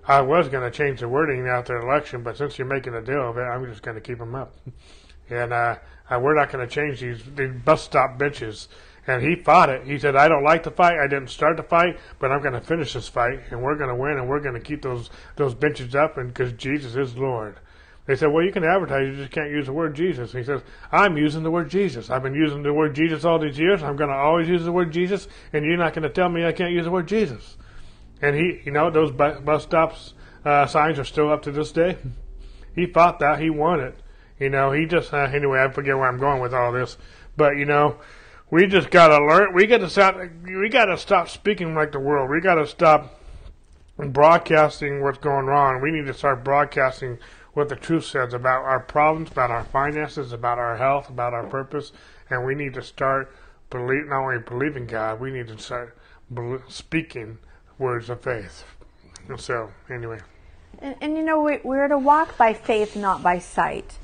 I 0.08 0.22
was 0.22 0.50
going 0.50 0.70
to 0.70 0.76
change 0.76 1.02
the 1.02 1.10
wording 1.10 1.48
after 1.48 1.80
the 1.80 1.86
election, 1.86 2.24
but 2.24 2.38
since 2.38 2.58
you're 2.58 2.68
making 2.68 2.96
a 2.96 3.02
deal 3.02 3.30
of 3.30 3.38
it, 3.38 3.42
I'm 3.42 3.66
just 3.66 3.84
going 3.84 3.96
to 3.96 4.02
keep 4.02 4.20
them 4.20 4.36
up. 4.36 4.56
And 5.32 5.54
uh, 5.54 5.76
we're 6.10 6.34
not 6.34 6.52
going 6.52 6.68
to 6.68 6.74
change 6.74 7.02
these, 7.02 7.22
these 7.36 7.52
bus 7.64 7.84
stop 7.84 8.18
benches 8.18 8.68
and 9.10 9.24
he 9.24 9.36
fought 9.36 9.70
it. 9.70 9.86
He 9.86 9.98
said, 9.98 10.16
"I 10.16 10.28
don't 10.28 10.44
like 10.44 10.64
the 10.64 10.72
fight. 10.72 11.00
I 11.00 11.08
didn't 11.08 11.30
start 11.30 11.58
the 11.58 11.64
fight, 11.64 12.00
but 12.20 12.32
I'm 12.32 12.42
going 12.42 12.54
to 12.54 12.62
finish 12.62 12.94
this 12.94 13.08
fight, 13.08 13.40
and 13.50 13.62
we're 13.62 13.76
going 13.76 13.90
to 13.90 13.96
win, 13.96 14.18
and 14.18 14.30
we're 14.30 14.40
going 14.40 14.54
to 14.54 14.62
keep 14.62 14.84
those 14.84 15.10
those 15.36 15.56
benches 15.56 15.96
up, 15.96 16.18
and 16.18 16.28
because 16.28 16.54
Jesus 16.54 16.96
is 16.96 17.18
Lord." 17.18 17.60
They 18.06 18.16
said, 18.16 18.28
"Well, 18.28 18.44
you 18.44 18.52
can 18.52 18.64
advertise, 18.64 19.08
you 19.08 19.16
just 19.16 19.32
can't 19.32 19.50
use 19.50 19.66
the 19.66 19.74
word 19.74 19.96
Jesus." 19.96 20.32
he 20.32 20.44
says, 20.44 20.62
"I'm 20.92 21.18
using 21.18 21.42
the 21.42 21.52
word 21.52 21.70
Jesus. 21.70 22.12
I've 22.12 22.24
been 22.24 22.36
using 22.36 22.62
the 22.62 22.74
word 22.74 22.94
Jesus 22.94 23.26
all 23.26 23.40
these 23.40 23.58
years. 23.58 23.82
I'm 23.82 23.96
going 23.96 24.12
to 24.12 24.16
always 24.16 24.48
use 24.48 24.64
the 24.64 24.72
word 24.72 24.92
Jesus, 24.92 25.28
and 25.54 25.66
you're 25.66 25.78
not 25.78 25.94
going 25.94 26.04
to 26.04 26.10
tell 26.10 26.30
me 26.30 26.46
I 26.46 26.52
can't 26.52 26.72
use 26.72 26.86
the 26.86 26.92
word 26.92 27.08
Jesus." 27.08 27.58
And 28.22 28.36
he, 28.36 28.62
you 28.66 28.72
know, 28.72 28.90
those 28.90 29.12
bus 29.12 29.64
stops 29.64 30.14
uh, 30.46 30.66
signs 30.66 31.00
are 31.00 31.06
still 31.06 31.32
up 31.32 31.42
to 31.44 31.52
this 31.52 31.72
day. 31.72 31.98
He 32.76 32.86
fought 32.86 33.20
that. 33.20 33.42
He 33.42 33.50
won 33.50 33.80
it. 33.80 33.96
You 34.40 34.50
know, 34.50 34.72
he 34.72 34.86
just 34.86 35.14
uh, 35.14 35.18
anyway. 35.18 35.62
I 35.62 35.70
forget 35.70 35.98
where 35.98 36.08
I'm 36.08 36.20
going 36.20 36.42
with 36.42 36.54
all 36.54 36.72
this, 36.72 36.98
but 37.36 37.58
you 37.58 37.66
know 37.66 37.98
we 38.50 38.66
just 38.66 38.90
got 38.90 39.10
to 39.10 39.24
learn. 39.24 39.54
We 39.54 39.68
got 39.68 39.80
to 39.80 39.90
stop. 39.90 40.18
We 40.44 40.70
got 40.70 40.86
to 40.86 40.98
stop 40.98 41.30
speaking 41.30 41.76
like 41.76 41.92
the 41.92 42.00
world. 42.00 42.30
We 42.30 42.42
got 42.42 42.56
to 42.56 42.66
stop 42.66 43.20
broadcasting 43.98 45.04
what's 45.04 45.18
going 45.18 45.46
wrong. 45.46 45.82
We 45.82 45.92
need 45.92 46.06
to 46.08 46.14
start 46.14 46.44
broadcasting 46.44 47.20
what 47.54 47.68
the 47.68 47.76
truth 47.76 48.06
says 48.06 48.34
about 48.34 48.64
our 48.64 48.80
problems, 48.80 49.32
about 49.32 49.52
our 49.52 49.66
finances, 49.66 50.32
about 50.32 50.58
our 50.58 50.78
health, 50.78 51.10
about 51.10 51.34
our 51.34 51.48
purpose, 51.48 51.92
and 52.30 52.46
we 52.46 52.56
need 52.56 52.74
to 52.76 52.82
start 52.82 53.32
believe 53.70 54.08
not 54.08 54.24
only 54.24 54.40
believing 54.40 54.88
God. 54.88 55.20
We 55.20 55.32
need 55.32 55.48
to 55.48 55.58
start 55.58 55.98
speaking 56.70 57.40
words 57.80 58.10
of 58.10 58.22
faith. 58.22 58.64
So 59.38 59.72
anyway. 59.90 60.20
And, 60.80 60.96
and 61.02 61.18
you 61.18 61.24
know 61.24 61.42
we, 61.42 61.60
we're 61.64 61.88
to 61.88 61.98
walk 61.98 62.38
by 62.38 62.54
faith, 62.54 62.96
not 62.96 63.24
by 63.24 63.40
sight, 63.40 63.98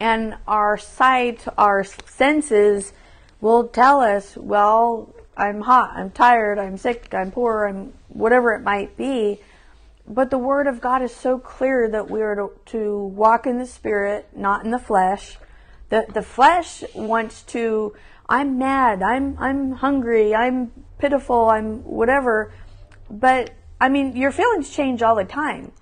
and 0.00 0.36
our 0.46 0.76
sight, 0.78 1.44
our 1.56 1.84
senses 1.84 2.92
will 3.40 3.68
tell 3.68 4.00
us, 4.00 4.36
well, 4.36 5.14
I'm 5.36 5.60
hot, 5.60 5.92
I'm 5.94 6.10
tired, 6.10 6.58
I'm 6.58 6.76
sick, 6.76 7.14
I'm 7.14 7.30
poor, 7.30 7.66
I'm 7.66 7.92
whatever 8.08 8.52
it 8.54 8.62
might 8.62 8.96
be. 8.96 9.40
But 10.06 10.30
the 10.30 10.38
Word 10.38 10.66
of 10.66 10.80
God 10.80 11.02
is 11.02 11.14
so 11.14 11.38
clear 11.38 11.88
that 11.90 12.10
we 12.10 12.22
are 12.22 12.34
to, 12.34 12.50
to 12.72 12.98
walk 13.04 13.46
in 13.46 13.58
the 13.58 13.66
Spirit, 13.66 14.28
not 14.34 14.64
in 14.64 14.70
the 14.70 14.78
flesh. 14.78 15.38
The, 15.90 16.06
the 16.12 16.22
flesh 16.22 16.82
wants 16.94 17.42
to, 17.44 17.94
I'm 18.28 18.58
mad, 18.58 19.02
I'm, 19.02 19.36
I'm 19.38 19.72
hungry, 19.72 20.34
I'm 20.34 20.72
pitiful, 20.98 21.50
I'm 21.50 21.84
whatever. 21.84 22.52
But, 23.10 23.50
I 23.80 23.88
mean, 23.88 24.16
your 24.16 24.32
feelings 24.32 24.70
change 24.70 25.02
all 25.02 25.14
the 25.14 25.24
time. 25.24 25.72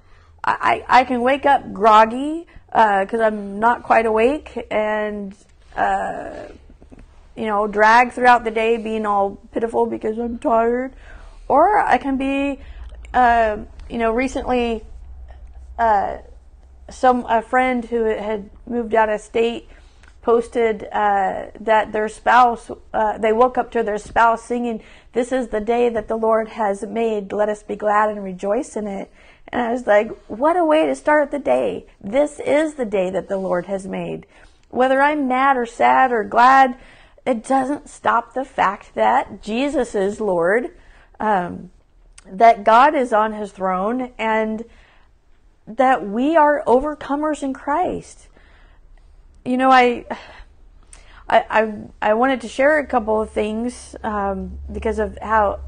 I, 0.44 0.84
I, 0.88 1.04
can 1.04 1.22
wake 1.22 1.44
up 1.44 1.72
groggy 1.72 2.46
because 2.68 3.20
uh, 3.20 3.24
I'm 3.24 3.58
not 3.58 3.82
quite 3.82 4.06
awake, 4.06 4.66
and 4.70 5.34
uh, 5.74 6.44
you 7.36 7.46
know, 7.46 7.66
drag 7.66 8.12
throughout 8.12 8.44
the 8.44 8.50
day 8.50 8.76
being 8.76 9.06
all 9.06 9.36
pitiful 9.52 9.86
because 9.86 10.18
I'm 10.18 10.38
tired. 10.38 10.94
Or 11.48 11.78
I 11.78 11.98
can 11.98 12.16
be, 12.16 12.60
uh, 13.12 13.58
you 13.90 13.98
know, 13.98 14.12
recently, 14.12 14.84
uh, 15.78 16.18
some, 16.88 17.26
a 17.28 17.42
friend 17.42 17.84
who 17.84 18.04
had 18.04 18.48
moved 18.66 18.94
out 18.94 19.08
of 19.08 19.20
state 19.20 19.68
posted 20.22 20.88
uh, 20.90 21.46
that 21.60 21.92
their 21.92 22.08
spouse, 22.08 22.70
uh, 22.92 23.18
they 23.18 23.32
woke 23.32 23.58
up 23.58 23.70
to 23.72 23.82
their 23.82 23.98
spouse 23.98 24.42
singing, 24.42 24.82
This 25.16 25.32
is 25.32 25.48
the 25.48 25.62
day 25.62 25.88
that 25.88 26.08
the 26.08 26.16
Lord 26.16 26.48
has 26.48 26.82
made. 26.82 27.32
Let 27.32 27.48
us 27.48 27.62
be 27.62 27.74
glad 27.74 28.10
and 28.10 28.22
rejoice 28.22 28.76
in 28.76 28.86
it. 28.86 29.10
And 29.48 29.62
I 29.62 29.72
was 29.72 29.86
like, 29.86 30.10
what 30.26 30.58
a 30.58 30.64
way 30.64 30.84
to 30.84 30.94
start 30.94 31.30
the 31.30 31.38
day. 31.38 31.86
This 31.98 32.38
is 32.38 32.74
the 32.74 32.84
day 32.84 33.08
that 33.08 33.26
the 33.26 33.38
Lord 33.38 33.64
has 33.64 33.86
made. 33.86 34.26
Whether 34.68 35.00
I'm 35.00 35.26
mad 35.26 35.56
or 35.56 35.64
sad 35.64 36.12
or 36.12 36.22
glad, 36.22 36.76
it 37.24 37.42
doesn't 37.42 37.88
stop 37.88 38.34
the 38.34 38.44
fact 38.44 38.94
that 38.94 39.42
Jesus 39.42 39.94
is 39.94 40.20
Lord, 40.20 40.76
um, 41.18 41.70
that 42.26 42.62
God 42.62 42.94
is 42.94 43.14
on 43.14 43.32
his 43.32 43.52
throne, 43.52 44.12
and 44.18 44.64
that 45.66 46.06
we 46.06 46.36
are 46.36 46.62
overcomers 46.66 47.42
in 47.42 47.54
Christ 47.54 48.28
you 49.46 49.56
know, 49.56 49.70
I, 49.70 50.04
I, 51.28 51.44
I, 51.50 52.10
I, 52.10 52.14
wanted 52.14 52.42
to 52.42 52.48
share 52.48 52.78
a 52.78 52.86
couple 52.86 53.20
of 53.20 53.30
things 53.30 53.96
um, 54.04 54.58
because 54.72 55.00
of 55.00 55.18
how 55.20 55.60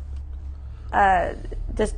uh, 0.92 1.34
just 1.74 1.96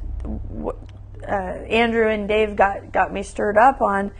uh, 1.22 1.26
Andrew 1.26 2.08
and 2.08 2.26
Dave 2.26 2.56
got, 2.56 2.90
got 2.90 3.12
me 3.12 3.22
stirred 3.22 3.58
up 3.58 3.82
on, 3.82 4.12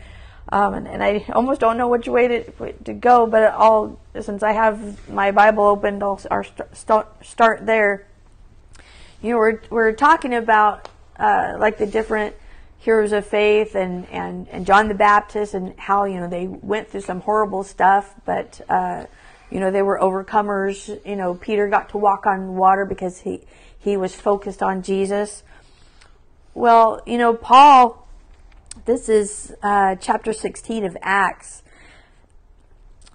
um, 0.49 0.73
and, 0.73 0.87
and, 0.87 1.03
I 1.03 1.25
almost 1.33 1.61
don't 1.61 1.77
know 1.77 1.87
which 1.87 2.07
way 2.07 2.27
to, 2.27 2.73
to 2.83 2.93
go, 2.93 3.25
but 3.25 3.43
I'll, 3.43 3.99
since 4.19 4.43
I 4.43 4.51
have 4.51 5.09
my 5.09 5.31
Bible 5.31 5.63
opened, 5.63 6.03
I'll, 6.03 6.19
start 6.73 7.65
there. 7.65 8.07
You 9.21 9.31
know, 9.31 9.37
we're, 9.37 9.61
we're 9.69 9.93
talking 9.93 10.33
about 10.33 10.89
uh, 11.17 11.55
like 11.57 11.77
the 11.77 11.85
different 11.85 12.35
heroes 12.79 13.11
of 13.11 13.25
faith 13.25 13.75
and, 13.75 14.07
and, 14.09 14.49
and 14.49 14.65
John 14.65 14.87
the 14.87 14.95
Baptist 14.95 15.53
and 15.53 15.77
how, 15.79 16.03
you 16.05 16.19
know, 16.19 16.27
they 16.27 16.47
went 16.47 16.89
through 16.89 17.01
some 17.01 17.21
horrible 17.21 17.63
stuff, 17.63 18.13
but, 18.25 18.59
uh, 18.67 19.05
you 19.51 19.59
know, 19.59 19.69
they 19.69 19.81
were 19.81 19.99
overcomers. 19.99 20.99
You 21.05 21.15
know, 21.15 21.35
Peter 21.35 21.67
got 21.67 21.89
to 21.89 21.97
walk 21.97 22.25
on 22.25 22.55
water 22.55 22.85
because 22.85 23.19
he, 23.19 23.41
he 23.77 23.97
was 23.97 24.15
focused 24.15 24.63
on 24.63 24.81
Jesus. 24.81 25.43
Well, 26.53 27.01
you 27.05 27.17
know, 27.17 27.33
Paul, 27.33 28.07
this 28.85 29.09
is 29.09 29.53
uh, 29.61 29.95
chapter 29.95 30.33
16 30.33 30.85
of 30.85 30.97
Acts. 31.01 31.63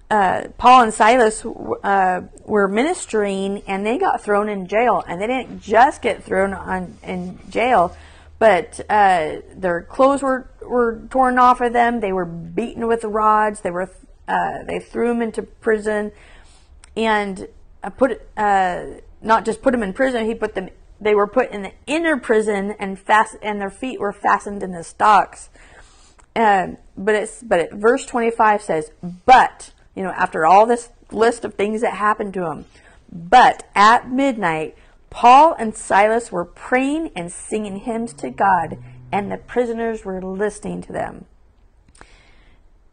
Uh, 0.09 0.47
Paul 0.57 0.83
and 0.83 0.93
Silas 0.93 1.43
uh, 1.45 2.21
were 2.45 2.67
ministering 2.67 3.61
and 3.67 3.85
they 3.85 3.97
got 3.97 4.21
thrown 4.21 4.47
in 4.47 4.67
jail. 4.67 5.03
And 5.07 5.19
they 5.19 5.27
didn't 5.27 5.61
just 5.61 6.01
get 6.01 6.23
thrown 6.23 6.53
on, 6.53 6.97
in 7.03 7.39
jail, 7.49 7.97
but 8.39 8.79
uh, 8.89 9.37
their 9.55 9.81
clothes 9.81 10.21
were, 10.21 10.49
were 10.61 11.01
torn 11.09 11.39
off 11.39 11.61
of 11.61 11.73
them. 11.73 11.99
They 11.99 12.13
were 12.13 12.25
beaten 12.25 12.87
with 12.87 13.03
rods. 13.03 13.61
They 13.61 13.71
were 13.71 13.89
uh, 14.27 14.63
they 14.63 14.79
threw 14.79 15.11
him 15.11 15.21
into 15.21 15.43
prison, 15.43 16.11
and 16.95 17.47
uh, 17.83 17.89
put 17.89 18.21
uh, 18.37 18.85
not 19.21 19.45
just 19.45 19.61
put 19.61 19.73
him 19.73 19.83
in 19.83 19.93
prison. 19.93 20.25
He 20.25 20.35
put 20.35 20.55
them. 20.55 20.69
They 20.99 21.13
were 21.15 21.27
put 21.27 21.51
in 21.51 21.61
the 21.61 21.73
inner 21.85 22.17
prison 22.17 22.75
and 22.79 22.99
fast, 22.99 23.35
and 23.41 23.61
their 23.61 23.69
feet 23.69 23.99
were 23.99 24.13
fastened 24.13 24.63
in 24.63 24.71
the 24.71 24.83
stocks. 24.83 25.49
but 26.35 27.15
it's 27.15 27.43
but 27.43 27.59
it, 27.59 27.73
verse 27.73 28.05
twenty 28.05 28.31
five 28.31 28.61
says, 28.61 28.91
but 29.25 29.73
you 29.95 30.03
know 30.03 30.11
after 30.11 30.45
all 30.45 30.65
this 30.65 30.89
list 31.11 31.45
of 31.45 31.53
things 31.53 31.81
that 31.81 31.93
happened 31.93 32.33
to 32.33 32.45
him, 32.45 32.65
but 33.11 33.69
at 33.75 34.09
midnight 34.09 34.75
Paul 35.09 35.55
and 35.57 35.75
Silas 35.75 36.31
were 36.31 36.45
praying 36.45 37.11
and 37.15 37.31
singing 37.31 37.77
hymns 37.77 38.13
to 38.13 38.29
God, 38.29 38.77
and 39.11 39.31
the 39.31 39.37
prisoners 39.37 40.03
were 40.03 40.21
listening 40.21 40.81
to 40.83 40.91
them. 40.91 41.25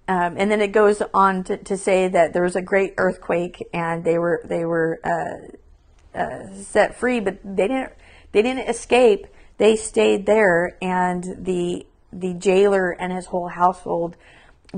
Um, 0.07 0.35
and 0.37 0.51
then 0.51 0.61
it 0.61 0.73
goes 0.73 1.03
on 1.15 1.45
to, 1.45 1.57
to, 1.57 1.79
say 1.79 2.09
that 2.09 2.35
there 2.35 2.43
was 2.43 2.57
a 2.57 2.63
great 2.63 2.95
earthquake, 2.99 3.67
and 3.73 4.05
they 4.05 4.19
were 4.19 4.43
they 4.45 4.67
were 4.67 5.01
uh, 5.03 6.19
uh, 6.19 6.55
set 6.63 6.99
free, 6.99 7.21
but 7.21 7.39
they 7.43 7.69
didn't 7.69 7.93
they 8.33 8.43
didn't 8.43 8.69
escape. 8.69 9.27
They 9.57 9.77
stayed 9.77 10.27
there, 10.27 10.77
and 10.83 11.25
the 11.47 11.87
the 12.13 12.35
jailer 12.35 12.91
and 12.91 13.13
his 13.13 13.27
whole 13.27 13.49
household 13.49 14.17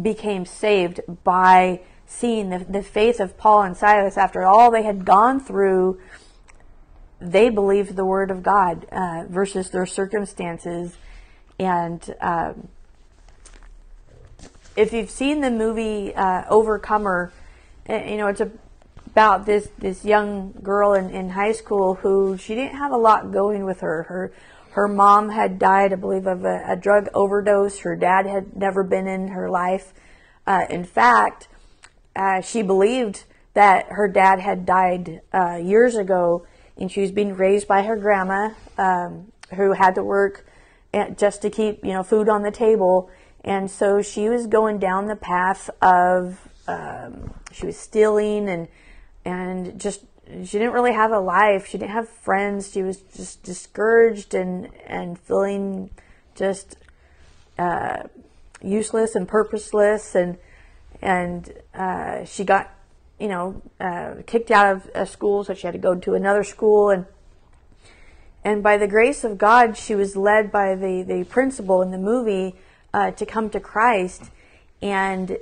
became 0.01 0.45
saved 0.45 1.01
by 1.25 1.81
seeing 2.07 2.51
the, 2.51 2.65
the 2.69 2.83
faith 2.83 3.19
of 3.19 3.37
Paul 3.37 3.63
and 3.63 3.77
Silas 3.77 4.17
after 4.17 4.45
all 4.45 4.71
they 4.71 4.85
had 4.85 5.05
gone 5.05 5.41
through 5.41 5.99
they 7.21 7.49
believed 7.49 7.97
the 7.97 8.05
word 8.05 8.31
of 8.31 8.43
God 8.43 8.87
uh, 8.93 9.25
versus 9.29 9.71
their 9.71 9.87
circumstances. 9.87 10.97
And 11.59 12.15
um, 12.21 12.69
if 14.77 14.93
you've 14.93 15.11
seen 15.11 15.41
the 15.41 15.51
movie 15.51 16.15
uh, 16.15 16.45
Overcomer, 16.49 17.33
eh, 17.87 18.11
you 18.11 18.17
know 18.19 18.29
it's 18.29 18.43
about 19.07 19.47
this 19.47 19.69
this 19.79 20.05
young 20.05 20.53
girl 20.63 20.93
in, 20.93 21.11
in 21.11 21.31
high 21.31 21.53
school 21.53 21.95
who 21.95 22.37
she 22.37 22.55
didn't 22.55 22.77
have 22.77 22.93
a 22.93 22.97
lot 22.97 23.33
going 23.33 23.65
with 23.65 23.81
her. 23.81 24.05
Her 24.05 24.33
her 24.71 24.87
mom 24.87 25.31
had 25.31 25.59
died, 25.59 25.95
I 25.95 25.97
believe, 25.97 26.27
of 26.27 26.45
a, 26.45 26.63
a 26.69 26.77
drug 26.77 27.09
overdose. 27.15 27.79
Her 27.79 27.97
dad 27.97 28.27
had 28.27 28.55
never 28.55 28.83
been 28.85 29.07
in 29.07 29.29
her 29.29 29.49
life. 29.49 29.95
Uh, 30.47 30.67
in 30.69 30.85
fact, 30.85 31.49
uh, 32.15 32.43
she 32.43 32.61
believed 32.61 33.25
that 33.55 33.87
her 33.89 34.07
dad 34.07 34.39
had 34.39 34.67
died 34.67 35.23
uh, 35.33 35.57
years 35.57 35.97
ago 35.97 36.47
and 36.77 36.93
she 36.93 37.01
was 37.01 37.11
being 37.11 37.35
raised 37.35 37.67
by 37.67 37.83
her 37.83 37.97
grandma, 37.97 38.51
um, 38.77 39.33
who 39.55 39.73
had 39.73 39.95
to 39.95 40.03
work 40.03 40.47
just 41.17 41.43
to 41.43 41.51
keep 41.51 41.85
you 41.85 41.93
know 41.93 42.03
food 42.03 42.29
on 42.29 42.43
the 42.43 42.51
table, 42.51 43.11
and 43.47 43.71
so 43.71 44.03
she 44.03 44.29
was 44.29 44.47
going 44.47 44.79
down 44.79 45.07
the 45.07 45.17
path 45.17 45.71
of 45.81 46.49
um, 46.69 47.33
she 47.53 47.65
was 47.65 47.79
stealing 47.79 48.49
and 48.49 48.69
and 49.25 49.81
just 49.81 50.03
she 50.45 50.59
didn't 50.59 50.73
really 50.73 50.93
have 50.93 51.13
a 51.13 51.21
life. 51.21 51.69
She 51.69 51.79
didn't 51.79 51.93
have 51.93 52.09
friends. 52.09 52.73
She 52.73 52.83
was 52.83 52.99
just 53.17 53.43
discouraged 53.43 54.35
and 54.35 54.69
and 54.87 55.19
feeling 55.19 55.91
just 56.35 56.77
uh, 57.59 58.03
useless 58.61 59.15
and 59.15 59.27
purposeless 59.27 60.15
and 60.15 60.37
and 61.01 61.53
uh, 61.73 62.25
she 62.25 62.45
got 62.45 62.73
you 63.19 63.29
know, 63.29 63.63
uh, 63.81 64.17
kicked 64.27 64.51
out 64.51 64.77
of 64.77 64.91
a 64.95 65.07
school, 65.07 65.43
so 65.45 65.55
she 65.55 65.67
had 65.67 65.73
to 65.73 65.79
go 65.79 65.95
to 65.95 66.15
another 66.15 66.45
school. 66.45 66.91
And 66.91 67.07
and 68.45 68.63
by 68.63 68.77
the 68.77 68.87
grace 68.87 69.25
of 69.25 69.39
God, 69.39 69.77
she 69.77 69.95
was 69.95 70.17
led 70.17 70.53
by 70.53 70.75
the 70.75 71.03
the 71.03 71.25
principal 71.25 71.83
in 71.83 71.91
the 71.91 71.99
movie 71.99 72.57
uh, 72.97 73.11
to 73.13 73.27
come 73.27 73.51
to 73.51 73.61
Christ, 73.61 74.31
and 74.81 75.37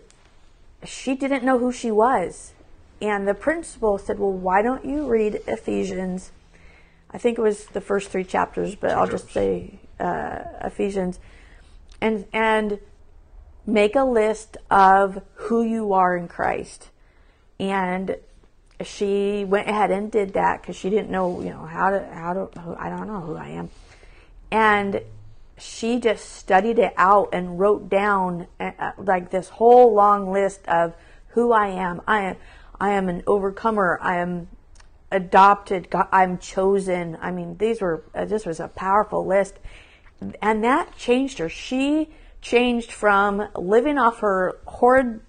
she 0.84 1.14
didn't 1.14 1.44
know 1.44 1.58
who 1.58 1.70
she 1.70 1.90
was. 1.90 2.52
And 3.00 3.28
the 3.28 3.34
principal 3.34 3.96
said, 3.98 4.18
"Well, 4.18 4.32
why 4.32 4.60
don't 4.60 4.84
you 4.84 5.06
read 5.06 5.40
Ephesians?" 5.46 6.32
I 7.10 7.18
think 7.18 7.38
it 7.38 7.42
was 7.42 7.66
the 7.66 7.80
first 7.80 8.10
three 8.10 8.24
chapters, 8.24 8.74
but 8.74 8.90
I'll 8.90 9.06
just 9.06 9.30
say 9.30 9.78
uh, 10.00 10.40
Ephesians, 10.62 11.20
and 12.00 12.26
and 12.32 12.80
make 13.66 13.94
a 13.94 14.04
list 14.04 14.56
of 14.70 15.22
who 15.34 15.62
you 15.62 15.92
are 15.92 16.16
in 16.16 16.28
Christ 16.28 16.88
and 17.58 18.16
she 18.82 19.44
went 19.44 19.68
ahead 19.68 19.90
and 19.90 20.10
did 20.10 20.34
that 20.34 20.60
because 20.60 20.76
she 20.76 20.90
didn't 20.90 21.10
know, 21.10 21.40
you 21.40 21.50
know, 21.50 21.64
how 21.64 21.90
to, 21.90 22.04
how 22.12 22.32
to, 22.32 22.76
I 22.78 22.90
don't 22.90 23.06
know 23.06 23.20
who 23.20 23.36
I 23.36 23.48
am. 23.50 23.70
And 24.50 25.00
she 25.58 26.00
just 26.00 26.24
studied 26.34 26.78
it 26.78 26.92
out 26.96 27.28
and 27.32 27.58
wrote 27.58 27.88
down 27.88 28.46
uh, 28.58 28.72
uh 28.78 28.92
like 28.98 29.30
this 29.30 29.48
whole 29.48 29.94
long 29.94 30.32
list 30.32 30.66
of 30.66 30.94
who 31.28 31.52
I 31.52 31.68
am. 31.68 32.00
I 32.06 32.20
am, 32.22 32.36
I 32.80 32.90
am 32.90 33.08
an 33.08 33.22
overcomer. 33.26 33.98
I 34.00 34.16
am 34.18 34.48
adopted. 35.10 35.88
I'm 36.12 36.38
chosen. 36.38 37.18
I 37.20 37.30
mean, 37.30 37.56
these 37.58 37.80
were, 37.80 38.04
uh, 38.14 38.24
this 38.24 38.46
was 38.46 38.60
a 38.60 38.68
powerful 38.68 39.26
list. 39.26 39.54
And 40.40 40.64
that 40.64 40.96
changed 40.96 41.38
her. 41.38 41.48
She 41.48 42.08
changed 42.40 42.92
from 42.92 43.48
living 43.56 43.98
off 43.98 44.20
her 44.20 44.58
horrid 44.66 45.20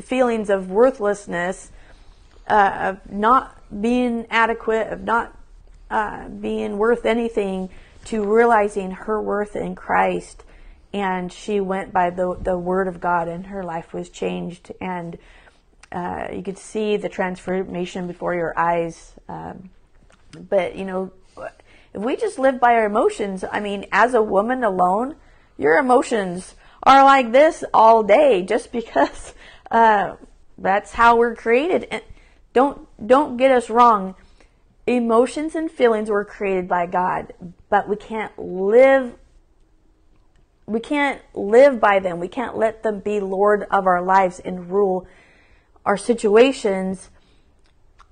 feelings 0.00 0.50
of 0.50 0.70
worthlessness, 0.70 1.70
uh, 2.48 2.72
of 2.80 3.12
not 3.12 3.56
being 3.80 4.26
adequate, 4.30 4.92
of 4.92 5.02
not 5.02 5.36
uh, 5.90 6.28
being 6.28 6.78
worth 6.78 7.04
anything, 7.04 7.68
to 8.06 8.22
realizing 8.22 8.90
her 8.92 9.20
worth 9.20 9.56
in 9.56 9.74
Christ. 9.74 10.44
And 10.92 11.32
she 11.32 11.60
went 11.60 11.92
by 11.92 12.10
the, 12.10 12.36
the 12.40 12.58
word 12.58 12.88
of 12.88 13.00
God, 13.00 13.28
and 13.28 13.46
her 13.46 13.62
life 13.62 13.92
was 13.92 14.08
changed. 14.08 14.72
And 14.80 15.18
uh, 15.92 16.28
you 16.32 16.42
could 16.42 16.58
see 16.58 16.96
the 16.96 17.08
transformation 17.08 18.06
before 18.06 18.34
your 18.34 18.58
eyes. 18.58 19.14
Um, 19.28 19.70
but, 20.48 20.76
you 20.76 20.84
know, 20.84 21.12
if 21.92 22.00
we 22.00 22.16
just 22.16 22.38
live 22.38 22.60
by 22.60 22.74
our 22.74 22.86
emotions, 22.86 23.44
I 23.50 23.60
mean, 23.60 23.86
as 23.92 24.14
a 24.14 24.22
woman 24.22 24.64
alone, 24.64 25.16
your 25.58 25.78
emotions 25.78 26.54
are 26.82 27.04
like 27.04 27.32
this 27.32 27.62
all 27.74 28.02
day 28.02 28.42
just 28.42 28.72
because 28.72 29.34
uh, 29.70 30.16
That's 30.58 30.92
how 30.92 31.16
we're 31.16 31.34
created. 31.34 31.86
And 31.90 32.02
don't 32.52 32.86
don't 33.04 33.36
get 33.36 33.50
us 33.50 33.70
wrong. 33.70 34.14
Emotions 34.86 35.54
and 35.54 35.70
feelings 35.70 36.10
were 36.10 36.24
created 36.24 36.68
by 36.68 36.86
God, 36.86 37.32
but 37.70 37.88
we 37.88 37.96
can't 37.96 38.38
live 38.38 39.14
we 40.70 40.78
can't 40.78 41.20
live 41.34 41.80
by 41.80 41.98
them. 41.98 42.20
We 42.20 42.28
can't 42.28 42.56
let 42.56 42.84
them 42.84 43.00
be 43.00 43.18
Lord 43.18 43.66
of 43.72 43.88
our 43.88 44.00
lives 44.00 44.38
and 44.38 44.70
rule 44.70 45.04
our 45.84 45.96
situations. 45.96 47.10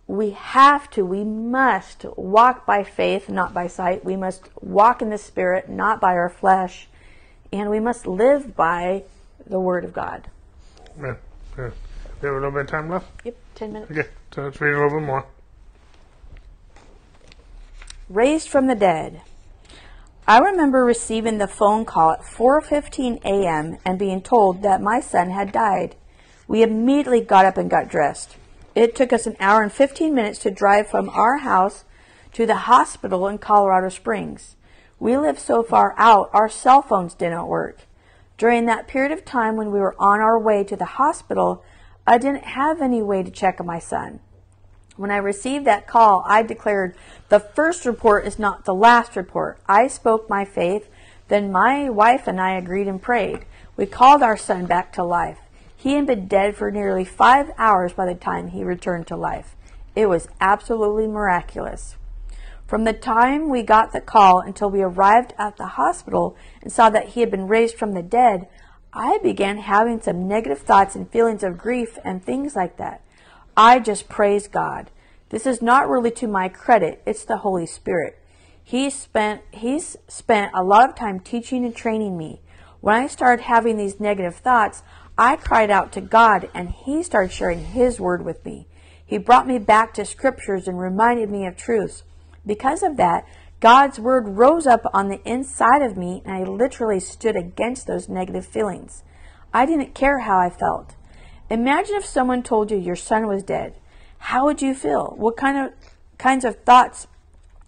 We 0.09 0.31
have 0.31 0.91
to, 0.91 1.05
we 1.05 1.23
must 1.23 2.05
walk 2.17 2.67
by 2.67 2.83
faith, 2.83 3.29
not 3.29 3.55
by 3.55 3.69
sight. 3.69 4.05
We 4.05 4.17
must 4.17 4.49
walk 4.61 5.01
in 5.03 5.11
the 5.11 5.19
Spirit, 5.19 5.69
not 5.69 6.01
by 6.01 6.15
our 6.15 6.29
flesh. 6.29 6.89
And 7.53 7.71
we 7.71 7.79
must 7.79 8.09
live 8.09 8.57
by 8.57 9.05
the 9.47 9.61
Word 9.61 9.85
of 9.85 9.93
God. 9.93 10.29
Yeah, 11.01 11.15
yeah. 11.57 11.71
We 12.21 12.27
have 12.27 12.35
a 12.35 12.41
little 12.41 12.51
bit 12.51 12.63
of 12.63 12.67
time 12.67 12.91
left? 12.91 13.07
Yep, 13.25 13.37
10 13.55 13.73
minutes. 13.73 13.93
Okay, 13.93 14.09
so 14.35 14.43
let's 14.43 14.61
read 14.61 14.75
a 14.75 14.83
little 14.83 14.99
bit 14.99 15.07
more. 15.07 15.27
Raised 18.09 18.49
from 18.49 18.67
the 18.67 18.75
dead. 18.75 19.21
I 20.29 20.41
remember 20.41 20.85
receiving 20.85 21.39
the 21.39 21.49
phone 21.49 21.87
call 21.87 22.11
at 22.11 22.21
4:15 22.21 23.25
a.m. 23.25 23.79
and 23.83 23.99
being 23.99 24.21
told 24.21 24.61
that 24.61 24.83
my 24.83 25.01
son 25.01 25.31
had 25.31 25.53
died. 25.53 25.97
We 26.47 26.63
immediately 26.63 27.23
got 27.23 27.47
up 27.47 27.57
and 27.57 27.71
got 27.71 27.89
dressed. 27.89 28.37
It 28.75 28.95
took 28.95 29.11
us 29.11 29.27
an 29.27 29.37
hour 29.41 29.63
and 29.63 29.73
15 29.73 30.15
minutes 30.15 30.39
to 30.41 30.51
drive 30.51 30.87
from 30.87 31.09
our 31.09 31.39
house 31.39 31.87
to 32.35 32.45
the 32.45 32.69
hospital 32.69 33.27
in 33.27 33.39
Colorado 33.39 33.89
Springs. 33.89 34.57
We 35.01 35.17
lived 35.17 35.39
so 35.39 35.63
far 35.63 35.95
out, 35.97 36.29
our 36.35 36.51
cell 36.51 36.83
phones 36.83 37.15
didn't 37.15 37.47
work. 37.47 37.87
During 38.37 38.67
that 38.67 38.87
period 38.87 39.13
of 39.13 39.25
time 39.25 39.57
when 39.57 39.71
we 39.71 39.81
were 39.81 39.97
on 39.99 40.21
our 40.21 40.39
way 40.39 40.63
to 40.65 40.77
the 40.77 40.99
hospital, 41.01 41.65
I 42.07 42.19
didn't 42.19 42.45
have 42.45 42.83
any 42.83 43.01
way 43.01 43.23
to 43.23 43.31
check 43.31 43.61
on 43.61 43.67
my 43.67 43.79
son. 43.79 44.21
When 44.99 45.13
I 45.13 45.19
received 45.19 45.65
that 45.65 45.87
call, 45.87 46.25
I 46.27 46.43
declared, 46.43 46.97
The 47.29 47.39
first 47.39 47.87
report 47.87 48.27
is 48.27 48.37
not 48.37 48.65
the 48.65 48.75
last 48.75 49.15
report. 49.15 49.61
I 49.69 49.87
spoke 49.87 50.29
my 50.29 50.45
faith. 50.45 50.91
Then 51.29 51.53
my 51.53 51.89
wife 51.89 52.27
and 52.27 52.41
I 52.41 52.57
agreed 52.57 52.89
and 52.89 53.01
prayed. 53.01 53.45
We 53.77 53.87
called 53.87 54.25
our 54.25 54.37
son 54.37 54.67
back 54.67 54.93
to 54.95 55.05
life. 55.05 55.39
He 55.77 55.93
had 55.93 56.09
been 56.09 56.27
dead 56.27 56.57
for 56.57 56.73
nearly 56.73 57.05
five 57.05 57.53
hours 57.57 57.93
by 57.93 58.07
the 58.07 58.17
time 58.17 58.49
he 58.49 58.65
returned 58.65 59.07
to 59.07 59.17
life. 59.17 59.55
It 59.95 60.07
was 60.07 60.27
absolutely 60.41 61.07
miraculous. 61.07 61.95
From 62.67 62.83
the 62.83 62.93
time 62.93 63.49
we 63.49 63.63
got 63.63 63.93
the 63.93 64.01
call 64.01 64.41
until 64.41 64.69
we 64.69 64.83
arrived 64.83 65.33
at 65.39 65.59
the 65.59 65.67
hospital 65.67 66.37
and 66.61 66.73
saw 66.73 66.91
that 66.91 67.11
he 67.11 67.21
had 67.21 67.31
been 67.31 67.47
raised 67.47 67.77
from 67.77 67.93
the 67.93 68.03
dead, 68.03 68.49
I 68.93 69.19
began 69.23 69.59
having 69.59 70.01
some 70.01 70.27
negative 70.27 70.59
thoughts 70.59 70.97
and 70.97 71.09
feelings 71.09 71.45
of 71.45 71.57
grief 71.57 71.99
and 72.05 72.21
things 72.21 72.57
like 72.57 72.79
that. 72.79 73.01
I 73.59 73.81
just 73.81 74.09
praise 74.09 74.47
God. 74.47 74.89
This 75.31 75.45
is 75.45 75.61
not 75.61 75.89
really 75.89 76.13
to 76.13 76.29
my 76.29 76.49
credit, 76.49 77.03
it's 77.05 77.25
the 77.25 77.39
Holy 77.39 77.67
Spirit. 77.67 78.17
He 78.63 78.89
spent 78.89 79.43
he's 79.51 79.97
spent 80.07 80.53
a 80.55 80.63
lot 80.63 80.89
of 80.89 80.95
time 80.95 81.19
teaching 81.19 81.65
and 81.65 81.75
training 81.75 82.17
me. 82.17 82.41
When 82.81 82.95
I 82.95 83.09
started 83.09 83.43
having 83.43 83.77
these 83.77 83.99
negative 83.99 84.37
thoughts, 84.37 84.85
I 85.19 85.35
cried 85.35 85.73
out 85.73 85.91
to 85.95 86.01
God 86.01 86.49
and 86.55 86.69
he 86.69 87.03
started 87.03 87.33
sharing 87.33 87.65
his 87.65 87.99
word 87.99 88.25
with 88.25 88.45
me. 88.47 88.69
He 89.05 89.19
brought 89.19 89.49
me 89.49 89.59
back 89.59 89.93
to 89.95 90.05
scriptures 90.05 90.69
and 90.69 90.79
reminded 90.79 91.29
me 91.29 91.45
of 91.45 91.57
truths. 91.57 92.05
Because 92.47 92.85
of 92.85 92.97
that, 92.99 93.27
God's 93.59 93.99
word 93.99 94.39
rose 94.39 94.69
up 94.69 94.83
on 94.95 95.09
the 95.09 95.21
inside 95.29 95.83
of 95.83 95.97
me 95.97 96.23
and 96.25 96.33
I 96.33 96.45
literally 96.45 97.01
stood 97.01 97.35
against 97.35 97.89
those 97.89 98.09
negative 98.09 98.47
feelings. 98.47 99.03
I 99.53 99.67
didn't 99.67 99.97
care 99.97 100.21
how 100.21 100.39
I 100.39 100.49
felt. 100.49 100.95
Imagine 101.51 101.97
if 101.97 102.05
someone 102.05 102.43
told 102.43 102.71
you 102.71 102.77
your 102.77 102.97
son 102.97 103.27
was 103.27 103.43
dead. 103.43 103.75
How 104.19 104.45
would 104.45 104.61
you 104.61 104.75
feel? 104.75 105.15
What 105.17 105.37
kind 105.37 105.57
of 105.57 105.73
kinds 106.19 106.45
of 106.45 106.57
thoughts 106.65 107.07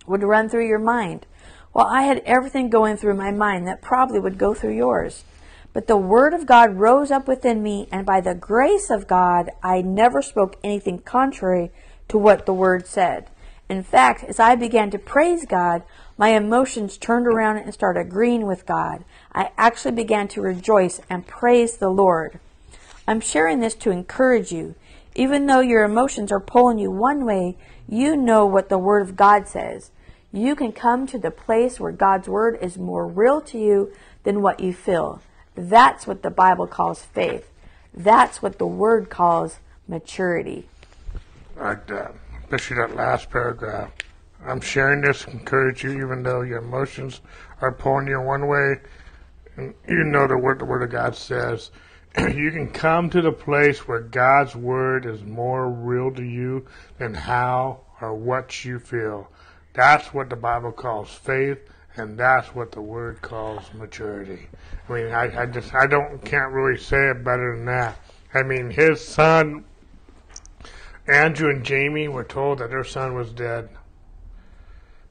would 0.07 0.23
run 0.23 0.49
through 0.49 0.69
your 0.69 0.79
mind? 0.79 1.27
Well, 1.73 1.87
I 1.87 2.03
had 2.03 2.19
everything 2.27 2.69
going 2.69 2.97
through 2.97 3.15
my 3.15 3.31
mind 3.31 3.67
that 3.67 3.81
probably 3.81 4.19
would 4.19 4.37
go 4.37 4.53
through 4.53 4.77
yours. 4.77 5.25
But 5.73 5.87
the 5.87 5.97
word 5.97 6.35
of 6.35 6.47
God 6.47 6.77
rose 6.77 7.11
up 7.11 7.29
within 7.29 7.63
me, 7.63 7.89
and 7.93 8.05
by 8.05 8.21
the 8.21 8.35
grace 8.35 8.91
of 8.91 9.07
God, 9.07 9.51
I 9.63 9.81
never 9.81 10.21
spoke 10.21 10.57
anything 10.65 10.99
contrary 10.99 11.71
to 12.09 12.19
what 12.19 12.45
the 12.45 12.53
word 12.53 12.87
said. 12.87 13.31
In 13.69 13.85
fact, 13.85 14.25
as 14.25 14.41
I 14.41 14.57
began 14.57 14.91
to 14.91 14.99
praise 14.99 15.47
God, 15.47 15.85
my 16.19 16.31
emotions 16.31 16.99
turned 16.99 17.29
around 17.29 17.59
and 17.59 17.73
started 17.73 18.01
agreeing 18.01 18.47
with 18.47 18.67
God. 18.67 19.05
I 19.33 19.53
actually 19.57 19.93
began 19.93 20.27
to 20.29 20.43
rejoice 20.43 21.01
and 21.09 21.25
praise 21.25 21.77
the 21.77 21.89
Lord. 21.89 22.41
I'm 23.11 23.21
sharing 23.21 23.59
this 23.59 23.75
to 23.75 23.91
encourage 23.91 24.53
you. 24.53 24.77
Even 25.17 25.47
though 25.47 25.59
your 25.59 25.83
emotions 25.83 26.31
are 26.31 26.39
pulling 26.39 26.79
you 26.79 26.93
one 26.93 27.25
way, 27.25 27.57
you 27.89 28.17
know 28.17 28.47
what 28.47 28.69
the 28.69 28.79
Word 28.79 29.03
of 29.03 29.17
God 29.17 29.49
says. 29.49 29.91
You 30.33 30.55
can 30.55 30.71
come 30.71 31.09
to 31.09 31.19
the 31.19 31.33
place 31.33 31.81
where 31.81 31.91
God's 31.91 32.29
Word 32.29 32.57
is 32.63 32.79
more 32.79 33.09
real 33.09 33.41
to 33.41 33.59
you 33.59 33.93
than 34.23 34.43
what 34.43 34.61
you 34.61 34.73
feel. 34.73 35.21
That's 35.57 36.07
what 36.07 36.23
the 36.23 36.31
Bible 36.31 36.69
calls 36.69 37.03
faith. 37.03 37.51
That's 37.93 38.43
what 38.43 38.59
the 38.59 38.67
Word 38.69 39.11
calls 39.11 39.59
maturity. 39.89 40.69
I'd, 41.59 41.91
uh, 41.91 42.13
especially 42.45 42.77
that 42.77 42.95
last 42.95 43.29
paragraph. 43.29 43.91
I'm 44.47 44.61
sharing 44.61 45.01
this 45.01 45.25
to 45.25 45.31
encourage 45.33 45.83
you, 45.83 45.91
even 45.91 46.23
though 46.23 46.43
your 46.43 46.59
emotions 46.59 47.23
are 47.61 47.73
pulling 47.73 48.07
you 48.07 48.21
one 48.21 48.47
way. 48.47 48.77
And 49.57 49.75
you 49.89 50.05
know 50.05 50.29
the 50.29 50.39
word, 50.39 50.61
the 50.61 50.65
Word 50.65 50.85
of 50.85 50.91
God 50.91 51.17
says. 51.17 51.73
you 52.19 52.51
can 52.51 52.71
come 52.71 53.11
to 53.11 53.23
the 53.23 53.33
place 53.33 53.87
where 53.87 54.01
God's 54.01 54.57
word 54.57 55.07
is 55.07 55.23
more 55.23 55.71
real 55.71 56.11
to 56.13 56.25
you 56.25 56.67
than 56.99 57.15
how 57.15 57.81
or 58.01 58.15
what 58.15 58.65
you 58.65 58.79
feel. 58.79 59.31
That's 59.73 60.13
what 60.13 60.31
the 60.31 60.37
Bible 60.37 60.73
calls 60.73 61.11
faith, 61.11 61.59
and 61.97 62.19
that's 62.19 62.55
what 62.55 62.73
the 62.73 62.81
word 62.81 63.23
calls 63.23 63.73
maturity. 63.75 64.49
I 64.89 64.93
mean, 64.93 65.07
I, 65.13 65.43
I 65.43 65.47
just 65.47 65.75
I 65.75 65.87
don't 65.87 66.25
can't 66.25 66.53
really 66.53 66.79
say 66.79 67.11
it 67.11 67.23
better 67.25 67.57
than 67.57 67.67
that. 67.67 67.97
I 68.35 68.43
mean, 68.43 68.71
his 68.71 69.07
son 69.07 69.65
Andrew 71.11 71.51
and 71.51 71.65
Jamie 71.65 72.09
were 72.09 72.25
told 72.25 72.59
that 72.59 72.71
their 72.71 72.85
son 72.85 73.15
was 73.15 73.33
dead. 73.33 73.69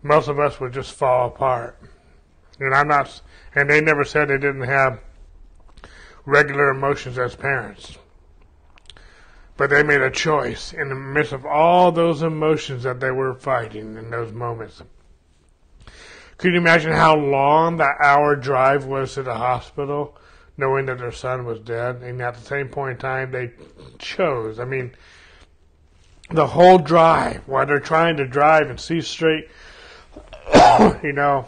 Most 0.01 0.29
of 0.29 0.39
us 0.39 0.59
would 0.59 0.73
just 0.73 0.93
fall 0.93 1.27
apart. 1.27 1.77
And 2.59 2.73
I'm 2.73 2.87
not, 2.87 3.21
and 3.53 3.69
they 3.69 3.81
never 3.81 4.05
said 4.05 4.29
they 4.29 4.37
didn't 4.37 4.61
have 4.61 5.01
regular 6.29 6.69
emotions 6.69 7.17
as 7.17 7.35
parents. 7.35 7.97
But 9.57 9.69
they 9.69 9.83
made 9.83 10.01
a 10.01 10.11
choice 10.11 10.71
in 10.71 10.89
the 10.89 10.95
midst 10.95 11.33
of 11.33 11.45
all 11.45 11.91
those 11.91 12.21
emotions 12.21 12.83
that 12.83 12.99
they 12.99 13.11
were 13.11 13.33
fighting 13.33 13.97
in 13.97 14.09
those 14.09 14.31
moments. 14.31 14.81
Could 16.37 16.53
you 16.53 16.59
imagine 16.59 16.93
how 16.93 17.17
long 17.17 17.77
that 17.77 17.97
hour 18.01 18.37
drive 18.37 18.85
was 18.85 19.15
to 19.15 19.23
the 19.23 19.35
hospital, 19.35 20.17
knowing 20.55 20.85
that 20.85 20.99
their 20.99 21.11
son 21.11 21.45
was 21.45 21.59
dead? 21.59 21.97
And 21.97 22.21
at 22.21 22.35
the 22.35 22.41
same 22.41 22.69
point 22.69 22.91
in 22.91 22.97
time, 22.97 23.31
they 23.31 23.51
chose. 23.97 24.57
I 24.57 24.63
mean, 24.63 24.95
the 26.31 26.47
whole 26.47 26.77
drive, 26.77 27.45
while 27.45 27.65
they're 27.65 27.79
trying 27.79 28.15
to 28.17 28.25
drive 28.25 28.69
and 28.69 28.79
see 28.79 29.01
straight, 29.01 29.49
you 31.03 31.11
know, 31.11 31.45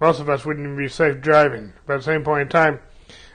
most 0.00 0.20
of 0.20 0.28
us 0.28 0.44
wouldn't 0.44 0.64
even 0.64 0.76
be 0.76 0.88
safe 0.88 1.20
driving. 1.20 1.72
But 1.86 1.94
at 1.94 1.96
the 1.98 2.04
same 2.04 2.22
point 2.22 2.42
in 2.42 2.48
time, 2.48 2.78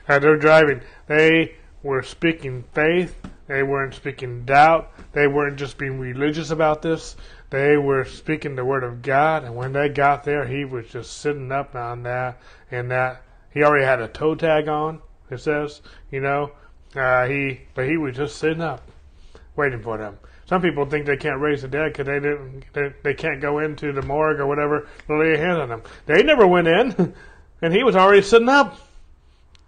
as 0.07 0.21
they're 0.21 0.37
driving, 0.37 0.81
they 1.07 1.55
were 1.83 2.03
speaking 2.03 2.63
faith. 2.73 3.15
They 3.47 3.63
weren't 3.63 3.93
speaking 3.93 4.45
doubt. 4.45 4.91
They 5.13 5.27
weren't 5.27 5.57
just 5.57 5.77
being 5.77 5.99
religious 5.99 6.51
about 6.51 6.81
this. 6.81 7.15
They 7.49 7.77
were 7.77 8.03
speaking 8.03 8.55
the 8.55 8.65
word 8.65 8.83
of 8.83 9.01
God. 9.01 9.43
And 9.45 9.55
when 9.55 9.71
they 9.71 9.89
got 9.89 10.23
there, 10.23 10.45
he 10.45 10.65
was 10.65 10.87
just 10.87 11.19
sitting 11.19 11.51
up 11.51 11.75
on 11.75 12.03
that 12.03 12.39
and 12.71 12.91
that. 12.91 13.23
He 13.53 13.63
already 13.63 13.85
had 13.85 14.01
a 14.01 14.07
toe 14.07 14.35
tag 14.35 14.67
on. 14.67 15.01
It 15.29 15.39
says, 15.39 15.81
you 16.11 16.19
know, 16.19 16.51
uh, 16.95 17.25
he, 17.25 17.61
but 17.73 17.87
he 17.87 17.97
was 17.97 18.15
just 18.15 18.37
sitting 18.37 18.61
up, 18.61 18.81
waiting 19.55 19.81
for 19.81 19.97
them. 19.97 20.17
Some 20.45 20.61
people 20.61 20.85
think 20.85 21.05
they 21.05 21.17
can't 21.17 21.41
raise 21.41 21.61
the 21.61 21.67
dead 21.67 21.91
because 21.91 22.05
they 22.05 22.19
didn't, 22.19 22.63
they, 22.73 22.93
they 23.03 23.13
can't 23.13 23.41
go 23.41 23.59
into 23.59 23.91
the 23.91 24.01
morgue 24.01 24.39
or 24.39 24.47
whatever 24.47 24.87
to 25.07 25.17
lay 25.17 25.33
a 25.33 25.37
hand 25.37 25.59
on 25.59 25.69
them. 25.69 25.81
They 26.05 26.23
never 26.23 26.47
went 26.47 26.67
in, 26.67 27.13
and 27.61 27.73
he 27.73 27.83
was 27.83 27.95
already 27.95 28.21
sitting 28.21 28.49
up 28.49 28.77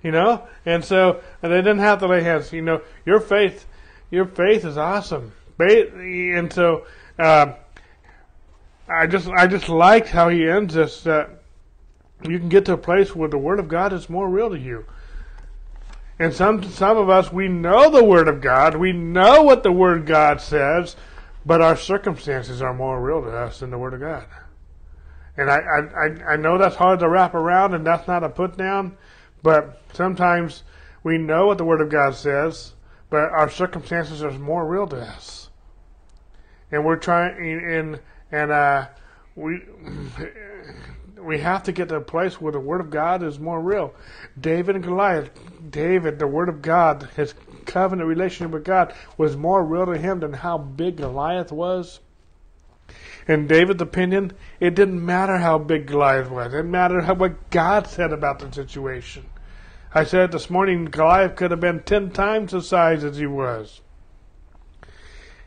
you 0.04 0.12
know? 0.12 0.48
And 0.66 0.84
so 0.84 1.22
they 1.42 1.50
didn't 1.50 1.80
have 1.80 2.00
to 2.00 2.08
lay 2.08 2.22
hands. 2.22 2.52
You 2.54 2.62
know 2.62 2.82
your 3.06 3.20
faith 3.20 3.66
your 4.12 4.26
faith 4.26 4.66
is 4.66 4.78
awesome. 4.78 5.34
And 5.60 6.52
so 6.52 6.86
uh, 7.18 7.54
i 8.88 9.06
just 9.06 9.28
i 9.28 9.46
just 9.46 9.68
liked 9.68 10.08
how 10.08 10.30
he 10.30 10.48
ends 10.48 10.74
this 10.74 11.02
that 11.04 11.30
you 12.24 12.40
can 12.40 12.50
get 12.50 12.66
to 12.66 12.74
a 12.74 12.78
place 12.78 13.14
where 13.14 13.30
the 13.30 13.38
word 13.38 13.60
of 13.60 13.68
god 13.68 13.94
is 13.94 14.10
more 14.10 14.30
real 14.30 14.50
to 14.50 14.60
you. 14.60 14.86
And 16.18 16.34
some 16.34 16.64
some 16.64 16.98
of 16.98 17.10
us 17.10 17.32
we 17.32 17.48
know 17.48 17.90
the 17.90 18.04
word 18.04 18.28
of 18.28 18.42
god. 18.42 18.76
We 18.76 18.92
know 18.92 19.44
what 19.44 19.64
the 19.64 19.72
word 19.72 20.00
of 20.00 20.06
god 20.06 20.42
says 20.42 20.96
but 21.46 21.62
our 21.62 21.76
circumstances 21.76 22.62
are 22.62 22.74
more 22.74 23.02
real 23.02 23.22
to 23.22 23.30
us 23.30 23.60
than 23.60 23.72
the 23.72 23.78
word 23.78 23.94
of 23.94 24.02
god. 24.02 24.26
And 25.38 25.50
I, 25.50 25.58
I, 25.58 26.34
I 26.34 26.36
know 26.36 26.58
that's 26.58 26.76
hard 26.76 27.00
to 27.00 27.08
wrap 27.08 27.34
around 27.34 27.74
and 27.74 27.88
that's 27.88 28.08
not 28.08 28.24
a 28.24 28.30
put 28.30 28.58
down 28.58 28.98
but 29.42 29.82
sometimes 29.94 30.64
we 31.04 31.18
know 31.18 31.48
what 31.48 31.58
the 31.58 31.66
Word 31.66 31.82
of 31.82 31.90
God 31.90 32.16
says, 32.16 32.74
but 33.10 33.32
our 33.32 33.50
circumstances 33.50 34.24
are 34.24 34.32
more 34.32 34.68
real 34.68 34.88
to 34.88 35.02
us, 35.02 35.50
and 36.72 36.86
we're 36.86 36.98
trying 36.98 37.64
and 37.64 38.00
and 38.32 38.52
uh, 38.52 38.88
we 39.36 39.62
we 41.22 41.40
have 41.40 41.64
to 41.64 41.72
get 41.72 41.90
to 41.90 41.96
a 41.96 42.02
place 42.02 42.40
where 42.40 42.52
the 42.52 42.60
Word 42.60 42.82
of 42.82 42.90
God 42.90 43.24
is 43.24 43.40
more 43.40 43.62
real. 43.62 43.94
David 44.40 44.76
and 44.76 44.84
Goliath, 44.84 45.30
David, 45.70 46.20
the 46.20 46.28
Word 46.28 46.50
of 46.50 46.62
God, 46.62 47.10
his 47.16 47.34
covenant 47.66 48.08
relationship 48.08 48.52
with 48.52 48.64
God 48.64 48.94
was 49.18 49.36
more 49.36 49.64
real 49.64 49.86
to 49.86 49.98
him 49.98 50.20
than 50.20 50.34
how 50.34 50.58
big 50.58 50.98
Goliath 50.98 51.52
was. 51.52 52.00
In 53.28 53.46
David's 53.46 53.82
opinion, 53.82 54.32
it 54.60 54.74
didn't 54.74 55.06
matter 55.06 55.38
how 55.38 55.60
big 55.60 55.86
Goliath 55.86 56.32
was. 56.32 56.54
It 56.54 56.64
mattered 56.64 57.04
how, 57.04 57.14
what 57.14 57.52
God 57.52 57.86
said 57.86 58.12
about 58.12 58.40
the 58.40 58.52
situation. 58.52 59.29
I 59.92 60.04
said 60.04 60.32
this 60.32 60.52
morning 60.52 60.86
Goliath 60.86 61.36
could 61.36 61.50
have 61.50 61.60
been 61.60 61.82
ten 61.82 62.12
times 62.12 62.52
the 62.52 62.62
size 62.62 63.04
as 63.04 63.18
he 63.18 63.26
was. 63.26 63.82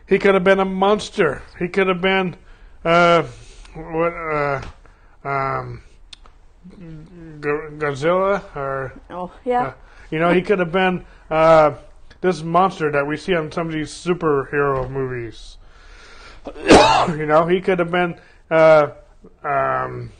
He 0.09 0.19
could 0.19 0.35
have 0.35 0.43
been 0.43 0.59
a 0.59 0.65
monster. 0.65 1.43
He 1.61 1.69
could 1.69 1.87
have 1.87 2.01
been 2.01 2.35
uh, 2.85 3.23
what 3.75 4.13
uh, 4.13 4.63
um, 5.23 5.83
Godzilla 7.39 8.43
or 8.57 9.01
oh 9.11 9.31
yeah, 9.45 9.63
uh, 9.63 9.75
you 10.11 10.19
know 10.19 10.33
he 10.33 10.43
could 10.43 10.59
have 10.59 10.73
been 10.73 11.05
uh, 11.31 11.75
this 12.21 12.43
monster 12.43 12.91
that 12.91 13.07
we 13.07 13.17
see 13.17 13.35
on 13.37 13.53
some 13.53 13.69
of 13.69 13.73
these 13.73 13.91
superhero 13.91 14.91
movies. 14.91 15.57
you 17.17 17.27
know 17.27 17.47
he 17.47 17.61
could 17.61 17.79
have 17.79 17.93
been 17.93 18.19
uh, 18.51 18.89
um, 19.45 20.11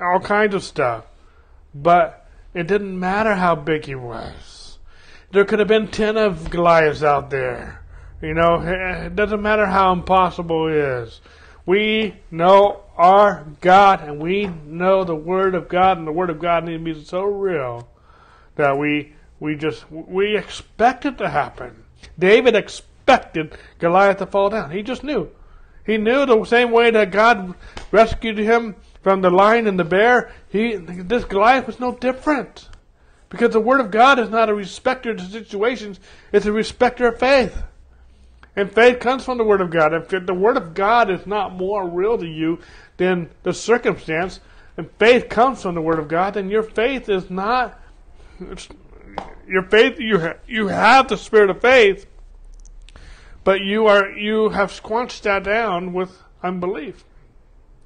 all 0.00 0.20
kinds 0.20 0.54
of 0.54 0.62
stuff, 0.62 1.06
but 1.74 2.23
it 2.54 2.66
didn't 2.66 2.98
matter 2.98 3.34
how 3.34 3.56
big 3.56 3.86
he 3.86 3.94
was. 3.94 4.78
There 5.32 5.44
could 5.44 5.58
have 5.58 5.68
been 5.68 5.88
ten 5.88 6.16
of 6.16 6.50
Goliaths 6.50 7.02
out 7.02 7.30
there. 7.30 7.82
You 8.22 8.34
know, 8.34 8.62
it 8.62 9.16
doesn't 9.16 9.42
matter 9.42 9.66
how 9.66 9.92
impossible 9.92 10.68
it 10.68 10.76
is. 10.76 11.20
We 11.66 12.14
know 12.30 12.82
our 12.96 13.44
God 13.60 14.02
and 14.02 14.22
we 14.22 14.46
know 14.46 15.04
the 15.04 15.16
Word 15.16 15.54
of 15.54 15.68
God, 15.68 15.98
and 15.98 16.06
the 16.06 16.12
Word 16.12 16.30
of 16.30 16.40
God 16.40 16.64
needs 16.64 16.80
to 16.80 16.84
be 16.84 17.04
so 17.04 17.24
real 17.24 17.88
that 18.56 18.78
we 18.78 19.14
we 19.40 19.56
just 19.56 19.90
we 19.90 20.36
expect 20.36 21.04
it 21.04 21.18
to 21.18 21.28
happen. 21.28 21.84
David 22.18 22.54
expected 22.54 23.58
Goliath 23.78 24.18
to 24.18 24.26
fall 24.26 24.50
down. 24.50 24.70
He 24.70 24.82
just 24.82 25.02
knew. 25.02 25.30
He 25.84 25.98
knew 25.98 26.24
the 26.24 26.44
same 26.44 26.70
way 26.70 26.90
that 26.90 27.10
God 27.10 27.54
rescued 27.90 28.38
him 28.38 28.76
from 29.04 29.20
the 29.20 29.30
lion 29.30 29.66
and 29.68 29.78
the 29.78 29.84
bear. 29.84 30.32
He 30.48 30.76
this 30.76 31.24
Goliath 31.24 31.66
was 31.68 31.78
no 31.78 31.94
different. 31.94 32.68
Because 33.28 33.52
the 33.52 33.60
Word 33.60 33.80
of 33.80 33.90
God 33.90 34.18
is 34.18 34.30
not 34.30 34.48
a 34.48 34.54
respecter 34.54 35.10
of 35.10 35.20
situations, 35.20 36.00
it's 36.32 36.46
a 36.46 36.52
respecter 36.52 37.06
of 37.08 37.18
faith. 37.18 37.62
And 38.56 38.72
faith 38.72 39.00
comes 39.00 39.24
from 39.24 39.38
the 39.38 39.44
Word 39.44 39.60
of 39.60 39.70
God. 39.70 39.92
If 39.92 40.08
the 40.08 40.34
Word 40.34 40.56
of 40.56 40.74
God 40.74 41.10
is 41.10 41.26
not 41.26 41.52
more 41.52 41.86
real 41.86 42.16
to 42.16 42.26
you 42.26 42.60
than 42.96 43.28
the 43.42 43.52
circumstance, 43.52 44.40
and 44.76 44.90
faith 44.98 45.28
comes 45.28 45.62
from 45.62 45.74
the 45.74 45.80
Word 45.80 45.98
of 45.98 46.08
God, 46.08 46.34
then 46.34 46.48
your 46.48 46.62
faith 46.62 47.08
is 47.08 47.28
not. 47.28 47.78
Your 49.46 49.64
faith, 49.64 50.00
you 50.00 50.20
ha- 50.20 50.36
you 50.46 50.68
have 50.68 51.08
the 51.08 51.18
spirit 51.18 51.50
of 51.50 51.60
faith, 51.60 52.06
but 53.42 53.60
you 53.60 53.86
are 53.86 54.10
you 54.10 54.48
have 54.50 54.72
squanched 54.72 55.24
that 55.24 55.44
down 55.44 55.92
with 55.92 56.22
unbelief. 56.42 57.04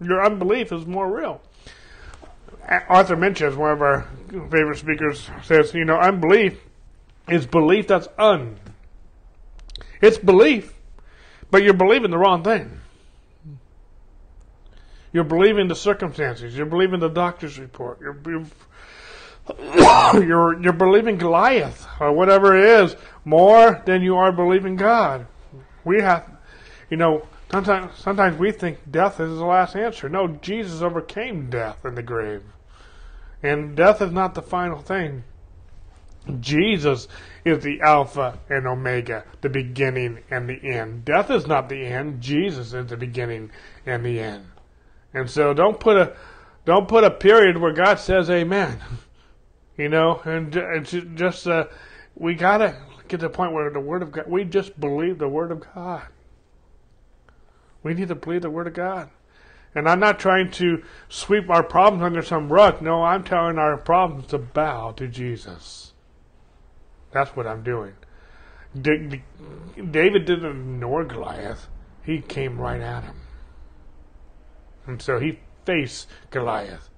Your 0.00 0.24
unbelief 0.24 0.72
is 0.72 0.86
more 0.86 1.10
real. 1.10 1.40
Arthur 2.68 3.16
Meintjes, 3.16 3.56
one 3.56 3.72
of 3.72 3.80
our 3.80 4.06
favorite 4.30 4.78
speakers, 4.78 5.30
says, 5.42 5.72
you 5.72 5.84
know, 5.84 5.98
unbelief 5.98 6.60
is 7.28 7.46
belief 7.46 7.88
that's 7.88 8.08
un. 8.18 8.58
It's 10.00 10.18
belief, 10.18 10.74
but 11.50 11.62
you're 11.62 11.74
believing 11.74 12.10
the 12.10 12.18
wrong 12.18 12.44
thing. 12.44 12.80
You're 15.12 15.24
believing 15.24 15.68
the 15.68 15.74
circumstances. 15.74 16.56
You're 16.56 16.66
believing 16.66 17.00
the 17.00 17.08
doctor's 17.08 17.58
report. 17.58 18.00
You're, 18.00 18.20
you're, 18.26 18.44
you're, 20.22 20.62
you're 20.62 20.72
believing 20.74 21.16
Goliath 21.16 21.86
or 21.98 22.12
whatever 22.12 22.56
it 22.56 22.84
is 22.84 22.96
more 23.24 23.82
than 23.86 24.02
you 24.02 24.16
are 24.16 24.30
believing 24.30 24.76
God. 24.76 25.26
We 25.84 26.02
have, 26.02 26.30
you 26.90 26.98
know, 26.98 27.26
sometimes 27.50 27.98
sometimes 27.98 28.38
we 28.38 28.52
think 28.52 28.78
death 28.90 29.20
is 29.20 29.36
the 29.38 29.44
last 29.44 29.76
answer. 29.76 30.08
No, 30.08 30.28
Jesus 30.28 30.82
overcame 30.82 31.50
death 31.50 31.84
in 31.84 31.94
the 31.94 32.02
grave, 32.02 32.42
and 33.42 33.76
death 33.76 34.00
is 34.02 34.12
not 34.12 34.34
the 34.34 34.42
final 34.42 34.78
thing. 34.78 35.24
Jesus 36.40 37.08
is 37.44 37.64
the 37.64 37.80
Alpha 37.80 38.38
and 38.50 38.66
Omega, 38.66 39.24
the 39.40 39.48
beginning 39.48 40.18
and 40.30 40.48
the 40.48 40.62
end. 40.62 41.04
Death 41.04 41.30
is 41.30 41.46
not 41.46 41.68
the 41.68 41.86
end. 41.86 42.20
Jesus 42.20 42.74
is 42.74 42.86
the 42.86 42.96
beginning 42.96 43.50
and 43.86 44.04
the 44.04 44.20
end. 44.20 44.46
And 45.14 45.30
so 45.30 45.54
don't 45.54 45.80
put 45.80 45.96
a 45.96 46.16
don't 46.66 46.86
put 46.86 47.04
a 47.04 47.10
period 47.10 47.56
where 47.56 47.72
God 47.72 47.98
says 47.98 48.30
Amen. 48.30 48.80
You 49.78 49.88
know, 49.88 50.20
and 50.24 50.56
it's 50.56 50.90
just 51.14 51.46
uh, 51.46 51.66
we 52.16 52.34
gotta 52.34 52.76
get 53.06 53.20
to 53.20 53.28
the 53.28 53.30
point 53.30 53.52
where 53.52 53.70
the 53.70 53.78
Word 53.78 54.02
of 54.02 54.10
God. 54.10 54.24
We 54.26 54.42
just 54.42 54.78
believe 54.80 55.18
the 55.18 55.28
Word 55.28 55.52
of 55.52 55.62
God. 55.72 56.02
We 57.82 57.94
need 57.94 58.08
to 58.08 58.14
believe 58.14 58.42
the 58.42 58.50
Word 58.50 58.66
of 58.66 58.74
God. 58.74 59.10
And 59.74 59.88
I'm 59.88 60.00
not 60.00 60.18
trying 60.18 60.50
to 60.52 60.82
sweep 61.08 61.48
our 61.50 61.62
problems 61.62 62.02
under 62.02 62.22
some 62.22 62.52
rug. 62.52 62.82
No, 62.82 63.04
I'm 63.04 63.22
telling 63.22 63.58
our 63.58 63.76
problems 63.76 64.26
to 64.28 64.38
bow 64.38 64.92
to 64.92 65.06
Jesus. 65.06 65.92
That's 67.12 67.36
what 67.36 67.46
I'm 67.46 67.62
doing. 67.62 67.94
David 68.80 69.22
didn't 70.24 70.44
ignore 70.44 71.04
Goliath. 71.04 71.68
He 72.02 72.20
came 72.20 72.60
right 72.60 72.80
at 72.80 73.04
him. 73.04 73.16
And 74.86 75.02
so 75.02 75.20
he 75.20 75.40
faced 75.64 76.08
Goliath 76.30 76.88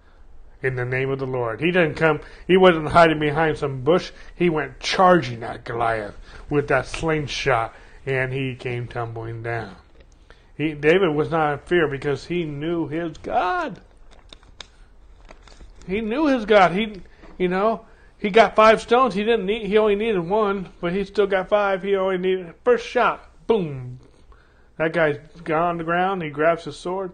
in 0.63 0.77
the 0.77 0.85
name 0.85 1.11
of 1.11 1.19
the 1.19 1.27
Lord. 1.27 1.61
He 1.61 1.71
didn't 1.71 1.95
come, 1.95 2.21
he 2.47 2.57
wasn't 2.57 2.89
hiding 2.89 3.19
behind 3.19 3.59
some 3.59 3.83
bush. 3.83 4.13
He 4.35 4.49
went 4.49 4.79
charging 4.79 5.43
at 5.43 5.65
Goliath 5.65 6.17
with 6.49 6.69
that 6.69 6.87
slingshot, 6.87 7.75
and 8.07 8.33
he 8.33 8.55
came 8.55 8.87
tumbling 8.87 9.43
down. 9.43 9.77
He, 10.61 10.75
David 10.75 11.15
was 11.15 11.31
not 11.31 11.55
in 11.55 11.59
fear 11.61 11.89
because 11.89 12.27
he 12.27 12.45
knew 12.45 12.87
his 12.87 13.17
God. 13.17 13.81
He 15.87 16.03
knew 16.03 16.27
his 16.27 16.45
God. 16.45 16.73
He, 16.73 17.01
you 17.39 17.49
know, 17.49 17.87
he 18.19 18.29
got 18.29 18.57
five 18.57 18.83
stones. 18.83 19.15
He 19.15 19.25
didn't 19.25 19.47
need. 19.47 19.67
He 19.67 19.79
only 19.79 19.97
needed 19.97 20.21
one, 20.21 20.69
but 20.83 20.93
he 20.93 21.07
still 21.07 21.27
got 21.27 21.49
five. 21.49 21.83
He 21.83 21.97
only 21.97 22.19
needed 22.19 22.53
first 22.63 22.87
shot. 22.87 23.31
Boom. 23.47 24.01
That 24.77 24.93
guy's 24.93 25.19
gone 25.45 25.63
on 25.63 25.79
the 25.79 25.85
ground. 25.85 26.23
He 26.23 26.29
grabs 26.29 26.65
his 26.65 26.77
sword. 26.77 27.13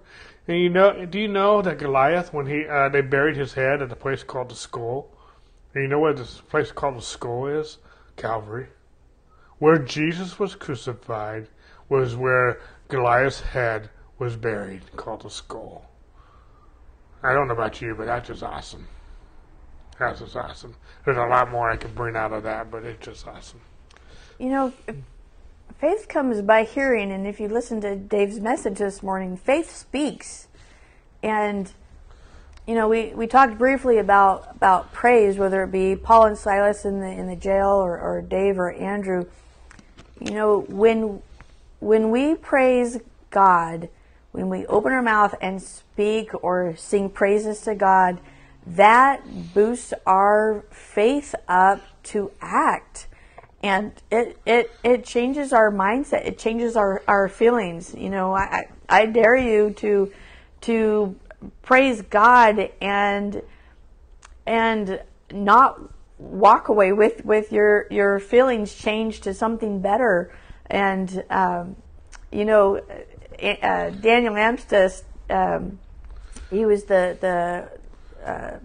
And 0.48 0.58
you 0.58 0.68
know, 0.68 1.06
do 1.06 1.20
you 1.20 1.28
know 1.28 1.62
that 1.62 1.78
Goliath, 1.78 2.32
when 2.32 2.46
he 2.46 2.66
uh, 2.66 2.88
they 2.88 3.00
buried 3.00 3.36
his 3.36 3.54
head 3.54 3.80
at 3.80 3.92
a 3.92 3.96
place 3.96 4.24
called 4.24 4.48
the 4.48 4.56
Skull, 4.56 5.08
and 5.72 5.84
you 5.84 5.88
know 5.88 6.00
where 6.00 6.12
this 6.12 6.40
place 6.40 6.72
called 6.72 6.96
the 6.96 7.02
Skull 7.02 7.46
is? 7.46 7.78
Calvary. 8.16 8.66
Where 9.60 9.78
Jesus 9.78 10.36
was 10.36 10.56
crucified 10.56 11.46
was 11.88 12.16
where 12.16 12.58
Goliath's 12.88 13.40
head 13.40 13.90
was 14.18 14.36
buried, 14.36 14.82
called 14.96 15.22
the 15.22 15.30
Skull. 15.30 15.90
I 17.22 17.32
don't 17.32 17.48
know 17.48 17.54
about 17.54 17.80
you, 17.80 17.94
but 17.94 18.06
that's 18.06 18.28
just 18.28 18.42
awesome. 18.42 18.86
That's 19.98 20.20
just 20.20 20.36
awesome. 20.36 20.76
There's 21.04 21.16
a 21.16 21.26
lot 21.26 21.50
more 21.50 21.70
I 21.70 21.76
could 21.76 21.94
bring 21.94 22.16
out 22.16 22.32
of 22.32 22.42
that, 22.44 22.70
but 22.70 22.84
it's 22.84 23.04
just 23.04 23.26
awesome. 23.26 23.60
You 24.38 24.50
know, 24.50 24.72
faith 25.78 26.06
comes 26.08 26.42
by 26.42 26.64
hearing, 26.64 27.10
and 27.10 27.26
if 27.26 27.40
you 27.40 27.48
listen 27.48 27.80
to 27.80 27.96
Dave's 27.96 28.38
message 28.38 28.78
this 28.78 29.02
morning, 29.02 29.36
faith 29.36 29.74
speaks. 29.74 30.48
And 31.22 31.72
you 32.66 32.74
know, 32.74 32.88
we, 32.88 33.14
we 33.14 33.26
talked 33.26 33.58
briefly 33.58 33.98
about 33.98 34.56
about 34.56 34.92
praise, 34.92 35.38
whether 35.38 35.62
it 35.62 35.72
be 35.72 35.96
Paul 35.96 36.26
and 36.26 36.38
Silas 36.38 36.84
in 36.84 37.00
the 37.00 37.08
in 37.08 37.28
the 37.28 37.36
jail 37.36 37.68
or, 37.68 37.98
or 37.98 38.22
Dave 38.22 38.58
or 38.58 38.72
Andrew. 38.72 39.24
You 40.20 40.32
know, 40.32 40.60
when 40.68 41.22
when 41.80 42.10
we 42.10 42.34
praise 42.34 42.98
God, 43.30 43.88
when 44.32 44.48
we 44.48 44.66
open 44.66 44.92
our 44.92 45.02
mouth 45.02 45.34
and 45.40 45.62
speak 45.62 46.30
or 46.42 46.74
sing 46.76 47.10
praises 47.10 47.60
to 47.62 47.74
God, 47.74 48.20
that 48.66 49.22
boosts 49.54 49.94
our 50.06 50.64
faith 50.70 51.34
up 51.48 51.80
to 52.04 52.32
act. 52.40 53.06
And 53.62 53.92
it, 54.10 54.38
it, 54.44 54.70
it 54.84 55.04
changes 55.04 55.52
our 55.52 55.70
mindset. 55.70 56.26
It 56.26 56.38
changes 56.38 56.76
our, 56.76 57.02
our 57.08 57.28
feelings. 57.28 57.94
You 57.96 58.10
know 58.10 58.34
I, 58.34 58.68
I 58.88 59.06
dare 59.06 59.36
you 59.36 59.70
to 59.78 60.12
to 60.62 61.14
praise 61.62 62.02
god 62.02 62.70
and 62.80 63.42
and 64.46 65.00
not 65.32 65.80
walk 66.18 66.68
away 66.68 66.92
with 66.92 67.24
with 67.24 67.52
your 67.52 67.86
your 67.90 68.18
feelings 68.18 68.74
changed 68.74 69.22
to 69.24 69.34
something 69.34 69.80
better 69.80 70.32
and 70.70 71.24
um, 71.30 71.76
you 72.30 72.44
know 72.44 72.76
uh, 72.76 73.90
daniel 73.90 74.34
amstutz 74.34 75.02
um, 75.30 75.78
he 76.50 76.64
was 76.64 76.84
the 76.84 77.16
the 77.20 77.68
uh, 78.26 78.58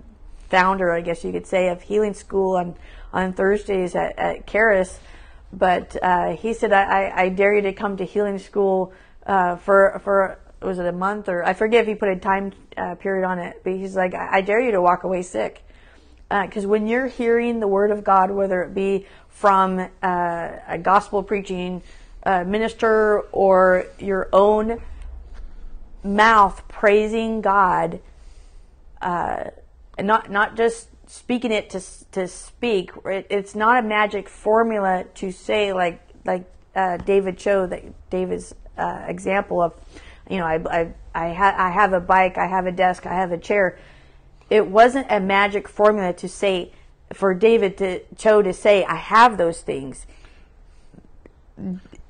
founder, 0.51 0.91
I 0.91 1.01
guess 1.01 1.23
you 1.23 1.31
could 1.31 1.47
say, 1.47 1.69
of 1.69 1.81
Healing 1.81 2.13
School 2.13 2.57
on, 2.57 2.75
on 3.13 3.33
Thursdays 3.33 3.95
at, 3.95 4.19
at 4.19 4.45
Charis. 4.45 4.99
but 5.53 5.95
uh, 6.03 6.35
he 6.35 6.53
said, 6.53 6.73
I, 6.73 7.11
I, 7.15 7.29
dare 7.29 7.55
you 7.55 7.61
to 7.63 7.73
come 7.73 7.97
to 7.97 8.05
healing 8.05 8.37
school 8.37 8.93
uh, 9.25 9.55
for 9.55 9.99
for 10.03 10.39
was 10.61 10.77
it 10.77 10.85
a 10.85 10.91
month 10.91 11.27
or 11.27 11.43
I 11.43 11.53
forget 11.53 11.81
if 11.81 11.87
he 11.87 11.95
put 11.95 12.09
a 12.09 12.15
time 12.17 12.51
uh, 12.77 12.95
period 12.95 13.25
on 13.25 13.39
it, 13.39 13.61
but 13.63 13.73
he's 13.73 13.95
like, 13.95 14.13
I, 14.13 14.37
I 14.37 14.41
dare 14.41 14.61
you 14.61 14.71
to 14.71 14.81
walk 14.81 15.03
away 15.03 15.23
sick. 15.23 15.63
Because 16.29 16.65
when 16.65 16.87
you're 16.87 17.07
hearing 17.07 17.59
the 17.59 17.67
word 17.67 17.91
of 17.91 18.05
God, 18.05 18.31
whether 18.31 18.61
it 18.63 18.73
be 18.73 19.05
from 19.41 19.89
uh, 20.03 20.49
a 20.67 20.77
gospel 20.77 21.23
preaching 21.23 21.81
uh, 22.23 22.43
minister 22.43 23.21
or 23.31 23.87
your 23.97 24.29
own 24.31 24.79
mouth 26.03 26.61
praising 26.67 27.41
God, 27.41 27.99
uh, 29.01 29.45
and 29.97 30.05
not 30.05 30.29
not 30.29 30.55
just 30.55 30.89
speaking 31.07 31.51
it 31.51 31.71
to 31.71 31.81
to 32.11 32.27
speak. 32.27 32.91
It, 33.03 33.25
it's 33.31 33.55
not 33.55 33.83
a 33.83 33.87
magic 33.87 34.29
formula 34.29 35.05
to 35.15 35.31
say 35.31 35.73
like 35.73 35.99
like 36.23 36.45
uh, 36.75 36.97
David 36.97 37.39
showed 37.39 37.71
that 37.71 37.83
David's 38.11 38.53
uh, 38.77 39.05
example 39.07 39.59
of, 39.59 39.73
you 40.29 40.37
know, 40.37 40.45
I 40.45 40.57
I 40.69 40.93
I, 41.15 41.33
ha- 41.33 41.55
I 41.57 41.71
have 41.71 41.93
a 41.93 41.99
bike, 41.99 42.37
I 42.37 42.45
have 42.45 42.67
a 42.67 42.71
desk, 42.71 43.07
I 43.07 43.15
have 43.15 43.31
a 43.31 43.39
chair. 43.39 43.79
It 44.51 44.67
wasn't 44.67 45.07
a 45.09 45.19
magic 45.19 45.67
formula 45.67 46.13
to 46.13 46.29
say 46.29 46.73
for 47.13 47.33
David 47.33 47.77
to 47.77 48.01
Cho 48.15 48.41
to 48.41 48.53
say 48.53 48.83
I 48.83 48.95
have 48.95 49.37
those 49.37 49.61
things. 49.61 50.05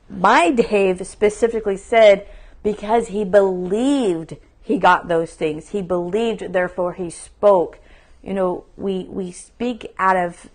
My 0.10 0.52
Dave 0.52 1.06
specifically 1.08 1.78
said 1.78 2.28
because 2.64 3.08
he 3.08 3.24
believed 3.24 4.38
he 4.62 4.78
got 4.78 5.08
those 5.08 5.34
things. 5.34 5.70
He 5.70 5.82
believed, 5.82 6.54
therefore 6.54 6.94
he 6.94 7.10
spoke. 7.10 7.80
You 8.22 8.34
know, 8.34 8.66
we 8.78 9.06
we 9.10 9.32
speak 9.32 9.94
out 9.98 10.16
of 10.16 10.50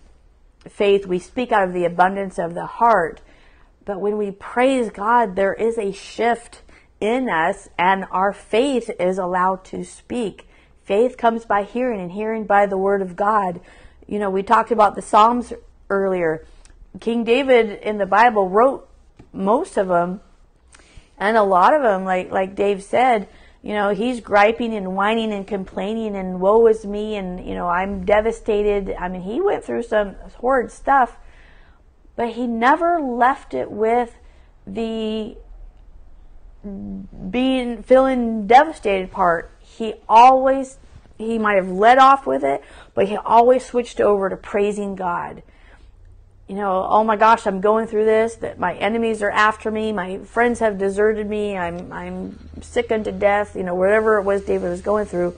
faith, 0.67 1.05
we 1.05 1.19
speak 1.19 1.51
out 1.51 1.67
of 1.67 1.73
the 1.73 1.85
abundance 1.85 2.39
of 2.39 2.53
the 2.53 2.65
heart. 2.65 3.21
But 3.85 4.01
when 4.01 4.17
we 4.17 4.31
praise 4.31 4.89
God, 4.89 5.35
there 5.35 5.53
is 5.53 5.77
a 5.77 5.91
shift 5.91 6.61
in 6.99 7.29
us 7.29 7.69
and 7.77 8.05
our 8.11 8.33
faith 8.33 8.89
is 8.99 9.17
allowed 9.17 9.63
to 9.65 9.83
speak. 9.83 10.47
Faith 10.83 11.17
comes 11.17 11.45
by 11.45 11.63
hearing 11.63 11.99
and 11.99 12.13
hearing 12.13 12.45
by 12.45 12.65
the 12.65 12.77
word 12.77 13.01
of 13.01 13.15
God. 13.15 13.59
You 14.07 14.19
know, 14.19 14.29
we 14.29 14.41
talked 14.41 14.71
about 14.71 14.95
the 14.95 15.01
Psalms 15.01 15.53
earlier. 15.89 16.45
King 16.99 17.23
David 17.23 17.79
in 17.81 17.97
the 17.97 18.05
Bible 18.05 18.49
wrote 18.49 18.89
most 19.33 19.77
of 19.77 19.87
them 19.89 20.21
and 21.17 21.35
a 21.35 21.43
lot 21.43 21.73
of 21.73 21.81
them, 21.81 22.05
like, 22.05 22.31
like 22.31 22.55
Dave 22.55 22.83
said, 22.83 23.27
you 23.61 23.73
know, 23.73 23.93
he's 23.93 24.21
griping 24.21 24.73
and 24.73 24.95
whining 24.95 25.33
and 25.33 25.45
complaining 25.45 26.15
and 26.15 26.39
woe 26.39 26.67
is 26.67 26.85
me 26.85 27.15
and, 27.15 27.45
you 27.45 27.53
know, 27.53 27.67
I'm 27.67 28.05
devastated. 28.05 28.95
I 28.97 29.09
mean, 29.09 29.21
he 29.21 29.41
went 29.41 29.63
through 29.63 29.83
some 29.83 30.15
horrid 30.35 30.71
stuff, 30.71 31.17
but 32.15 32.29
he 32.29 32.47
never 32.47 33.01
left 33.01 33.53
it 33.53 33.69
with 33.69 34.15
the 34.65 35.37
being 36.63 37.83
feeling 37.83 38.47
devastated 38.47 39.11
part. 39.11 39.51
He 39.59 39.95
always 40.07 40.77
he 41.17 41.39
might 41.39 41.55
have 41.55 41.69
led 41.69 41.97
off 41.97 42.25
with 42.27 42.43
it, 42.43 42.63
but 42.93 43.07
he 43.07 43.17
always 43.17 43.65
switched 43.65 43.99
over 43.99 44.29
to 44.29 44.37
praising 44.37 44.95
God. 44.95 45.43
You 46.47 46.55
know, 46.55 46.87
oh 46.89 47.03
my 47.03 47.17
gosh, 47.17 47.45
I'm 47.45 47.59
going 47.59 47.87
through 47.87 48.05
this, 48.05 48.35
that 48.35 48.57
my 48.57 48.75
enemies 48.75 49.21
are 49.21 49.31
after 49.31 49.69
me, 49.69 49.91
my 49.91 50.19
friends 50.19 50.59
have 50.59 50.77
deserted 50.77 51.27
me, 51.27 51.57
I'm 51.57 51.91
I'm 51.91 52.49
sick 52.61 52.91
unto 52.91 53.11
death, 53.11 53.55
you 53.55 53.63
know, 53.63 53.75
whatever 53.75 54.17
it 54.17 54.23
was 54.23 54.43
David 54.43 54.69
was 54.69 54.81
going 54.81 55.05
through. 55.05 55.37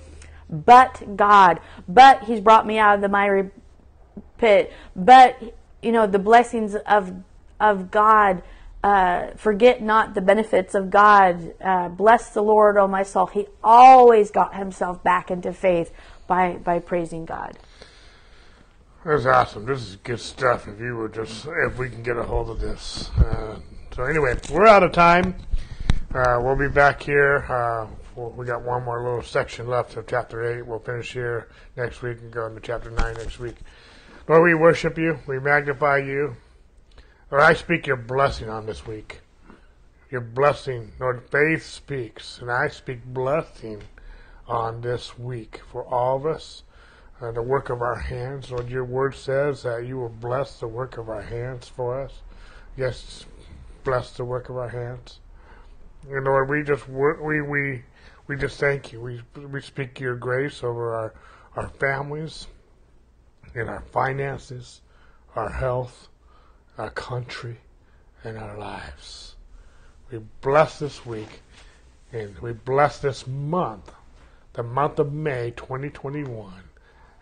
But 0.49 1.15
God, 1.15 1.59
but 1.87 2.23
he's 2.23 2.41
brought 2.41 2.67
me 2.67 2.77
out 2.77 2.95
of 2.95 3.01
the 3.01 3.09
miry 3.09 3.49
pit. 4.37 4.71
But 4.95 5.41
you 5.81 5.91
know, 5.91 6.05
the 6.05 6.19
blessings 6.19 6.75
of 6.75 7.13
of 7.59 7.89
God 7.89 8.43
uh, 8.83 9.31
forget 9.35 9.81
not 9.81 10.13
the 10.13 10.21
benefits 10.21 10.75
of 10.75 10.89
God. 10.89 11.53
Uh, 11.61 11.89
bless 11.89 12.29
the 12.31 12.41
Lord, 12.41 12.77
O 12.77 12.87
my 12.87 13.03
soul. 13.03 13.25
He 13.25 13.47
always 13.63 14.31
got 14.31 14.55
himself 14.55 15.03
back 15.03 15.29
into 15.31 15.53
faith 15.53 15.91
by 16.27 16.53
by 16.53 16.79
praising 16.79 17.25
God. 17.25 17.57
That's 19.05 19.25
awesome. 19.25 19.65
This 19.65 19.81
is 19.81 19.95
good 19.97 20.19
stuff. 20.19 20.67
If 20.67 20.79
you 20.79 20.97
would 20.97 21.13
just, 21.13 21.47
if 21.47 21.77
we 21.77 21.89
can 21.89 22.03
get 22.03 22.17
a 22.17 22.23
hold 22.23 22.49
of 22.49 22.59
this. 22.59 23.09
Uh, 23.17 23.59
so 23.95 24.03
anyway, 24.03 24.37
we're 24.51 24.67
out 24.67 24.83
of 24.83 24.91
time. 24.91 25.35
Uh, 26.13 26.39
we'll 26.41 26.57
be 26.57 26.67
back 26.67 27.01
here. 27.01 27.45
Uh, 27.49 27.87
we 28.15 28.45
got 28.45 28.61
one 28.61 28.83
more 28.83 29.01
little 29.01 29.21
section 29.21 29.67
left 29.67 29.95
of 29.95 30.05
chapter 30.05 30.43
eight. 30.43 30.65
We'll 30.65 30.79
finish 30.79 31.13
here 31.13 31.47
next 31.77 32.01
week 32.01 32.17
and 32.19 32.31
go 32.31 32.45
into 32.47 32.59
chapter 32.59 32.91
nine 32.91 33.13
next 33.15 33.39
week. 33.39 33.55
Lord, 34.27 34.43
we 34.43 34.53
worship 34.53 34.97
you. 34.97 35.19
We 35.27 35.39
magnify 35.39 35.99
you. 35.99 36.35
Lord, 37.31 37.43
I 37.43 37.53
speak 37.53 37.85
your 37.85 37.95
blessing 37.95 38.49
on 38.49 38.65
this 38.65 38.87
week. 38.87 39.21
Your 40.09 40.21
blessing, 40.21 40.93
Lord, 40.99 41.29
faith 41.29 41.63
speaks, 41.63 42.39
and 42.39 42.49
I 42.49 42.69
speak 42.69 43.05
blessing 43.05 43.83
on 44.47 44.81
this 44.81 45.19
week 45.19 45.61
for 45.71 45.85
all 45.85 46.17
of 46.17 46.25
us. 46.25 46.63
Uh, 47.21 47.31
the 47.31 47.43
work 47.43 47.69
of 47.69 47.83
our 47.83 47.99
hands. 47.99 48.49
Lord, 48.49 48.69
your 48.69 48.83
word 48.83 49.13
says 49.13 49.61
that 49.61 49.85
you 49.85 49.97
will 49.97 50.09
bless 50.09 50.59
the 50.59 50.67
work 50.67 50.97
of 50.97 51.07
our 51.07 51.21
hands 51.21 51.67
for 51.67 52.01
us. 52.01 52.23
Yes, 52.75 53.25
bless 53.83 54.11
the 54.11 54.25
work 54.25 54.49
of 54.49 54.57
our 54.57 54.69
hands. 54.69 55.19
And 56.09 56.25
Lord, 56.25 56.49
we 56.49 56.63
just 56.63 56.89
we 56.89 57.41
we 57.41 57.83
we 58.25 58.37
just 58.37 58.59
thank 58.59 58.91
you. 58.91 59.01
We 59.01 59.21
we 59.35 59.61
speak 59.61 59.99
your 59.99 60.15
grace 60.15 60.63
over 60.63 60.95
our 60.95 61.13
our 61.55 61.67
families, 61.67 62.47
and 63.53 63.69
our 63.69 63.81
finances, 63.91 64.81
our 65.35 65.49
health, 65.49 66.07
our 66.79 66.89
country, 66.89 67.57
and 68.23 68.37
our 68.37 68.57
lives. 68.57 69.35
We 70.11 70.19
bless 70.41 70.79
this 70.79 71.05
week 71.05 71.41
and 72.11 72.37
we 72.39 72.53
bless 72.53 72.99
this 72.99 73.27
month, 73.27 73.91
the 74.53 74.63
month 74.63 74.97
of 74.97 75.13
May 75.13 75.51
2021, 75.51 76.51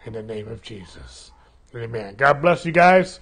in 0.05 0.14
the 0.14 0.24
name 0.24 0.47
of 0.47 0.62
Jesus. 0.62 1.32
Amen. 1.76 2.16
God 2.16 2.41
bless 2.41 2.66
you 2.66 2.72
guys. 2.72 3.20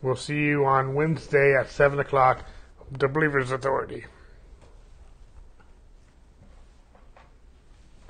We'll 0.00 0.16
see 0.16 0.38
you 0.38 0.64
on 0.64 0.94
Wednesday 0.94 1.54
at 1.54 1.70
7 1.70 1.98
o'clock. 1.98 2.44
The 2.90 3.08
Believer's 3.08 3.50
Authority. 3.50 4.04